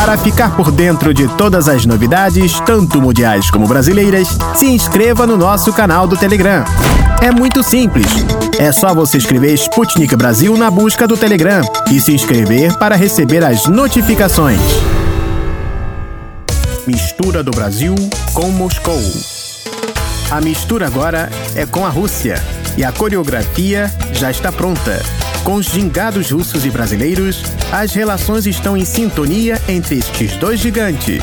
Para 0.06 0.20
ficar 0.20 0.56
por 0.56 0.72
dentro 0.72 1.16
de 1.16 1.28
todas 1.30 1.68
as 1.68 1.84
novidades, 1.84 2.60
tanto 2.60 3.02
mundiais 3.02 3.50
como 3.50 3.68
brasileiras, 3.68 4.38
se 4.54 4.68
inscreva 4.68 5.26
no 5.26 5.36
nosso 5.36 5.74
canal 5.74 6.06
do 6.08 6.16
Telegram. 6.16 6.64
É 7.24 7.32
muito 7.32 7.64
simples. 7.64 8.06
É 8.60 8.72
só 8.72 8.94
você 8.94 9.18
escrever 9.18 9.56
Sputnik 9.56 10.16
Brasil 10.16 10.56
na 10.56 10.70
busca 10.70 11.08
do 11.08 11.18
Telegram 11.18 11.64
e 11.92 12.00
se 12.00 12.14
inscrever 12.14 12.78
para 12.78 12.96
receber 12.96 13.44
as 13.44 13.66
notificações. 13.66 14.62
Mistura 16.86 17.42
do 17.42 17.50
Brasil 17.50 17.96
com 18.32 18.52
Moscou. 18.52 19.02
A 20.30 20.40
mistura 20.40 20.86
agora 20.86 21.32
é 21.56 21.66
com 21.66 21.84
a 21.84 21.90
Rússia 21.90 22.36
e 22.78 22.84
a 22.84 22.92
coreografia 22.92 23.92
já 24.14 24.30
está 24.30 24.52
pronta. 24.52 25.02
Com 25.46 25.58
os 25.58 25.68
gingados 25.68 26.32
russos 26.32 26.66
e 26.66 26.72
brasileiros, 26.72 27.44
as 27.72 27.94
relações 27.94 28.48
estão 28.48 28.76
em 28.76 28.84
sintonia 28.84 29.62
entre 29.70 30.00
estes 30.00 30.36
dois 30.38 30.60
gigantes. 30.60 31.22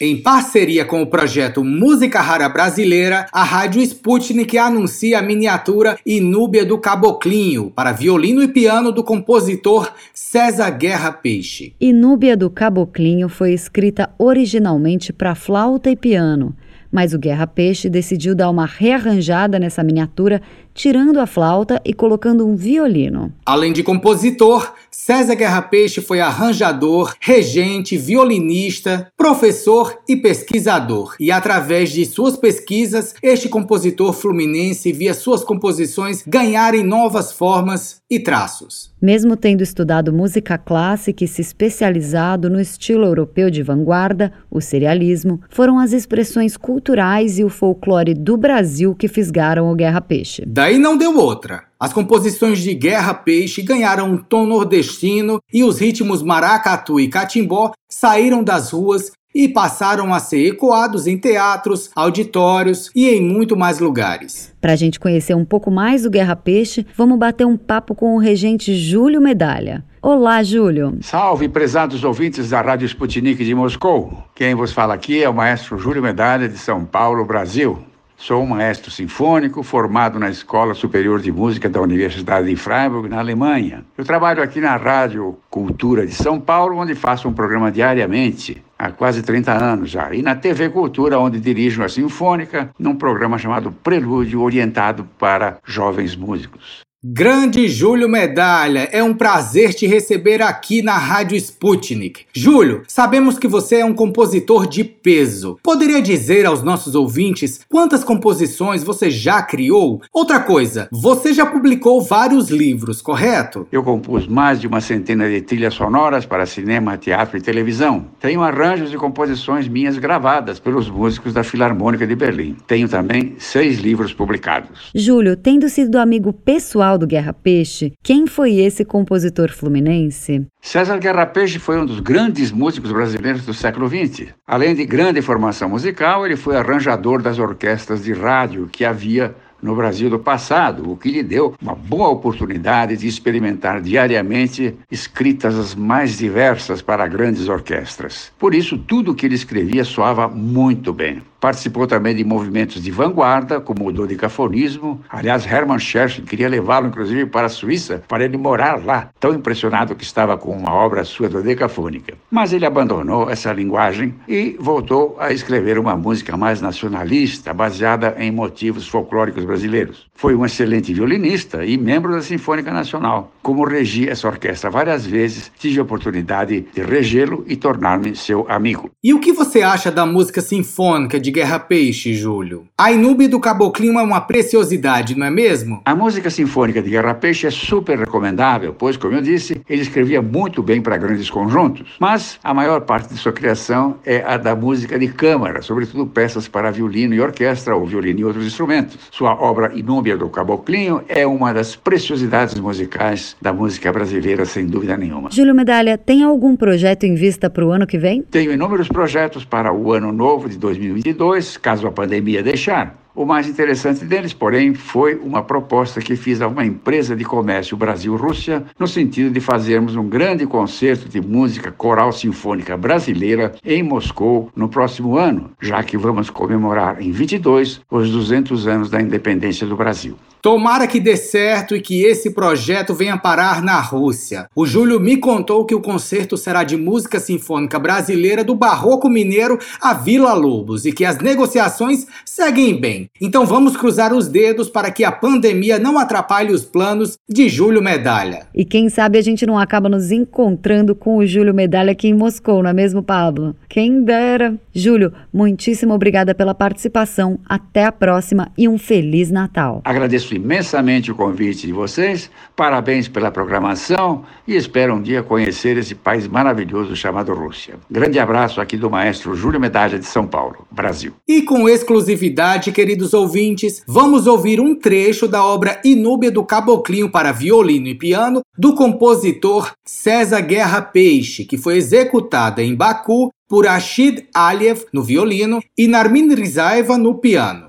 Em 0.00 0.22
parceria 0.22 0.86
com 0.86 1.02
o 1.02 1.06
projeto 1.06 1.62
Música 1.62 2.22
Rara 2.22 2.48
Brasileira, 2.48 3.26
a 3.30 3.44
Rádio 3.44 3.82
Sputnik 3.82 4.56
anuncia 4.56 5.18
a 5.18 5.22
miniatura 5.22 5.98
Inúbia 6.06 6.64
do 6.64 6.78
Caboclinho 6.78 7.70
para 7.70 7.92
violino 7.92 8.42
e 8.42 8.48
piano 8.48 8.90
do 8.90 9.04
compositor 9.04 9.92
César 10.14 10.70
Guerra 10.70 11.12
Peixe. 11.12 11.74
Inúbia 11.78 12.34
do 12.34 12.48
Caboclinho 12.48 13.28
foi 13.28 13.52
escrita 13.52 14.08
originalmente 14.18 15.12
para 15.12 15.34
flauta 15.34 15.90
e 15.90 15.96
piano 15.96 16.56
mas 16.90 17.12
o 17.12 17.18
Guerra 17.18 17.46
Peixe 17.46 17.88
decidiu 17.88 18.34
dar 18.34 18.50
uma 18.50 18.66
rearranjada 18.66 19.58
nessa 19.58 19.82
miniatura, 19.82 20.40
tirando 20.74 21.18
a 21.18 21.26
flauta 21.26 21.80
e 21.84 21.92
colocando 21.92 22.46
um 22.46 22.54
violino. 22.54 23.32
Além 23.44 23.72
de 23.72 23.82
compositor, 23.82 24.72
César 24.98 25.34
Guerra 25.34 25.60
Peixe 25.60 26.00
foi 26.00 26.20
arranjador, 26.20 27.14
regente, 27.20 27.98
violinista, 27.98 29.12
professor 29.14 29.98
e 30.08 30.16
pesquisador. 30.16 31.14
E 31.20 31.30
através 31.30 31.92
de 31.92 32.06
suas 32.06 32.34
pesquisas, 32.34 33.14
este 33.22 33.46
compositor 33.46 34.14
fluminense 34.14 34.90
via 34.92 35.12
suas 35.12 35.44
composições 35.44 36.24
ganharem 36.26 36.82
novas 36.82 37.30
formas 37.30 38.00
e 38.10 38.18
traços. 38.18 38.90
Mesmo 39.00 39.36
tendo 39.36 39.62
estudado 39.62 40.12
música 40.14 40.56
clássica 40.56 41.22
e 41.22 41.28
se 41.28 41.42
especializado 41.42 42.48
no 42.48 42.58
estilo 42.58 43.04
europeu 43.04 43.50
de 43.50 43.62
vanguarda, 43.62 44.32
o 44.50 44.62
serialismo, 44.62 45.42
foram 45.50 45.78
as 45.78 45.92
expressões 45.92 46.56
culturais 46.56 47.38
e 47.38 47.44
o 47.44 47.50
folclore 47.50 48.14
do 48.14 48.36
Brasil 48.38 48.94
que 48.94 49.08
fisgaram 49.08 49.70
o 49.70 49.74
Guerra 49.74 50.00
Peixe. 50.00 50.42
Daí 50.46 50.78
não 50.78 50.96
deu 50.96 51.18
outra. 51.18 51.64
As 51.78 51.92
composições 51.92 52.60
de 52.60 52.72
Guerra 52.72 53.12
Peixe 53.12 53.60
ganharam 53.60 54.10
um 54.10 54.16
tom 54.16 54.46
nordestino 54.46 55.42
e 55.52 55.62
os 55.62 55.78
ritmos 55.78 56.22
maracatu 56.22 56.98
e 56.98 57.06
catimbó 57.06 57.72
saíram 57.86 58.42
das 58.42 58.70
ruas 58.70 59.12
e 59.34 59.46
passaram 59.46 60.14
a 60.14 60.18
ser 60.18 60.46
ecoados 60.46 61.06
em 61.06 61.18
teatros, 61.18 61.90
auditórios 61.94 62.90
e 62.96 63.06
em 63.10 63.20
muito 63.20 63.54
mais 63.54 63.78
lugares. 63.78 64.54
Para 64.58 64.72
a 64.72 64.76
gente 64.76 64.98
conhecer 64.98 65.34
um 65.34 65.44
pouco 65.44 65.70
mais 65.70 66.04
do 66.04 66.10
Guerra 66.10 66.34
Peixe, 66.34 66.86
vamos 66.96 67.18
bater 67.18 67.46
um 67.46 67.58
papo 67.58 67.94
com 67.94 68.14
o 68.14 68.18
regente 68.18 68.74
Júlio 68.74 69.20
Medalha. 69.20 69.84
Olá, 70.00 70.42
Júlio. 70.42 70.96
Salve, 71.02 71.46
prezados 71.46 72.02
ouvintes 72.02 72.48
da 72.48 72.62
Rádio 72.62 72.86
Sputnik 72.86 73.44
de 73.44 73.54
Moscou. 73.54 74.24
Quem 74.34 74.54
vos 74.54 74.72
fala 74.72 74.94
aqui 74.94 75.22
é 75.22 75.28
o 75.28 75.34
maestro 75.34 75.76
Júlio 75.76 76.02
Medalha 76.02 76.48
de 76.48 76.56
São 76.56 76.86
Paulo, 76.86 77.26
Brasil. 77.26 77.78
Sou 78.18 78.42
um 78.42 78.46
maestro 78.46 78.90
sinfônico 78.90 79.62
formado 79.62 80.18
na 80.18 80.30
Escola 80.30 80.72
Superior 80.72 81.20
de 81.20 81.30
Música 81.30 81.68
da 81.68 81.82
Universidade 81.82 82.48
de 82.48 82.56
Freiburg, 82.56 83.08
na 83.08 83.18
Alemanha. 83.18 83.84
Eu 83.96 84.04
trabalho 84.06 84.42
aqui 84.42 84.58
na 84.58 84.74
Rádio 84.74 85.38
Cultura 85.50 86.06
de 86.06 86.14
São 86.14 86.40
Paulo, 86.40 86.78
onde 86.78 86.94
faço 86.94 87.28
um 87.28 87.34
programa 87.34 87.70
diariamente 87.70 88.64
há 88.78 88.90
quase 88.90 89.22
30 89.22 89.52
anos 89.52 89.90
já. 89.90 90.14
E 90.14 90.22
na 90.22 90.34
TV 90.34 90.70
Cultura, 90.70 91.18
onde 91.18 91.38
dirijo 91.38 91.84
a 91.84 91.90
Sinfônica, 91.90 92.70
num 92.78 92.96
programa 92.96 93.36
chamado 93.36 93.70
Prelúdio, 93.70 94.40
orientado 94.40 95.06
para 95.18 95.58
jovens 95.64 96.16
músicos. 96.16 96.85
Grande 97.04 97.68
Júlio 97.68 98.08
Medalha, 98.08 98.88
é 98.90 99.02
um 99.02 99.12
prazer 99.12 99.74
te 99.74 99.86
receber 99.86 100.40
aqui 100.40 100.80
na 100.80 100.96
Rádio 100.96 101.36
Sputnik. 101.36 102.24
Júlio, 102.32 102.84
sabemos 102.88 103.38
que 103.38 103.46
você 103.46 103.76
é 103.76 103.84
um 103.84 103.92
compositor 103.92 104.66
de 104.66 104.82
peso. 104.82 105.58
Poderia 105.62 106.00
dizer 106.00 106.46
aos 106.46 106.62
nossos 106.62 106.94
ouvintes 106.94 107.60
quantas 107.68 108.02
composições 108.02 108.82
você 108.82 109.10
já 109.10 109.42
criou? 109.42 110.00
Outra 110.10 110.40
coisa, 110.40 110.88
você 110.90 111.34
já 111.34 111.44
publicou 111.44 112.00
vários 112.00 112.48
livros, 112.48 113.02
correto? 113.02 113.68
Eu 113.70 113.82
compus 113.82 114.26
mais 114.26 114.58
de 114.58 114.66
uma 114.66 114.80
centena 114.80 115.28
de 115.28 115.42
trilhas 115.42 115.74
sonoras 115.74 116.24
para 116.24 116.46
cinema, 116.46 116.96
teatro 116.96 117.36
e 117.36 117.42
televisão. 117.42 118.06
Tenho 118.18 118.42
arranjos 118.42 118.90
e 118.94 118.96
composições 118.96 119.68
minhas 119.68 119.98
gravadas 119.98 120.58
pelos 120.58 120.88
músicos 120.88 121.34
da 121.34 121.44
Filarmônica 121.44 122.06
de 122.06 122.16
Berlim. 122.16 122.56
Tenho 122.66 122.88
também 122.88 123.34
seis 123.38 123.80
livros 123.80 124.14
publicados. 124.14 124.90
Júlio, 124.94 125.36
tendo 125.36 125.68
sido 125.68 125.98
amigo 125.98 126.32
pessoal 126.32 126.85
do 126.94 127.06
Guerra 127.06 127.32
Peixe, 127.32 127.92
quem 128.02 128.28
foi 128.28 128.54
esse 128.56 128.84
compositor 128.84 129.50
fluminense? 129.50 130.46
César 130.60 130.98
Guerra 130.98 131.26
Peixe 131.26 131.58
foi 131.58 131.78
um 131.78 131.84
dos 131.84 131.98
grandes 131.98 132.52
músicos 132.52 132.92
brasileiros 132.92 133.44
do 133.44 133.52
século 133.52 133.88
XX. 133.88 134.28
Além 134.46 134.74
de 134.74 134.86
grande 134.86 135.20
formação 135.20 135.68
musical, 135.68 136.24
ele 136.24 136.36
foi 136.36 136.56
arranjador 136.56 137.20
das 137.20 137.38
orquestras 137.38 138.04
de 138.04 138.12
rádio 138.12 138.68
que 138.70 138.84
havia 138.84 139.34
no 139.62 139.74
Brasil 139.74 140.10
do 140.10 140.18
passado, 140.18 140.90
o 140.90 140.96
que 140.96 141.10
lhe 141.10 141.22
deu 141.22 141.54
uma 141.60 141.74
boa 141.74 142.08
oportunidade 142.08 142.96
de 142.96 143.06
experimentar 143.06 143.80
diariamente 143.80 144.76
escritas 144.90 145.58
as 145.58 145.74
mais 145.74 146.18
diversas 146.18 146.82
para 146.82 147.06
grandes 147.06 147.48
orquestras. 147.48 148.32
Por 148.38 148.54
isso, 148.54 148.78
tudo 148.78 149.14
que 149.14 149.26
ele 149.26 149.34
escrevia 149.34 149.84
soava 149.84 150.28
muito 150.28 150.92
bem. 150.92 151.22
Participou 151.40 151.86
também 151.86 152.14
de 152.14 152.24
movimentos 152.24 152.82
de 152.82 152.90
vanguarda, 152.90 153.60
como 153.60 153.86
o 153.86 153.92
dodecafonismo. 153.92 155.00
Aliás, 155.08 155.46
Hermann 155.46 155.78
Scherchen 155.78 156.24
queria 156.24 156.48
levá-lo, 156.48 156.88
inclusive, 156.88 157.26
para 157.26 157.46
a 157.46 157.50
Suíça, 157.50 158.02
para 158.08 158.24
ele 158.24 158.36
morar 158.36 158.84
lá, 158.84 159.10
tão 159.20 159.34
impressionado 159.34 159.94
que 159.94 160.04
estava 160.04 160.36
com 160.36 160.50
uma 160.50 160.72
obra 160.72 161.04
sua 161.04 161.28
dodecafônica. 161.28 162.14
Mas 162.30 162.52
ele 162.52 162.66
abandonou 162.66 163.30
essa 163.30 163.52
linguagem 163.52 164.14
e 164.28 164.56
voltou 164.58 165.16
a 165.18 165.32
escrever 165.32 165.78
uma 165.78 165.96
música 165.96 166.36
mais 166.36 166.60
nacionalista, 166.60 167.52
baseada 167.52 168.16
em 168.18 168.30
motivos 168.30 168.88
folclóricos 168.88 169.44
brasileiros. 169.44 170.06
Foi 170.14 170.34
um 170.34 170.44
excelente 170.44 170.92
violinista 170.92 171.64
e 171.64 171.76
membro 171.76 172.12
da 172.12 172.22
Sinfônica 172.22 172.72
Nacional. 172.72 173.32
Como 173.42 173.64
regi 173.64 174.08
essa 174.08 174.26
orquestra 174.26 174.70
várias 174.70 175.06
vezes, 175.06 175.52
tive 175.58 175.78
a 175.78 175.82
oportunidade 175.82 176.66
de 176.74 176.82
regê-lo 176.82 177.44
e 177.46 177.56
tornar-me 177.56 178.16
seu 178.16 178.46
amigo. 178.48 178.90
E 179.02 179.12
o 179.12 179.20
que 179.20 179.32
você 179.32 179.62
acha 179.62 179.90
da 179.90 180.06
música 180.06 180.40
sinfônica 180.40 181.20
de 181.26 181.32
Guerra 181.32 181.58
Peixe, 181.58 182.14
Júlio? 182.14 182.68
A 182.78 182.92
Inúbia 182.92 183.28
do 183.28 183.40
Caboclinho 183.40 183.98
é 183.98 184.02
uma 184.02 184.20
preciosidade, 184.20 185.18
não 185.18 185.26
é 185.26 185.30
mesmo? 185.30 185.82
A 185.84 185.92
música 185.92 186.30
sinfônica 186.30 186.80
de 186.80 186.88
Guerra 186.88 187.14
Peixe 187.14 187.48
é 187.48 187.50
super 187.50 187.98
recomendável, 187.98 188.72
pois, 188.72 188.96
como 188.96 189.14
eu 189.14 189.20
disse, 189.20 189.60
ele 189.68 189.82
escrevia 189.82 190.22
muito 190.22 190.62
bem 190.62 190.80
para 190.80 190.96
grandes 190.96 191.28
conjuntos. 191.28 191.96
Mas 191.98 192.38
a 192.44 192.54
maior 192.54 192.82
parte 192.82 193.12
de 193.12 193.18
sua 193.18 193.32
criação 193.32 193.96
é 194.06 194.22
a 194.24 194.36
da 194.36 194.54
música 194.54 194.96
de 194.96 195.08
câmara, 195.08 195.62
sobretudo 195.62 196.06
peças 196.06 196.46
para 196.46 196.70
violino 196.70 197.12
e 197.12 197.20
orquestra, 197.20 197.74
ou 197.74 197.84
violino 197.84 198.20
e 198.20 198.24
outros 198.24 198.46
instrumentos. 198.46 198.96
Sua 199.10 199.34
obra 199.34 199.72
Inúbia 199.74 200.16
do 200.16 200.28
Caboclinho 200.28 201.02
é 201.08 201.26
uma 201.26 201.52
das 201.52 201.74
preciosidades 201.74 202.54
musicais 202.54 203.34
da 203.42 203.52
música 203.52 203.90
brasileira, 203.90 204.44
sem 204.44 204.64
dúvida 204.64 204.96
nenhuma. 204.96 205.32
Júlio 205.32 205.56
Medalha, 205.56 205.98
tem 205.98 206.22
algum 206.22 206.54
projeto 206.54 207.02
em 207.02 207.16
vista 207.16 207.50
para 207.50 207.66
o 207.66 207.72
ano 207.72 207.84
que 207.84 207.98
vem? 207.98 208.22
Tenho 208.22 208.52
inúmeros 208.52 208.86
projetos 208.86 209.44
para 209.44 209.72
o 209.72 209.92
ano 209.92 210.12
novo 210.12 210.48
de 210.48 210.56
2022 210.56 211.15
2022, 211.16 211.56
caso 211.56 211.86
a 211.86 211.92
pandemia 211.92 212.42
deixar. 212.42 212.94
O 213.14 213.24
mais 213.24 213.48
interessante 213.48 214.04
deles, 214.04 214.34
porém, 214.34 214.74
foi 214.74 215.14
uma 215.14 215.42
proposta 215.42 216.02
que 216.02 216.14
fiz 216.14 216.42
a 216.42 216.48
uma 216.48 216.66
empresa 216.66 217.16
de 217.16 217.24
comércio 217.24 217.74
Brasil-Rússia, 217.76 218.62
no 218.78 218.86
sentido 218.86 219.32
de 219.32 219.40
fazermos 219.40 219.96
um 219.96 220.06
grande 220.06 220.46
concerto 220.46 221.08
de 221.08 221.20
música 221.20 221.72
coral 221.72 222.12
sinfônica 222.12 222.76
brasileira 222.76 223.54
em 223.64 223.82
Moscou 223.82 224.50
no 224.54 224.68
próximo 224.68 225.16
ano, 225.16 225.50
já 225.60 225.82
que 225.82 225.96
vamos 225.96 226.28
comemorar 226.28 227.00
em 227.00 227.10
22 227.10 227.80
os 227.90 228.10
200 228.10 228.68
anos 228.68 228.90
da 228.90 229.00
independência 229.00 229.66
do 229.66 229.76
Brasil. 229.76 230.14
Tomara 230.40 230.86
que 230.86 231.00
dê 231.00 231.16
certo 231.16 231.74
e 231.74 231.80
que 231.80 232.04
esse 232.04 232.30
projeto 232.30 232.94
venha 232.94 233.16
parar 233.16 233.62
na 233.62 233.80
Rússia. 233.80 234.48
O 234.54 234.66
Júlio 234.66 235.00
me 235.00 235.16
contou 235.16 235.64
que 235.64 235.74
o 235.74 235.80
concerto 235.80 236.36
será 236.36 236.62
de 236.62 236.76
música 236.76 237.18
sinfônica 237.18 237.78
brasileira 237.78 238.44
do 238.44 238.54
Barroco 238.54 239.08
Mineiro 239.08 239.58
a 239.80 239.92
Vila 239.92 240.32
Lobos 240.34 240.84
e 240.86 240.92
que 240.92 241.04
as 241.04 241.18
negociações 241.18 242.06
seguem 242.24 242.80
bem. 242.80 243.10
Então 243.20 243.44
vamos 243.44 243.76
cruzar 243.76 244.12
os 244.14 244.28
dedos 244.28 244.68
para 244.68 244.90
que 244.90 245.04
a 245.04 245.12
pandemia 245.12 245.78
não 245.78 245.98
atrapalhe 245.98 246.52
os 246.52 246.64
planos 246.64 247.18
de 247.28 247.48
Júlio 247.48 247.82
Medalha. 247.82 248.46
E 248.54 248.64
quem 248.64 248.88
sabe 248.88 249.18
a 249.18 249.22
gente 249.22 249.46
não 249.46 249.58
acaba 249.58 249.88
nos 249.88 250.10
encontrando 250.10 250.94
com 250.94 251.16
o 251.16 251.26
Júlio 251.26 251.54
Medalha 251.54 251.92
aqui 251.92 252.08
em 252.08 252.14
Moscou, 252.14 252.62
não 252.62 252.70
é 252.70 252.72
mesmo, 252.72 253.02
Pablo? 253.02 253.56
Quem 253.68 254.02
dera. 254.02 254.54
Júlio, 254.72 255.12
muitíssimo 255.32 255.94
obrigada 255.94 256.34
pela 256.34 256.54
participação. 256.54 257.38
Até 257.48 257.84
a 257.84 257.92
próxima 257.92 258.50
e 258.56 258.68
um 258.68 258.78
Feliz 258.78 259.30
Natal. 259.30 259.80
Agradeço 259.84 260.35
imensamente 260.36 261.10
o 261.10 261.14
convite 261.14 261.66
de 261.66 261.72
vocês, 261.72 262.30
parabéns 262.54 263.08
pela 263.08 263.30
programação 263.30 264.24
e 264.46 264.54
espero 264.54 264.94
um 264.94 265.02
dia 265.02 265.22
conhecer 265.22 265.76
esse 265.76 265.94
país 265.94 266.28
maravilhoso 266.28 266.94
chamado 266.94 267.34
Rússia. 267.34 267.74
Grande 267.90 268.18
abraço 268.18 268.60
aqui 268.60 268.76
do 268.76 268.90
maestro 268.90 269.34
Júlio 269.34 269.60
Medalha 269.60 269.98
de 269.98 270.06
São 270.06 270.26
Paulo, 270.26 270.66
Brasil. 270.70 271.12
E 271.26 271.42
com 271.42 271.68
exclusividade, 271.68 272.72
queridos 272.72 273.12
ouvintes, 273.12 273.82
vamos 273.86 274.26
ouvir 274.26 274.60
um 274.60 274.74
trecho 274.74 275.26
da 275.26 275.44
obra 275.44 275.80
Inúbia 275.84 276.30
do 276.30 276.44
Caboclinho 276.44 277.10
para 277.10 277.32
violino 277.32 277.88
e 277.88 277.94
piano 277.94 278.40
do 278.58 278.74
compositor 278.74 279.72
César 279.84 280.40
Guerra 280.40 280.80
Peixe, 280.80 281.44
que 281.44 281.58
foi 281.58 281.76
executada 281.76 282.62
em 282.62 282.74
Baku 282.74 283.30
por 283.48 283.66
Ashid 283.66 284.26
Aliev 284.34 284.84
no 284.92 285.02
violino 285.02 285.60
e 285.78 285.86
Narmin 285.86 286.34
Rizaeva 286.34 286.98
no 286.98 287.14
piano. 287.14 287.68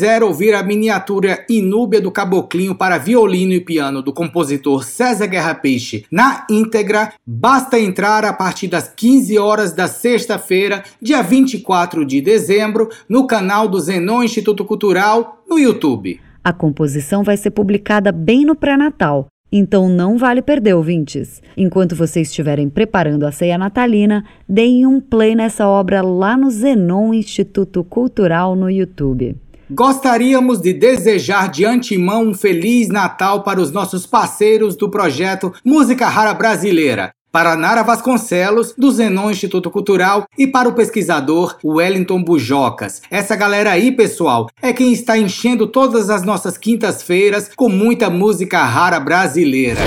Quiser 0.00 0.22
ouvir 0.22 0.54
a 0.54 0.62
miniatura 0.62 1.44
Inúbia 1.46 2.00
do 2.00 2.10
Caboclinho 2.10 2.74
para 2.74 2.96
violino 2.96 3.52
e 3.52 3.60
piano 3.60 4.00
do 4.00 4.14
compositor 4.14 4.82
César 4.82 5.26
Guerra 5.26 5.54
Peixe 5.54 6.06
na 6.10 6.46
íntegra, 6.48 7.12
basta 7.26 7.78
entrar 7.78 8.24
a 8.24 8.32
partir 8.32 8.66
das 8.66 8.88
15 8.88 9.36
horas 9.38 9.74
da 9.74 9.86
sexta-feira, 9.86 10.82
dia 11.02 11.20
24 11.20 12.06
de 12.06 12.22
dezembro, 12.22 12.88
no 13.06 13.26
canal 13.26 13.68
do 13.68 13.78
Zenon 13.78 14.22
Instituto 14.22 14.64
Cultural 14.64 15.42
no 15.46 15.58
YouTube. 15.58 16.18
A 16.42 16.50
composição 16.50 17.22
vai 17.22 17.36
ser 17.36 17.50
publicada 17.50 18.10
bem 18.10 18.46
no 18.46 18.56
pré-natal, 18.56 19.26
então 19.52 19.86
não 19.86 20.16
vale 20.16 20.40
perder, 20.40 20.72
ouvintes. 20.72 21.42
Enquanto 21.54 21.94
vocês 21.94 22.28
estiverem 22.28 22.70
preparando 22.70 23.26
a 23.26 23.32
ceia 23.32 23.58
natalina, 23.58 24.24
deem 24.48 24.86
um 24.86 24.98
play 24.98 25.34
nessa 25.34 25.68
obra 25.68 26.00
lá 26.00 26.38
no 26.38 26.50
Zenon 26.50 27.12
Instituto 27.12 27.84
Cultural 27.84 28.56
no 28.56 28.70
YouTube. 28.70 29.36
Gostaríamos 29.72 30.60
de 30.60 30.72
desejar 30.72 31.48
de 31.48 31.64
antemão 31.64 32.26
um 32.26 32.34
Feliz 32.34 32.88
Natal 32.88 33.44
para 33.44 33.60
os 33.60 33.70
nossos 33.70 34.04
parceiros 34.04 34.74
do 34.74 34.90
projeto 34.90 35.52
Música 35.64 36.08
Rara 36.08 36.34
Brasileira. 36.34 37.12
Para 37.30 37.54
Nara 37.54 37.84
Vasconcelos, 37.84 38.74
do 38.76 38.90
Zenon 38.90 39.30
Instituto 39.30 39.70
Cultural, 39.70 40.26
e 40.36 40.44
para 40.44 40.68
o 40.68 40.72
pesquisador 40.72 41.56
Wellington 41.64 42.20
Bujocas. 42.20 43.00
Essa 43.08 43.36
galera 43.36 43.70
aí, 43.70 43.92
pessoal, 43.92 44.48
é 44.60 44.72
quem 44.72 44.92
está 44.92 45.16
enchendo 45.16 45.68
todas 45.68 46.10
as 46.10 46.24
nossas 46.24 46.58
quintas-feiras 46.58 47.48
com 47.54 47.68
muita 47.68 48.10
música 48.10 48.64
rara 48.64 48.98
brasileira. 48.98 49.80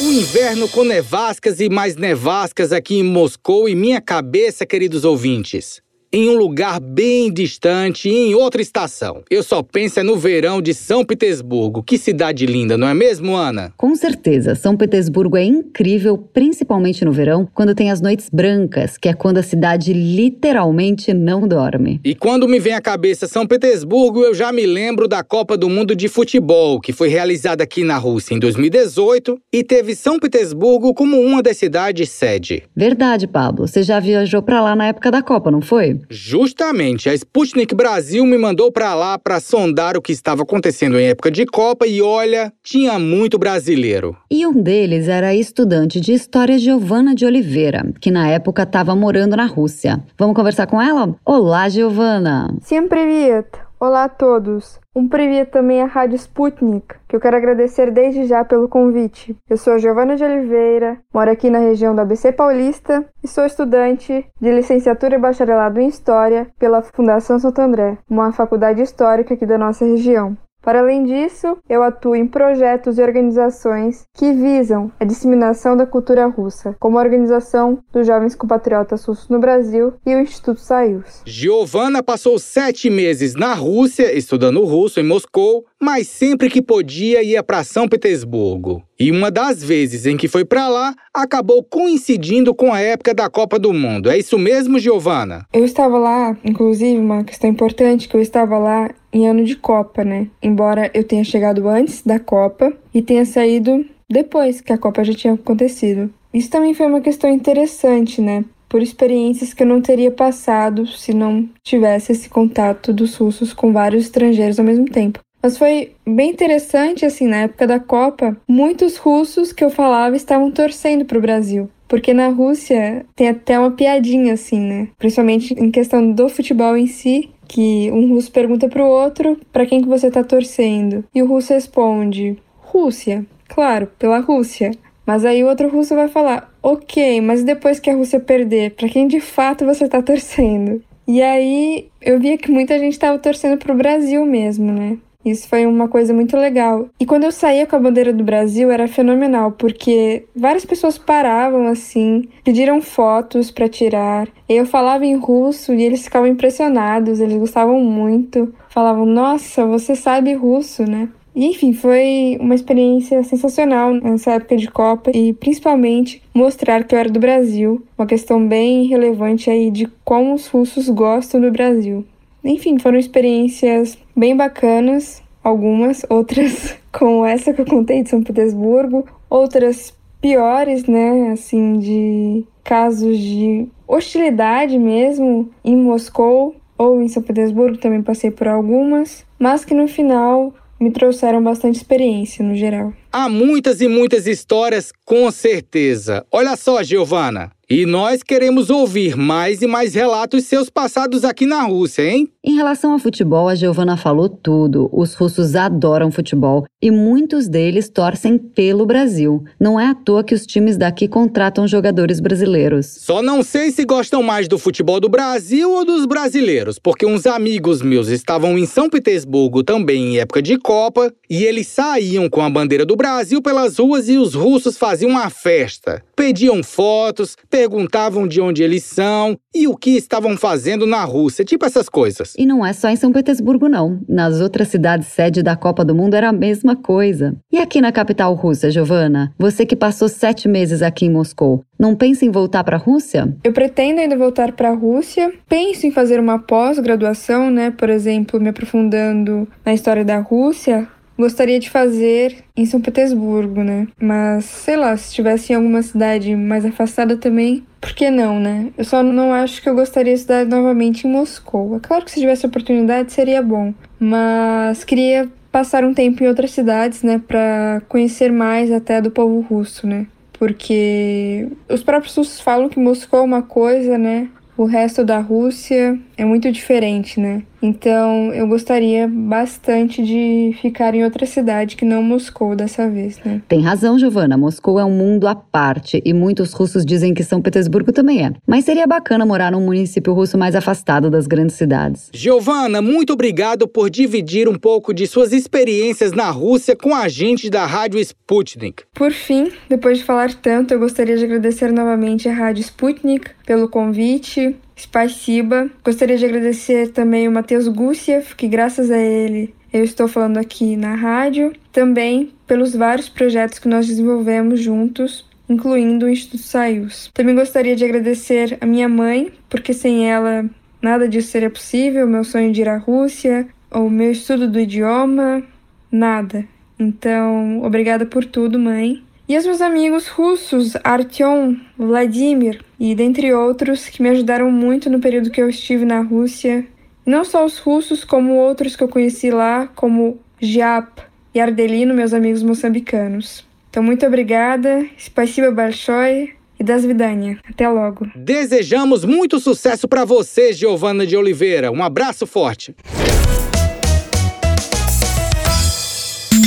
O 0.00 0.10
inverno 0.10 0.66
com 0.70 0.84
nevascas 0.84 1.60
e 1.60 1.68
mais 1.68 1.96
nevascas 1.96 2.72
aqui 2.72 2.96
em 2.96 3.04
Moscou 3.04 3.68
e 3.68 3.74
minha 3.74 4.00
cabeça, 4.00 4.64
queridos 4.64 5.04
ouvintes 5.04 5.83
em 6.14 6.28
um 6.28 6.36
lugar 6.38 6.78
bem 6.78 7.32
distante, 7.32 8.08
em 8.08 8.36
outra 8.36 8.62
estação. 8.62 9.24
Eu 9.28 9.42
só 9.42 9.64
penso 9.64 9.98
é 9.98 10.04
no 10.04 10.16
verão 10.16 10.62
de 10.62 10.72
São 10.72 11.04
Petersburgo. 11.04 11.82
Que 11.82 11.98
cidade 11.98 12.46
linda, 12.46 12.78
não 12.78 12.86
é 12.86 12.94
mesmo, 12.94 13.34
Ana? 13.34 13.72
Com 13.76 13.96
certeza. 13.96 14.54
São 14.54 14.76
Petersburgo 14.76 15.36
é 15.36 15.42
incrível, 15.42 16.16
principalmente 16.16 17.04
no 17.04 17.10
verão, 17.10 17.48
quando 17.52 17.74
tem 17.74 17.90
as 17.90 18.00
noites 18.00 18.30
brancas, 18.32 18.96
que 18.96 19.08
é 19.08 19.12
quando 19.12 19.38
a 19.38 19.42
cidade 19.42 19.92
literalmente 19.92 21.12
não 21.12 21.48
dorme. 21.48 22.00
E 22.04 22.14
quando 22.14 22.46
me 22.46 22.60
vem 22.60 22.74
à 22.74 22.80
cabeça 22.80 23.26
São 23.26 23.44
Petersburgo, 23.44 24.22
eu 24.22 24.34
já 24.34 24.52
me 24.52 24.66
lembro 24.66 25.08
da 25.08 25.24
Copa 25.24 25.56
do 25.56 25.68
Mundo 25.68 25.96
de 25.96 26.06
Futebol, 26.06 26.80
que 26.80 26.92
foi 26.92 27.08
realizada 27.08 27.64
aqui 27.64 27.82
na 27.82 27.98
Rússia 27.98 28.34
em 28.34 28.38
2018 28.38 29.36
e 29.52 29.64
teve 29.64 29.96
São 29.96 30.20
Petersburgo 30.20 30.94
como 30.94 31.20
uma 31.20 31.42
das 31.42 31.56
cidades 31.56 32.08
sede. 32.10 32.62
Verdade, 32.76 33.26
Pablo. 33.26 33.66
Você 33.66 33.82
já 33.82 33.98
viajou 33.98 34.40
para 34.40 34.60
lá 34.60 34.76
na 34.76 34.86
época 34.86 35.10
da 35.10 35.20
Copa, 35.20 35.50
não 35.50 35.60
foi? 35.60 36.03
Justamente, 36.09 37.09
a 37.09 37.13
Sputnik 37.13 37.73
Brasil 37.73 38.25
me 38.25 38.37
mandou 38.37 38.71
para 38.71 38.93
lá 38.93 39.17
para 39.17 39.39
sondar 39.39 39.95
o 39.97 40.01
que 40.01 40.11
estava 40.11 40.43
acontecendo 40.43 40.99
em 40.99 41.07
época 41.07 41.31
de 41.31 41.45
Copa 41.45 41.87
e 41.87 42.01
olha, 42.01 42.51
tinha 42.63 42.99
muito 42.99 43.37
brasileiro. 43.37 44.15
E 44.29 44.45
um 44.45 44.53
deles 44.53 45.07
era 45.07 45.27
a 45.27 45.35
estudante 45.35 45.99
de 45.99 46.13
história 46.13 46.57
Giovana 46.57 47.15
de 47.15 47.25
Oliveira, 47.25 47.91
que 47.99 48.11
na 48.11 48.29
época 48.29 48.63
estava 48.63 48.95
morando 48.95 49.35
na 49.35 49.45
Rússia. 49.45 50.03
Vamos 50.17 50.35
conversar 50.35 50.67
com 50.67 50.81
ela? 50.81 51.15
Olá, 51.25 51.69
Giovana. 51.69 52.53
Всем 52.61 52.87
привет. 52.87 53.62
Olá 53.78 54.04
a 54.04 54.08
todos! 54.08 54.80
Um 54.94 55.08
privê 55.08 55.44
também 55.44 55.82
à 55.82 55.86
Rádio 55.86 56.14
Sputnik, 56.14 56.94
que 57.08 57.16
eu 57.16 57.20
quero 57.20 57.36
agradecer 57.36 57.90
desde 57.90 58.24
já 58.24 58.44
pelo 58.44 58.68
convite. 58.68 59.36
Eu 59.50 59.56
sou 59.56 59.72
a 59.72 59.78
Giovana 59.78 60.14
de 60.14 60.22
Oliveira, 60.22 60.98
moro 61.12 61.30
aqui 61.30 61.50
na 61.50 61.58
região 61.58 61.92
da 61.92 62.02
ABC 62.02 62.30
Paulista 62.30 63.04
e 63.22 63.26
sou 63.26 63.44
estudante 63.44 64.24
de 64.40 64.52
licenciatura 64.52 65.16
e 65.16 65.18
bacharelado 65.18 65.80
em 65.80 65.88
História 65.88 66.46
pela 66.56 66.82
Fundação 66.82 67.38
Santo 67.40 67.60
André, 67.60 67.98
uma 68.08 68.32
faculdade 68.32 68.80
histórica 68.80 69.34
aqui 69.34 69.44
da 69.44 69.58
nossa 69.58 69.84
região. 69.84 70.36
Para 70.64 70.78
além 70.78 71.04
disso, 71.04 71.58
eu 71.68 71.82
atuo 71.82 72.16
em 72.16 72.26
projetos 72.26 72.96
e 72.96 73.02
organizações 73.02 74.06
que 74.14 74.32
visam 74.32 74.90
a 74.98 75.04
disseminação 75.04 75.76
da 75.76 75.84
cultura 75.84 76.26
russa, 76.26 76.74
como 76.80 76.98
a 76.98 77.02
Organização 77.02 77.78
dos 77.92 78.06
Jovens 78.06 78.34
Compatriotas 78.34 79.04
Russos 79.04 79.28
no 79.28 79.38
Brasil 79.38 79.92
e 80.06 80.14
o 80.14 80.20
Instituto 80.20 80.60
Saius. 80.60 81.20
Giovana 81.26 82.02
passou 82.02 82.38
sete 82.38 82.88
meses 82.88 83.34
na 83.34 83.52
Rússia, 83.52 84.16
estudando 84.16 84.64
russo 84.64 84.98
em 84.98 85.04
Moscou, 85.04 85.66
mas 85.78 86.08
sempre 86.08 86.48
que 86.48 86.62
podia 86.62 87.22
ia 87.22 87.42
para 87.42 87.62
São 87.62 87.86
Petersburgo. 87.86 88.82
E 88.98 89.10
uma 89.10 89.30
das 89.30 89.62
vezes 89.62 90.06
em 90.06 90.16
que 90.16 90.28
foi 90.28 90.44
para 90.44 90.68
lá 90.68 90.94
acabou 91.12 91.62
coincidindo 91.62 92.54
com 92.54 92.72
a 92.72 92.80
época 92.80 93.12
da 93.12 93.28
Copa 93.28 93.58
do 93.58 93.72
Mundo. 93.72 94.08
É 94.08 94.16
isso 94.16 94.38
mesmo, 94.38 94.78
Giovana? 94.78 95.46
Eu 95.52 95.64
estava 95.64 95.98
lá, 95.98 96.36
inclusive, 96.44 96.98
uma 96.98 97.24
questão 97.24 97.50
importante 97.50 98.08
que 98.08 98.16
eu 98.16 98.20
estava 98.20 98.56
lá 98.56 98.88
em 99.14 99.28
ano 99.28 99.44
de 99.44 99.54
Copa, 99.54 100.04
né? 100.04 100.26
Embora 100.42 100.90
eu 100.92 101.04
tenha 101.04 101.22
chegado 101.22 101.68
antes 101.68 102.02
da 102.02 102.18
Copa 102.18 102.72
e 102.92 103.00
tenha 103.00 103.24
saído 103.24 103.86
depois 104.10 104.60
que 104.60 104.72
a 104.72 104.78
Copa 104.78 105.04
já 105.04 105.14
tinha 105.14 105.34
acontecido. 105.34 106.12
Isso 106.32 106.50
também 106.50 106.74
foi 106.74 106.86
uma 106.86 107.00
questão 107.00 107.30
interessante, 107.30 108.20
né? 108.20 108.44
Por 108.68 108.82
experiências 108.82 109.54
que 109.54 109.62
eu 109.62 109.66
não 109.68 109.80
teria 109.80 110.10
passado 110.10 110.84
se 110.86 111.14
não 111.14 111.48
tivesse 111.62 112.10
esse 112.10 112.28
contato 112.28 112.92
dos 112.92 113.14
russos 113.14 113.52
com 113.52 113.72
vários 113.72 114.06
estrangeiros 114.06 114.58
ao 114.58 114.66
mesmo 114.66 114.86
tempo. 114.86 115.20
Mas 115.40 115.58
foi 115.58 115.92
bem 116.06 116.30
interessante, 116.30 117.04
assim, 117.04 117.26
na 117.26 117.42
época 117.42 117.66
da 117.66 117.78
Copa, 117.78 118.36
muitos 118.48 118.96
russos 118.96 119.52
que 119.52 119.62
eu 119.62 119.68
falava 119.68 120.16
estavam 120.16 120.50
torcendo 120.50 121.04
para 121.04 121.18
o 121.18 121.20
Brasil. 121.20 121.70
Porque 121.86 122.14
na 122.14 122.28
Rússia 122.28 123.04
tem 123.14 123.28
até 123.28 123.58
uma 123.58 123.70
piadinha, 123.70 124.32
assim, 124.32 124.58
né? 124.58 124.88
Principalmente 124.98 125.52
em 125.54 125.70
questão 125.70 126.10
do 126.10 126.28
futebol 126.30 126.76
em 126.76 126.86
si, 126.86 127.28
que 127.54 127.88
um 127.92 128.08
russo 128.08 128.32
pergunta 128.32 128.68
para 128.68 128.82
o 128.82 128.88
outro 128.88 129.38
para 129.52 129.64
quem 129.64 129.80
que 129.80 129.88
você 129.88 130.08
está 130.08 130.24
torcendo. 130.24 131.04
E 131.14 131.22
o 131.22 131.26
russo 131.26 131.54
responde: 131.54 132.36
Rússia. 132.58 133.24
Claro, 133.48 133.86
pela 133.96 134.18
Rússia. 134.18 134.72
Mas 135.06 135.24
aí 135.24 135.44
o 135.44 135.46
outro 135.46 135.68
russo 135.68 135.94
vai 135.94 136.08
falar: 136.08 136.52
Ok, 136.60 137.20
mas 137.20 137.44
depois 137.44 137.78
que 137.78 137.88
a 137.88 137.94
Rússia 137.94 138.18
perder, 138.18 138.72
para 138.72 138.88
quem 138.88 139.06
de 139.06 139.20
fato 139.20 139.64
você 139.64 139.84
está 139.84 140.02
torcendo? 140.02 140.82
E 141.06 141.22
aí 141.22 141.86
eu 142.02 142.18
via 142.18 142.36
que 142.36 142.50
muita 142.50 142.76
gente 142.76 142.94
estava 142.94 143.20
torcendo 143.20 143.56
para 143.56 143.72
o 143.72 143.76
Brasil 143.76 144.26
mesmo, 144.26 144.72
né? 144.72 144.98
Isso 145.24 145.48
foi 145.48 145.66
uma 145.66 145.88
coisa 145.88 146.12
muito 146.12 146.36
legal. 146.36 146.88
E 147.00 147.06
quando 147.06 147.24
eu 147.24 147.32
saía 147.32 147.66
com 147.66 147.76
a 147.76 147.78
bandeira 147.78 148.12
do 148.12 148.22
Brasil 148.22 148.70
era 148.70 148.86
fenomenal, 148.86 149.52
porque 149.52 150.24
várias 150.36 150.64
pessoas 150.64 150.98
paravam 150.98 151.66
assim, 151.66 152.28
pediram 152.44 152.82
fotos 152.82 153.50
para 153.50 153.68
tirar. 153.68 154.28
Eu 154.48 154.66
falava 154.66 155.06
em 155.06 155.16
russo 155.16 155.72
e 155.72 155.82
eles 155.82 156.04
ficavam 156.04 156.28
impressionados, 156.28 157.20
eles 157.20 157.38
gostavam 157.38 157.80
muito. 157.80 158.52
Falavam: 158.68 159.06
"Nossa, 159.06 159.64
você 159.66 159.96
sabe 159.96 160.34
russo, 160.34 160.82
né?" 160.82 161.08
Enfim, 161.36 161.72
foi 161.72 162.38
uma 162.40 162.54
experiência 162.54 163.24
sensacional 163.24 163.92
nessa 163.92 164.32
época 164.32 164.56
de 164.56 164.70
Copa 164.70 165.10
e 165.12 165.32
principalmente 165.32 166.22
mostrar 166.32 166.84
que 166.84 166.94
eu 166.94 166.98
era 166.98 167.10
do 167.10 167.18
Brasil, 167.18 167.82
uma 167.98 168.06
questão 168.06 168.46
bem 168.46 168.86
relevante 168.86 169.50
aí 169.50 169.68
de 169.68 169.88
como 170.04 170.34
os 170.34 170.46
russos 170.46 170.88
gostam 170.88 171.40
do 171.40 171.50
Brasil. 171.50 172.04
Enfim, 172.44 172.78
foram 172.78 172.98
experiências 172.98 173.96
bem 174.14 174.36
bacanas, 174.36 175.22
algumas, 175.42 176.04
outras 176.08 176.76
como 176.92 177.24
essa 177.24 177.52
que 177.52 177.60
eu 177.60 177.66
contei 177.66 178.02
de 178.02 178.10
São 178.10 178.22
Petersburgo, 178.22 179.06
outras 179.28 179.94
piores, 180.20 180.84
né, 180.84 181.32
assim, 181.32 181.78
de 181.78 182.44
casos 182.62 183.18
de 183.18 183.66
hostilidade 183.86 184.78
mesmo 184.78 185.50
em 185.64 185.76
Moscou 185.76 186.56
ou 186.78 187.02
em 187.02 187.08
São 187.08 187.22
Petersburgo, 187.22 187.78
também 187.78 188.02
passei 188.02 188.30
por 188.30 188.48
algumas, 188.48 189.24
mas 189.38 189.64
que 189.64 189.74
no 189.74 189.86
final 189.86 190.52
me 190.80 190.90
trouxeram 190.90 191.42
bastante 191.42 191.76
experiência 191.76 192.44
no 192.44 192.54
geral. 192.54 192.92
Há 193.12 193.28
muitas 193.28 193.80
e 193.80 193.88
muitas 193.88 194.26
histórias, 194.26 194.92
com 195.04 195.30
certeza. 195.30 196.26
Olha 196.30 196.56
só, 196.56 196.82
Giovana. 196.82 197.52
E 197.68 197.86
nós 197.86 198.22
queremos 198.22 198.68
ouvir 198.68 199.16
mais 199.16 199.62
e 199.62 199.66
mais 199.66 199.94
relatos 199.94 200.44
seus 200.44 200.68
passados 200.68 201.24
aqui 201.24 201.46
na 201.46 201.62
Rússia, 201.62 202.02
hein? 202.02 202.28
Em 202.46 202.56
relação 202.56 202.92
ao 202.92 202.98
futebol, 202.98 203.48
a 203.48 203.54
Giovana 203.54 203.96
falou 203.96 204.28
tudo. 204.28 204.90
Os 204.92 205.14
russos 205.14 205.56
adoram 205.56 206.10
futebol 206.10 206.66
e 206.82 206.90
muitos 206.90 207.48
deles 207.48 207.88
torcem 207.88 208.36
pelo 208.36 208.84
Brasil. 208.84 209.42
Não 209.58 209.80
é 209.80 209.86
à 209.86 209.94
toa 209.94 210.22
que 210.22 210.34
os 210.34 210.44
times 210.44 210.76
daqui 210.76 211.08
contratam 211.08 211.66
jogadores 211.66 212.20
brasileiros. 212.20 212.84
Só 213.00 213.22
não 213.22 213.42
sei 213.42 213.70
se 213.70 213.86
gostam 213.86 214.22
mais 214.22 214.46
do 214.46 214.58
futebol 214.58 215.00
do 215.00 215.08
Brasil 215.08 215.70
ou 215.70 215.86
dos 215.86 216.04
brasileiros, 216.04 216.78
porque 216.78 217.06
uns 217.06 217.24
amigos 217.24 217.80
meus 217.80 218.08
estavam 218.08 218.58
em 218.58 218.66
São 218.66 218.90
Petersburgo 218.90 219.62
também 219.62 220.12
em 220.12 220.18
época 220.18 220.42
de 220.42 220.58
Copa 220.58 221.10
e 221.30 221.44
eles 221.44 221.68
saíam 221.68 222.28
com 222.28 222.42
a 222.42 222.50
bandeira 222.50 222.84
do 222.84 222.94
Brasil 222.94 223.40
pelas 223.40 223.78
ruas 223.78 224.06
e 224.10 224.18
os 224.18 224.34
russos 224.34 224.76
faziam 224.76 225.12
uma 225.12 225.30
festa. 225.30 226.02
Pediam 226.14 226.62
fotos, 226.62 227.36
perguntavam 227.54 228.26
de 228.26 228.40
onde 228.40 228.64
eles 228.64 228.82
são 228.82 229.38
e 229.54 229.68
o 229.68 229.76
que 229.76 229.90
estavam 229.90 230.36
fazendo 230.36 230.88
na 230.88 231.04
Rússia, 231.04 231.44
tipo 231.44 231.64
essas 231.64 231.88
coisas. 231.88 232.34
E 232.36 232.44
não 232.44 232.66
é 232.66 232.72
só 232.72 232.88
em 232.88 232.96
São 232.96 233.12
Petersburgo, 233.12 233.68
não. 233.68 234.00
Nas 234.08 234.40
outras 234.40 234.66
cidades 234.66 235.06
sede 235.06 235.40
da 235.40 235.54
Copa 235.54 235.84
do 235.84 235.94
Mundo 235.94 236.14
era 236.14 236.30
a 236.30 236.32
mesma 236.32 236.74
coisa. 236.74 237.36
E 237.52 237.58
aqui 237.58 237.80
na 237.80 237.92
capital 237.92 238.34
russa, 238.34 238.72
Giovana? 238.72 239.32
Você 239.38 239.64
que 239.64 239.76
passou 239.76 240.08
sete 240.08 240.48
meses 240.48 240.82
aqui 240.82 241.06
em 241.06 241.10
Moscou, 241.10 241.62
não 241.78 241.94
pensa 241.94 242.24
em 242.24 242.30
voltar 242.32 242.64
para 242.64 242.74
a 242.74 242.80
Rússia? 242.80 243.32
Eu 243.44 243.52
pretendo 243.52 244.00
ainda 244.00 244.16
voltar 244.16 244.50
para 244.50 244.70
a 244.70 244.74
Rússia. 244.74 245.32
Penso 245.48 245.86
em 245.86 245.92
fazer 245.92 246.18
uma 246.18 246.40
pós-graduação, 246.40 247.52
né? 247.52 247.70
Por 247.70 247.88
exemplo, 247.88 248.40
me 248.40 248.48
aprofundando 248.48 249.46
na 249.64 249.72
história 249.72 250.04
da 250.04 250.18
Rússia, 250.18 250.88
Gostaria 251.18 251.60
de 251.60 251.70
fazer 251.70 252.44
em 252.56 252.66
São 252.66 252.80
Petersburgo, 252.80 253.62
né? 253.62 253.86
Mas, 254.00 254.44
sei 254.44 254.76
lá, 254.76 254.96
se 254.96 255.08
estivesse 255.08 255.52
em 255.52 255.56
alguma 255.56 255.82
cidade 255.82 256.34
mais 256.34 256.64
afastada 256.64 257.16
também, 257.16 257.64
por 257.80 257.92
que 257.94 258.10
não, 258.10 258.40
né? 258.40 258.72
Eu 258.76 258.84
só 258.84 259.02
não 259.02 259.32
acho 259.32 259.62
que 259.62 259.68
eu 259.68 259.74
gostaria 259.74 260.12
de 260.12 260.20
estudar 260.20 260.44
novamente 260.44 261.06
em 261.06 261.10
Moscou. 261.10 261.76
É 261.76 261.80
claro 261.80 262.04
que 262.04 262.10
se 262.10 262.20
tivesse 262.20 262.46
oportunidade 262.46 263.12
seria 263.12 263.42
bom, 263.42 263.72
mas 263.98 264.82
queria 264.84 265.28
passar 265.52 265.84
um 265.84 265.94
tempo 265.94 266.24
em 266.24 266.26
outras 266.26 266.50
cidades, 266.50 267.04
né, 267.04 267.22
para 267.24 267.80
conhecer 267.88 268.32
mais 268.32 268.72
até 268.72 269.00
do 269.00 269.08
povo 269.08 269.40
russo, 269.40 269.86
né? 269.86 270.06
Porque 270.32 271.48
os 271.70 271.80
próprios 271.80 272.16
russos 272.16 272.40
falam 272.40 272.68
que 272.68 272.80
Moscou 272.80 273.20
é 273.20 273.22
uma 273.22 273.40
coisa, 273.40 273.96
né? 273.96 274.28
O 274.56 274.64
resto 274.64 275.04
da 275.04 275.20
Rússia 275.20 275.96
é 276.16 276.24
muito 276.24 276.50
diferente, 276.50 277.20
né? 277.20 277.42
Então 277.64 278.30
eu 278.34 278.46
gostaria 278.46 279.08
bastante 279.08 280.02
de 280.04 280.54
ficar 280.60 280.94
em 280.94 281.02
outra 281.02 281.24
cidade 281.24 281.76
que 281.76 281.84
não 281.86 282.02
Moscou 282.02 282.54
dessa 282.54 282.90
vez, 282.90 283.18
né? 283.24 283.40
Tem 283.48 283.62
razão, 283.62 283.98
Giovana. 283.98 284.36
Moscou 284.36 284.78
é 284.78 284.84
um 284.84 284.90
mundo 284.90 285.26
à 285.26 285.34
parte 285.34 286.02
e 286.04 286.12
muitos 286.12 286.52
russos 286.52 286.84
dizem 286.84 287.14
que 287.14 287.24
São 287.24 287.40
Petersburgo 287.40 287.90
também 287.90 288.26
é. 288.26 288.32
Mas 288.46 288.66
seria 288.66 288.86
bacana 288.86 289.24
morar 289.24 289.50
num 289.50 289.64
município 289.64 290.12
russo 290.12 290.36
mais 290.36 290.54
afastado 290.54 291.08
das 291.08 291.26
grandes 291.26 291.56
cidades. 291.56 292.10
Giovana, 292.12 292.82
muito 292.82 293.14
obrigado 293.14 293.66
por 293.66 293.88
dividir 293.88 294.46
um 294.46 294.56
pouco 294.56 294.92
de 294.92 295.06
suas 295.06 295.32
experiências 295.32 296.12
na 296.12 296.30
Rússia 296.30 296.76
com 296.76 296.94
a 296.94 297.08
gente 297.08 297.48
da 297.48 297.64
Rádio 297.64 297.98
Sputnik. 297.98 298.82
Por 298.92 299.10
fim, 299.10 299.50
depois 299.70 299.96
de 299.96 300.04
falar 300.04 300.34
tanto, 300.34 300.74
eu 300.74 300.78
gostaria 300.78 301.16
de 301.16 301.24
agradecer 301.24 301.72
novamente 301.72 302.28
a 302.28 302.34
Rádio 302.34 302.60
Sputnik 302.60 303.30
pelo 303.46 303.70
convite 303.70 304.54
Spasiba. 304.76 305.70
Gostaria 305.84 306.16
de 306.16 306.24
agradecer 306.24 306.88
também 306.88 307.28
o 307.28 307.32
Matheus 307.32 307.68
Gussiev, 307.68 308.34
que 308.36 308.48
graças 308.48 308.90
a 308.90 308.98
ele 308.98 309.54
eu 309.72 309.82
estou 309.82 310.06
falando 310.06 310.38
aqui 310.38 310.76
na 310.76 310.94
rádio. 310.94 311.52
Também 311.72 312.32
pelos 312.46 312.74
vários 312.74 313.08
projetos 313.08 313.58
que 313.58 313.68
nós 313.68 313.86
desenvolvemos 313.86 314.60
juntos, 314.60 315.28
incluindo 315.48 316.06
o 316.06 316.08
Instituto 316.08 316.42
Saius. 316.42 317.10
Também 317.12 317.34
gostaria 317.34 317.74
de 317.74 317.84
agradecer 317.84 318.56
a 318.60 318.66
minha 318.66 318.88
mãe, 318.88 319.32
porque 319.48 319.72
sem 319.72 320.10
ela 320.10 320.44
nada 320.80 321.08
disso 321.08 321.28
seria 321.28 321.50
possível, 321.50 322.06
meu 322.06 322.24
sonho 322.24 322.52
de 322.52 322.60
ir 322.60 322.68
à 322.68 322.76
Rússia, 322.76 323.48
o 323.70 323.88
meu 323.88 324.12
estudo 324.12 324.48
do 324.48 324.60
idioma, 324.60 325.42
nada. 325.90 326.46
Então, 326.78 327.62
obrigada 327.62 328.04
por 328.04 328.24
tudo, 328.24 328.58
mãe. 328.58 329.02
E 329.27 329.37
os 329.37 329.45
meus 329.45 329.61
amigos 329.61 330.07
russos, 330.07 330.73
Artyom, 330.83 331.55
Vladimir 331.77 332.61
e 332.79 332.95
dentre 332.95 333.31
outros, 333.31 333.87
que 333.87 334.01
me 334.01 334.09
ajudaram 334.09 334.51
muito 334.51 334.89
no 334.89 334.99
período 334.99 335.29
que 335.29 335.39
eu 335.39 335.47
estive 335.47 335.85
na 335.85 336.01
Rússia. 336.01 336.65
E 337.05 337.09
não 337.09 337.23
só 337.23 337.45
os 337.45 337.59
russos, 337.59 338.03
como 338.03 338.33
outros 338.33 338.75
que 338.75 338.83
eu 338.83 338.87
conheci 338.87 339.29
lá, 339.29 339.67
como 339.75 340.19
Jap 340.41 341.03
e 341.33 341.39
Ardelino, 341.39 341.93
meus 341.93 342.13
amigos 342.13 342.41
moçambicanos. 342.41 343.45
Então, 343.69 343.83
muito 343.83 344.03
obrigada, 344.05 344.83
spasiba 344.97 345.51
большое 345.51 346.33
e 346.59 346.63
das 346.63 346.83
vidania. 346.83 347.37
Até 347.47 347.69
logo. 347.69 348.07
Desejamos 348.15 349.05
muito 349.05 349.39
sucesso 349.39 349.87
para 349.87 350.05
você, 350.05 350.51
Giovana 350.53 351.05
de 351.05 351.15
Oliveira. 351.15 351.71
Um 351.71 351.83
abraço 351.83 352.25
forte. 352.25 352.75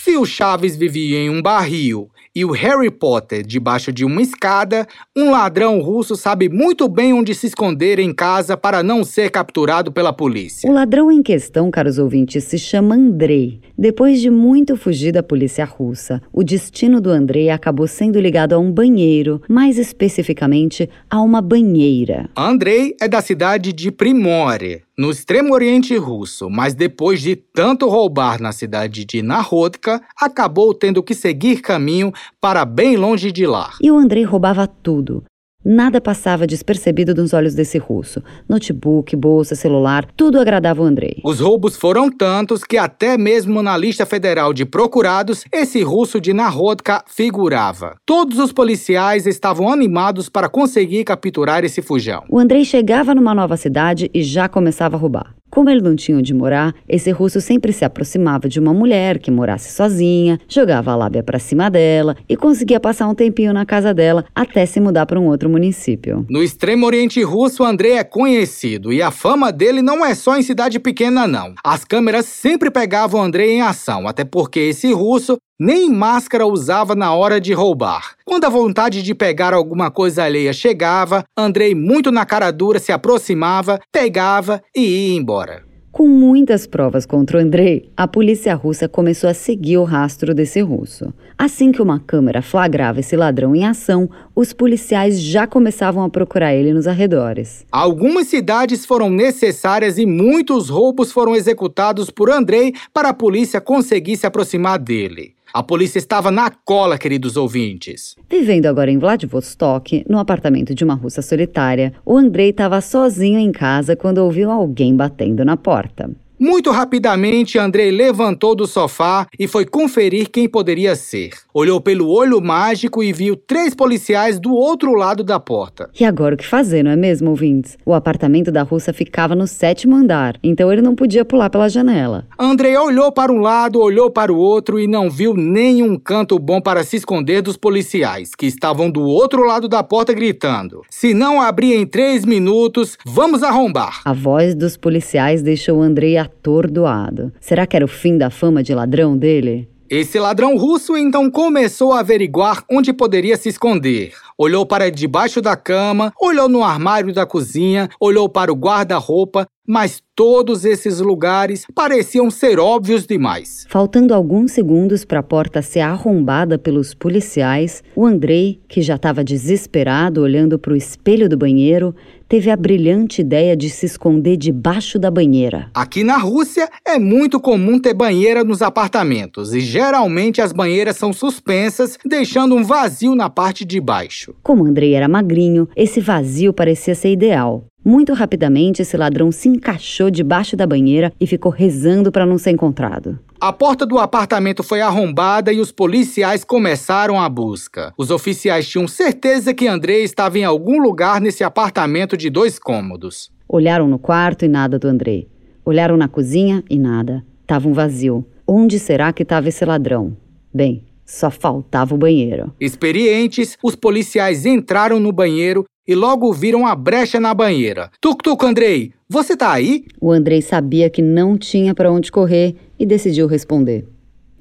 Se 0.05 0.17
o 0.17 0.27
Chaves 0.27 0.77
vivia 0.77 1.19
em 1.19 1.31
um 1.31 1.41
barril 1.41 2.11
e 2.35 2.45
o 2.45 2.51
Harry 2.51 2.91
Potter 2.91 3.47
debaixo 3.47 3.93
de 3.93 4.05
uma 4.05 4.21
escada, 4.21 4.87
um 5.17 5.31
ladrão 5.31 5.81
russo 5.81 6.17
sabe 6.17 6.49
muito 6.49 6.89
bem 6.89 7.13
onde 7.13 7.35
se 7.35 7.47
esconder 7.47 8.01
em 8.01 8.13
casa 8.13 8.57
para 8.57 8.83
não 8.83 9.05
ser 9.05 9.31
capturado 9.31 9.93
pela 9.93 10.13
polícia. 10.13 10.69
O 10.69 10.73
ladrão 10.73 11.13
em 11.13 11.23
questão, 11.23 11.71
caros 11.71 11.99
ouvintes, 11.99 12.43
se 12.45 12.59
chama 12.59 12.97
Andrei. 12.97 13.61
Depois 13.79 14.21
de 14.21 14.31
muito 14.31 14.77
fugir 14.77 15.13
da 15.13 15.23
polícia 15.23 15.65
russa, 15.65 16.21
o 16.33 16.43
destino 16.43 17.01
do 17.01 17.11
Andrei 17.11 17.51
acabou 17.51 17.87
sendo 17.87 18.19
ligado 18.19 18.53
a 18.53 18.59
um 18.59 18.73
banheiro, 18.73 19.41
mais 19.49 19.79
especificamente 19.79 20.91
a 21.09 21.21
uma 21.21 21.41
banheira. 21.41 22.29
Andrei 22.37 22.97
é 23.01 23.07
da 23.07 23.21
cidade 23.21 23.73
de 23.73 23.93
Primore, 23.93 24.83
no 24.97 25.11
extremo 25.11 25.53
oriente 25.53 25.97
russo, 25.97 26.49
mas 26.49 26.75
depois 26.75 27.21
de 27.21 27.35
tanto 27.35 27.89
roubar 27.89 28.41
na 28.41 28.53
cidade 28.53 29.05
de 29.05 29.23
Narodka, 29.23 30.01
acabou 30.17 30.73
tendo 30.73 31.03
que 31.03 31.15
seguir 31.15 31.61
caminho 31.61 32.13
para 32.41 32.65
bem 32.65 32.97
longe 32.97 33.33
de 33.33 33.47
lá. 33.47 33.73
E 33.81 33.91
o 33.91 33.97
Andrei 33.99 34.25
roubava 34.25 34.67
tudo. 34.67 35.25
Nada 35.65 35.99
passava 35.99 36.47
despercebido 36.47 37.15
nos 37.15 37.33
olhos 37.33 37.55
desse 37.55 37.79
russo. 37.79 38.23
Notebook, 38.47 39.17
bolsa, 39.17 39.55
celular, 39.55 40.07
tudo 40.15 40.39
agradava 40.39 40.83
o 40.83 40.85
Andrei. 40.85 41.23
Os 41.25 41.41
roubos 41.41 41.75
foram 41.75 42.11
tantos 42.11 42.63
que 42.63 42.77
até 42.77 43.17
mesmo 43.17 43.63
na 43.63 43.75
lista 43.75 44.05
federal 44.05 44.53
de 44.53 44.67
procurados, 44.67 45.45
esse 45.51 45.83
russo 45.83 46.21
de 46.21 46.35
Narodka 46.35 47.03
figurava. 47.07 47.97
Todos 48.05 48.39
os 48.39 48.53
policiais 48.53 49.27
estavam 49.27 49.71
animados 49.71 50.29
para 50.29 50.51
conseguir 50.51 51.05
capturar 51.05 51.65
esse 51.65 51.81
fujão. 51.81 52.25
O 52.29 52.39
Andrei 52.39 52.65
chegava 52.65 53.15
numa 53.15 53.35
nova 53.35 53.57
cidade 53.57 54.11
e 54.13 54.23
já 54.23 54.49
começava 54.49 54.97
a 54.97 54.99
roubar. 54.99 55.35
Como 55.55 55.71
ele 55.71 55.81
não 55.81 55.95
tinha 55.95 56.19
onde 56.19 56.35
morar, 56.35 56.75
esse 56.89 57.13
russo 57.13 57.41
sempre 57.41 57.73
se 57.73 57.85
aproximava 57.85 58.49
de 58.49 58.59
uma 58.59 58.75
mulher 58.75 59.21
que 59.21 59.31
morasse 59.31 59.71
sozinha, 59.71 60.37
jogava 60.49 60.91
a 60.91 60.97
lábia 60.97 61.23
para 61.23 61.39
cima 61.39 61.71
dela 61.71 62.17
e 62.29 62.37
conseguia 62.37 62.81
passar 62.81 63.07
um 63.07 63.15
tempinho 63.15 63.53
na 63.53 63.65
casa 63.65 63.95
dela 63.95 64.25
até 64.35 64.67
se 64.67 64.81
mudar 64.81 65.07
para 65.07 65.21
um 65.21 65.29
outro 65.29 65.49
município. 65.55 66.27
No 66.29 66.43
extremo 66.43 66.85
oriente 66.85 67.23
russo, 67.23 67.63
André 67.65 67.93
é 67.93 68.05
conhecido 68.05 68.93
e 68.93 69.01
a 69.01 69.11
fama 69.11 69.53
dele 69.53 69.81
não 69.81 70.05
é 70.05 70.15
só 70.15 70.37
em 70.37 70.43
cidade 70.43 70.79
pequena, 70.79 71.27
não. 71.27 71.55
As 71.63 71.85
câmeras 71.85 72.27
sempre 72.27 72.71
pegavam 72.71 73.23
André 73.23 73.47
em 73.47 73.63
ação, 73.63 74.09
até 74.09 74.25
porque 74.25 74.61
esse 74.61 74.93
russo 74.93 75.39
nem 75.59 75.89
máscara 75.89 76.47
usava 76.47 76.95
na 76.95 77.15
hora 77.15 77.41
de 77.41 77.53
roubar. 77.53 78.17
Quando 78.25 78.45
a 78.45 78.51
vontade 78.51 79.03
de 79.03 79.15
pegar 79.15 79.55
alguma 79.55 79.91
coisa 79.91 80.25
alheia 80.25 80.53
chegava, 80.53 81.25
Andrei, 81.37 81.75
muito 81.75 82.11
na 82.11 82.27
cara 82.27 82.51
dura, 82.51 82.79
se 82.79 82.91
aproximava, 82.91 83.79
pegava 83.93 84.61
e 84.75 85.11
ia 85.11 85.17
embora. 85.17 85.74
Com 85.95 86.09
muitas 86.09 86.67
provas 86.67 87.07
contra 87.07 87.39
o 87.39 87.41
Andrei, 87.41 87.89
a 87.97 88.09
polícia 88.09 88.53
russa 88.57 88.89
começou 88.89 89.31
a 89.31 89.33
seguir 89.33 89.79
o 89.79 89.85
rastro 89.85 90.35
desse 90.35 90.61
russo. 90.61 91.15
Assim 91.39 91.71
que 91.71 91.81
uma 91.81 92.01
câmera 92.01 92.43
flagrava 92.43 92.99
esse 92.99 93.15
ladrão 93.15 93.55
em 93.55 93.65
ação, 93.65 94.11
os 94.35 94.53
policiais 94.53 95.21
já 95.21 95.47
começavam 95.47 96.03
a 96.03 96.11
procurar 96.11 96.53
ele 96.53 96.73
nos 96.73 96.89
arredores. 96.89 97.65
Algumas 97.71 98.27
cidades 98.27 98.85
foram 98.85 99.09
necessárias 99.09 99.97
e 99.97 100.05
muitos 100.05 100.69
roubos 100.69 101.13
foram 101.13 101.37
executados 101.37 102.11
por 102.11 102.29
Andrei 102.29 102.75
para 102.93 103.11
a 103.11 103.15
polícia 103.15 103.61
conseguir 103.61 104.17
se 104.17 104.27
aproximar 104.27 104.81
dele. 104.81 105.34
A 105.57 105.63
polícia 105.63 106.01
estava 106.01 106.33
na 106.33 106.51
cola, 106.51 106.99
queridos 106.99 107.37
ouvintes. 107.37 108.17
Vivendo 108.29 108.67
agora 108.67 108.91
em 108.91 108.99
Vladivostok, 108.99 110.05
no 110.09 110.19
apartamento 110.19 110.75
de 110.75 110.83
uma 110.83 110.95
russa 110.95 111.23
solitária, 111.23 111.93
o 112.05 112.17
Andrei 112.17 112.51
estava 112.51 112.81
sozinho 112.81 113.39
em 113.39 113.53
casa 113.53 113.95
quando 113.95 114.19
ouviu 114.19 114.51
alguém 114.51 114.97
batendo 114.97 115.45
na 115.45 115.57
porta. 115.57 116.11
Muito 116.39 116.73
rapidamente, 116.73 117.61
Andrei 117.61 117.93
levantou 117.93 118.57
do 118.57 118.67
sofá 118.67 119.27
e 119.39 119.47
foi 119.47 119.65
conferir 119.65 120.29
quem 120.29 120.49
poderia 120.49 120.97
ser. 120.97 121.31
Olhou 121.55 121.81
pelo 121.81 122.11
olho 122.11 122.41
mágico 122.41 123.05
e 123.05 123.13
viu 123.13 123.37
três 123.37 123.73
policiais 123.73 124.41
do 124.41 124.53
outro 124.53 124.95
lado 124.95 125.23
da 125.23 125.39
porta. 125.39 125.89
E 125.99 126.05
agora 126.05 126.35
o 126.35 126.39
que 126.39 126.45
fazer, 126.45 126.83
não 126.83 126.91
é 126.91 126.97
mesmo, 126.97 127.31
ouvintes? 127.31 127.79
O 127.87 127.95
apartamento 127.95 128.51
da 128.51 128.63
russa 128.63 128.93
ficava 128.93 129.37
no 129.37 129.47
sétimo 129.47 129.95
andar, 129.95 130.37
então 130.43 130.73
ele 130.73 130.83
não 130.83 130.97
podia 130.97 131.25
pular 131.25 131.49
pela 131.49 131.69
janela. 131.69 132.27
Andrei 132.37 132.77
olhou 132.77 133.13
para 133.13 133.33
um 133.33 133.39
lado, 133.39 133.81
olhou 133.81 134.11
para 134.11 134.33
o 134.33 134.37
outro 134.37 134.81
e 134.81 134.89
não 134.89 135.09
viu 135.09 135.35
nenhum 135.35 135.97
canto 135.97 136.37
bom 136.37 136.61
para 136.61 136.83
se 136.83 136.97
esconder 136.97 137.43
dos 137.43 137.57
policiais, 137.57 138.35
que 138.35 138.47
estavam 138.47 138.91
do 138.91 139.03
outro 139.03 139.47
lado 139.47 139.69
da 139.69 139.85
porta 139.85 140.13
gritando: 140.13 140.83
Se 140.91 141.15
não 141.15 141.41
abrir 141.41 141.75
em 141.75 141.87
três 141.87 142.25
minutos, 142.25 142.99
vamos 143.07 143.45
arrombar. 143.45 144.01
A 144.05 144.13
voz 144.13 144.57
dos 144.57 144.77
policiais 144.77 145.41
deixou 145.41 145.81
Andrei 145.81 146.24
atordoado. 146.25 147.33
Será 147.41 147.67
que 147.67 147.77
era 147.77 147.85
o 147.85 147.89
fim 147.89 148.19
da 148.19 148.31
fama 148.31 148.63
de 148.63 148.75
ladrão 148.75 149.17
dele? 149.17 149.69
Esse 149.89 150.19
ladrão 150.19 150.57
russo 150.57 150.97
então 150.97 151.31
começou 151.31 151.93
a 151.93 152.01
averiguar 152.01 152.65
onde 152.71 152.93
poderia 152.93 153.37
se 153.37 153.51
esconder. 153.51 154.13
Olhou 154.37 154.65
para 154.65 154.91
debaixo 154.91 155.43
da 155.43 155.57
cama, 155.57 156.13
olhou 156.21 156.49
no 156.49 156.65
armário 156.65 157.13
da 157.13 157.27
cozinha, 157.27 157.89
olhou 158.01 158.29
para 158.29 158.51
o 158.51 158.57
guarda-roupa, 158.57 159.47
mas 159.67 160.03
todos 160.17 160.65
esses 160.65 161.01
lugares 161.01 161.67
pareciam 161.75 162.31
ser 162.31 162.59
óbvios 162.59 163.07
demais. 163.07 163.67
Faltando 163.69 164.15
alguns 164.15 164.53
segundos 164.53 165.05
para 165.05 165.21
a 165.21 165.23
porta 165.23 165.63
ser 165.63 165.81
arrombada 165.81 166.59
pelos 166.59 166.95
policiais, 166.95 167.83
o 167.95 168.05
Andrei, 168.05 168.61
que 168.67 168.83
já 168.83 168.97
estava 168.97 169.23
desesperado 169.23 170.23
olhando 170.23 170.59
para 170.59 170.73
o 170.73 170.77
espelho 170.77 171.29
do 171.29 171.37
banheiro, 171.37 171.95
teve 172.35 172.51
a 172.51 172.57
brilhante 172.57 173.21
ideia 173.21 173.57
de 173.57 173.71
se 173.71 173.87
esconder 173.87 174.37
debaixo 174.37 174.99
da 174.99 175.09
banheira. 175.09 175.71
Aqui 175.73 176.03
na 176.03 176.17
Rússia 176.17 176.69
é 176.85 176.99
muito 176.99 177.39
comum 177.39 177.79
ter 177.79 177.95
banheira 177.95 178.43
nos 178.43 178.61
apartamentos 178.61 179.55
e 179.55 179.61
geralmente 179.61 180.43
as 180.43 180.51
banheiras 180.51 180.97
são 180.97 181.13
suspensas, 181.13 181.97
deixando 182.05 182.57
um 182.57 182.65
vazio 182.65 183.15
na 183.15 183.31
parte 183.31 183.65
de 183.65 183.81
baixo. 183.81 184.35
Como 184.43 184.65
Andrei 184.65 184.95
era 184.95 185.07
magrinho, 185.07 185.69
esse 185.77 186.01
vazio 186.01 186.53
parecia 186.53 186.97
ser 186.97 187.13
ideal. 187.13 187.67
Muito 187.85 188.15
rapidamente, 188.15 188.81
esse 188.81 188.97
ladrão 188.97 189.31
se 189.31 189.47
encaixou 189.47 190.11
debaixo 190.11 190.57
da 190.57 190.67
banheira 190.67 191.13
e 191.21 191.27
ficou 191.27 191.53
rezando 191.53 192.11
para 192.11 192.25
não 192.25 192.39
ser 192.39 192.51
encontrado. 192.51 193.19
A 193.39 193.53
porta 193.53 193.85
do 193.85 193.99
apartamento 193.99 194.63
foi 194.63 194.81
arrombada 194.81 195.53
e 195.53 195.61
os 195.61 195.71
policiais 195.71 196.45
começaram 196.45 197.21
a 197.21 197.29
busca. 197.29 197.93
Os 197.99 198.11
oficiais 198.11 198.67
tinham 198.67 198.89
certeza 198.89 199.53
que 199.53 199.69
Andrei 199.69 200.03
estava 200.03 200.39
em 200.39 200.45
algum 200.45 200.81
lugar 200.81 201.21
nesse 201.21 201.45
apartamento 201.45 202.17
de 202.17 202.31
dois 202.31 202.59
cômodos. 202.59 203.31
Olharam 203.47 203.87
no 203.87 203.99
quarto 203.99 204.47
e 204.47 204.49
nada 204.49 204.79
do 204.79 204.89
Andrei. 204.89 205.29
Olharam 205.63 205.99
na 205.99 206.09
cozinha 206.09 206.65
e 206.71 206.79
nada. 206.79 207.23
Tava 207.47 207.69
um 207.69 207.75
vazio. 207.75 208.27
Onde 208.47 208.79
será 208.79 209.13
que 209.13 209.23
estava 209.23 209.51
esse 209.51 209.63
ladrão? 209.65 210.17
Bem, 210.53 210.85
só 211.05 211.31
faltava 211.31 211.95
o 211.95 211.99
banheiro. 211.99 212.53
Experientes, 212.61 213.57
os 213.63 213.77
policiais 213.77 214.47
entraram 214.47 214.99
no 214.99 215.13
banheiro 215.13 215.65
e 215.87 215.95
logo 215.95 216.33
viram 216.33 216.67
a 216.67 216.75
brecha 216.75 217.21
na 217.21 217.35
banheira. 217.35 217.91
Tuk-tuk, 218.01 218.45
Andrei, 218.45 218.93
você 219.09 219.37
tá 219.37 219.53
aí? 219.53 219.85
O 220.01 220.11
Andrei 220.11 220.41
sabia 220.41 220.89
que 220.89 221.03
não 221.03 221.37
tinha 221.37 221.75
para 221.75 221.93
onde 221.93 222.11
correr 222.11 222.57
e 222.79 222.87
decidiu 222.87 223.27
responder: 223.27 223.87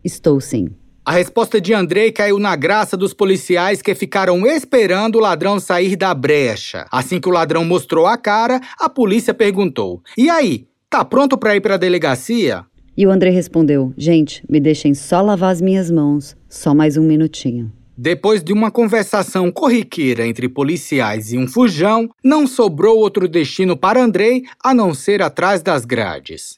Estou 0.03 0.39
sim. 0.39 0.70
A 1.05 1.11
resposta 1.11 1.59
de 1.59 1.74
Andrei 1.74 2.14
caiu 2.14 2.39
na 2.39 2.55
graça 2.55 2.95
dos 2.95 3.14
policiais 3.14 3.82
que 3.82 3.93
ficaram 3.93 4.47
esperando 4.47 5.18
o 5.18 5.20
ladrão 5.20 5.59
sair 5.59 5.97
da 5.97 6.14
brecha. 6.14 6.86
Assim 6.89 7.20
que 7.20 7.28
o 7.28 7.32
ladrão 7.32 7.66
mostrou 7.66 8.07
a 8.07 8.18
cara, 8.18 8.61
a 8.80 8.88
polícia 8.88 9.34
perguntou: 9.34 10.01
E 10.18 10.30
aí, 10.30 10.66
tá 10.89 11.03
pronto 11.03 11.38
para 11.38 11.57
ir 11.57 11.61
para 11.61 11.74
a 11.74 11.78
delegacia? 11.78 12.66
E 12.95 13.07
o 13.07 13.11
Andrei 13.11 13.33
respondeu: 13.33 13.93
Gente, 13.97 14.43
me 14.49 14.59
deixem 14.59 14.93
só 14.93 15.21
lavar 15.21 15.51
as 15.51 15.61
minhas 15.61 15.89
mãos, 15.89 16.35
só 16.47 16.73
mais 16.73 16.97
um 16.97 17.03
minutinho. 17.03 17.71
Depois 17.95 18.43
de 18.43 18.51
uma 18.51 18.71
conversação 18.71 19.51
corriqueira 19.51 20.25
entre 20.25 20.49
policiais 20.49 21.31
e 21.31 21.37
um 21.37 21.47
fujão, 21.47 22.09
não 22.23 22.47
sobrou 22.47 22.97
outro 22.97 23.27
destino 23.27 23.77
para 23.77 24.03
Andrei 24.03 24.43
a 24.63 24.73
não 24.73 24.93
ser 24.93 25.21
atrás 25.21 25.61
das 25.61 25.85
grades. 25.85 26.57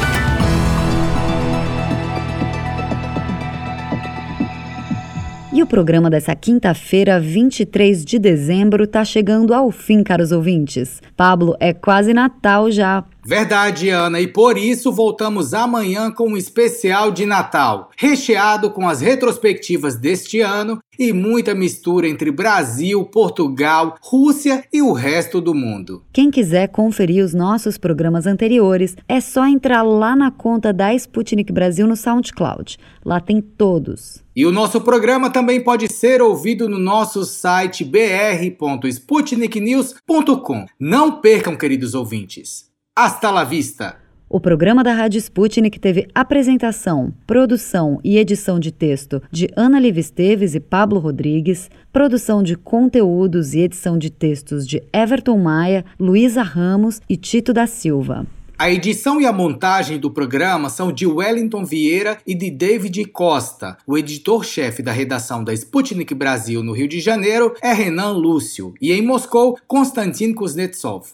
E 5.53 5.61
o 5.61 5.67
programa 5.67 6.09
dessa 6.09 6.33
quinta-feira, 6.33 7.19
23 7.19 8.05
de 8.05 8.17
dezembro, 8.17 8.87
tá 8.87 9.03
chegando 9.03 9.53
ao 9.53 9.69
fim, 9.69 10.01
caros 10.01 10.31
ouvintes. 10.31 11.01
Pablo, 11.17 11.57
é 11.59 11.73
quase 11.73 12.13
Natal 12.13 12.71
já. 12.71 13.03
Verdade, 13.23 13.89
Ana, 13.89 14.19
e 14.19 14.27
por 14.27 14.57
isso 14.57 14.91
voltamos 14.91 15.53
amanhã 15.53 16.09
com 16.09 16.29
um 16.29 16.37
especial 16.37 17.11
de 17.11 17.23
Natal, 17.25 17.91
recheado 17.95 18.71
com 18.71 18.89
as 18.89 18.99
retrospectivas 18.99 19.95
deste 19.95 20.41
ano 20.41 20.79
e 20.97 21.13
muita 21.13 21.53
mistura 21.53 22.07
entre 22.07 22.31
Brasil, 22.31 23.05
Portugal, 23.05 23.95
Rússia 24.01 24.63
e 24.73 24.81
o 24.81 24.91
resto 24.91 25.39
do 25.39 25.53
mundo. 25.53 26.03
Quem 26.11 26.31
quiser 26.31 26.69
conferir 26.69 27.23
os 27.23 27.33
nossos 27.33 27.77
programas 27.77 28.25
anteriores, 28.25 28.97
é 29.07 29.21
só 29.21 29.45
entrar 29.45 29.83
lá 29.83 30.15
na 30.15 30.31
conta 30.31 30.73
da 30.73 30.93
Sputnik 30.95 31.51
Brasil 31.51 31.85
no 31.87 31.95
SoundCloud. 31.95 32.79
Lá 33.05 33.19
tem 33.19 33.39
todos. 33.39 34.23
E 34.35 34.43
o 34.45 34.51
nosso 34.51 34.81
programa 34.81 35.29
também 35.29 35.61
pode 35.61 35.93
ser 35.93 36.21
ouvido 36.21 36.69
no 36.69 36.79
nosso 36.79 37.25
site 37.25 37.83
br.sputniknews.com. 37.83 40.65
Não 40.79 41.19
percam, 41.19 41.55
queridos 41.55 41.93
ouvintes. 41.93 42.70
Hasta 42.93 43.31
la 43.31 43.45
vista! 43.45 43.95
O 44.27 44.37
programa 44.37 44.83
da 44.83 44.91
Rádio 44.91 45.17
Sputnik 45.17 45.79
teve 45.79 46.09
apresentação, 46.13 47.13
produção 47.25 48.01
e 48.03 48.17
edição 48.17 48.59
de 48.59 48.69
texto 48.69 49.21
de 49.31 49.49
Ana 49.55 49.79
Liv 49.79 49.97
Esteves 49.97 50.55
e 50.55 50.59
Pablo 50.59 50.99
Rodrigues, 50.99 51.69
produção 51.93 52.43
de 52.43 52.57
conteúdos 52.57 53.53
e 53.53 53.61
edição 53.61 53.97
de 53.97 54.09
textos 54.09 54.67
de 54.67 54.83
Everton 54.91 55.37
Maia, 55.37 55.85
Luísa 55.97 56.43
Ramos 56.43 57.01
e 57.07 57.15
Tito 57.15 57.53
da 57.53 57.65
Silva. 57.65 58.27
A 58.59 58.69
edição 58.69 59.21
e 59.21 59.25
a 59.25 59.31
montagem 59.31 59.97
do 59.97 60.11
programa 60.11 60.69
são 60.69 60.91
de 60.91 61.07
Wellington 61.07 61.63
Vieira 61.63 62.17
e 62.27 62.35
de 62.35 62.51
David 62.51 63.05
Costa. 63.05 63.77
O 63.87 63.97
editor-chefe 63.97 64.83
da 64.83 64.91
redação 64.91 65.45
da 65.45 65.53
Sputnik 65.53 66.13
Brasil 66.13 66.61
no 66.61 66.73
Rio 66.73 66.89
de 66.89 66.99
Janeiro 66.99 67.55
é 67.61 67.71
Renan 67.71 68.11
Lúcio 68.11 68.73
e 68.81 68.91
em 68.91 69.01
Moscou, 69.01 69.57
Konstantin 69.65 70.33
Kuznetsov. 70.33 71.13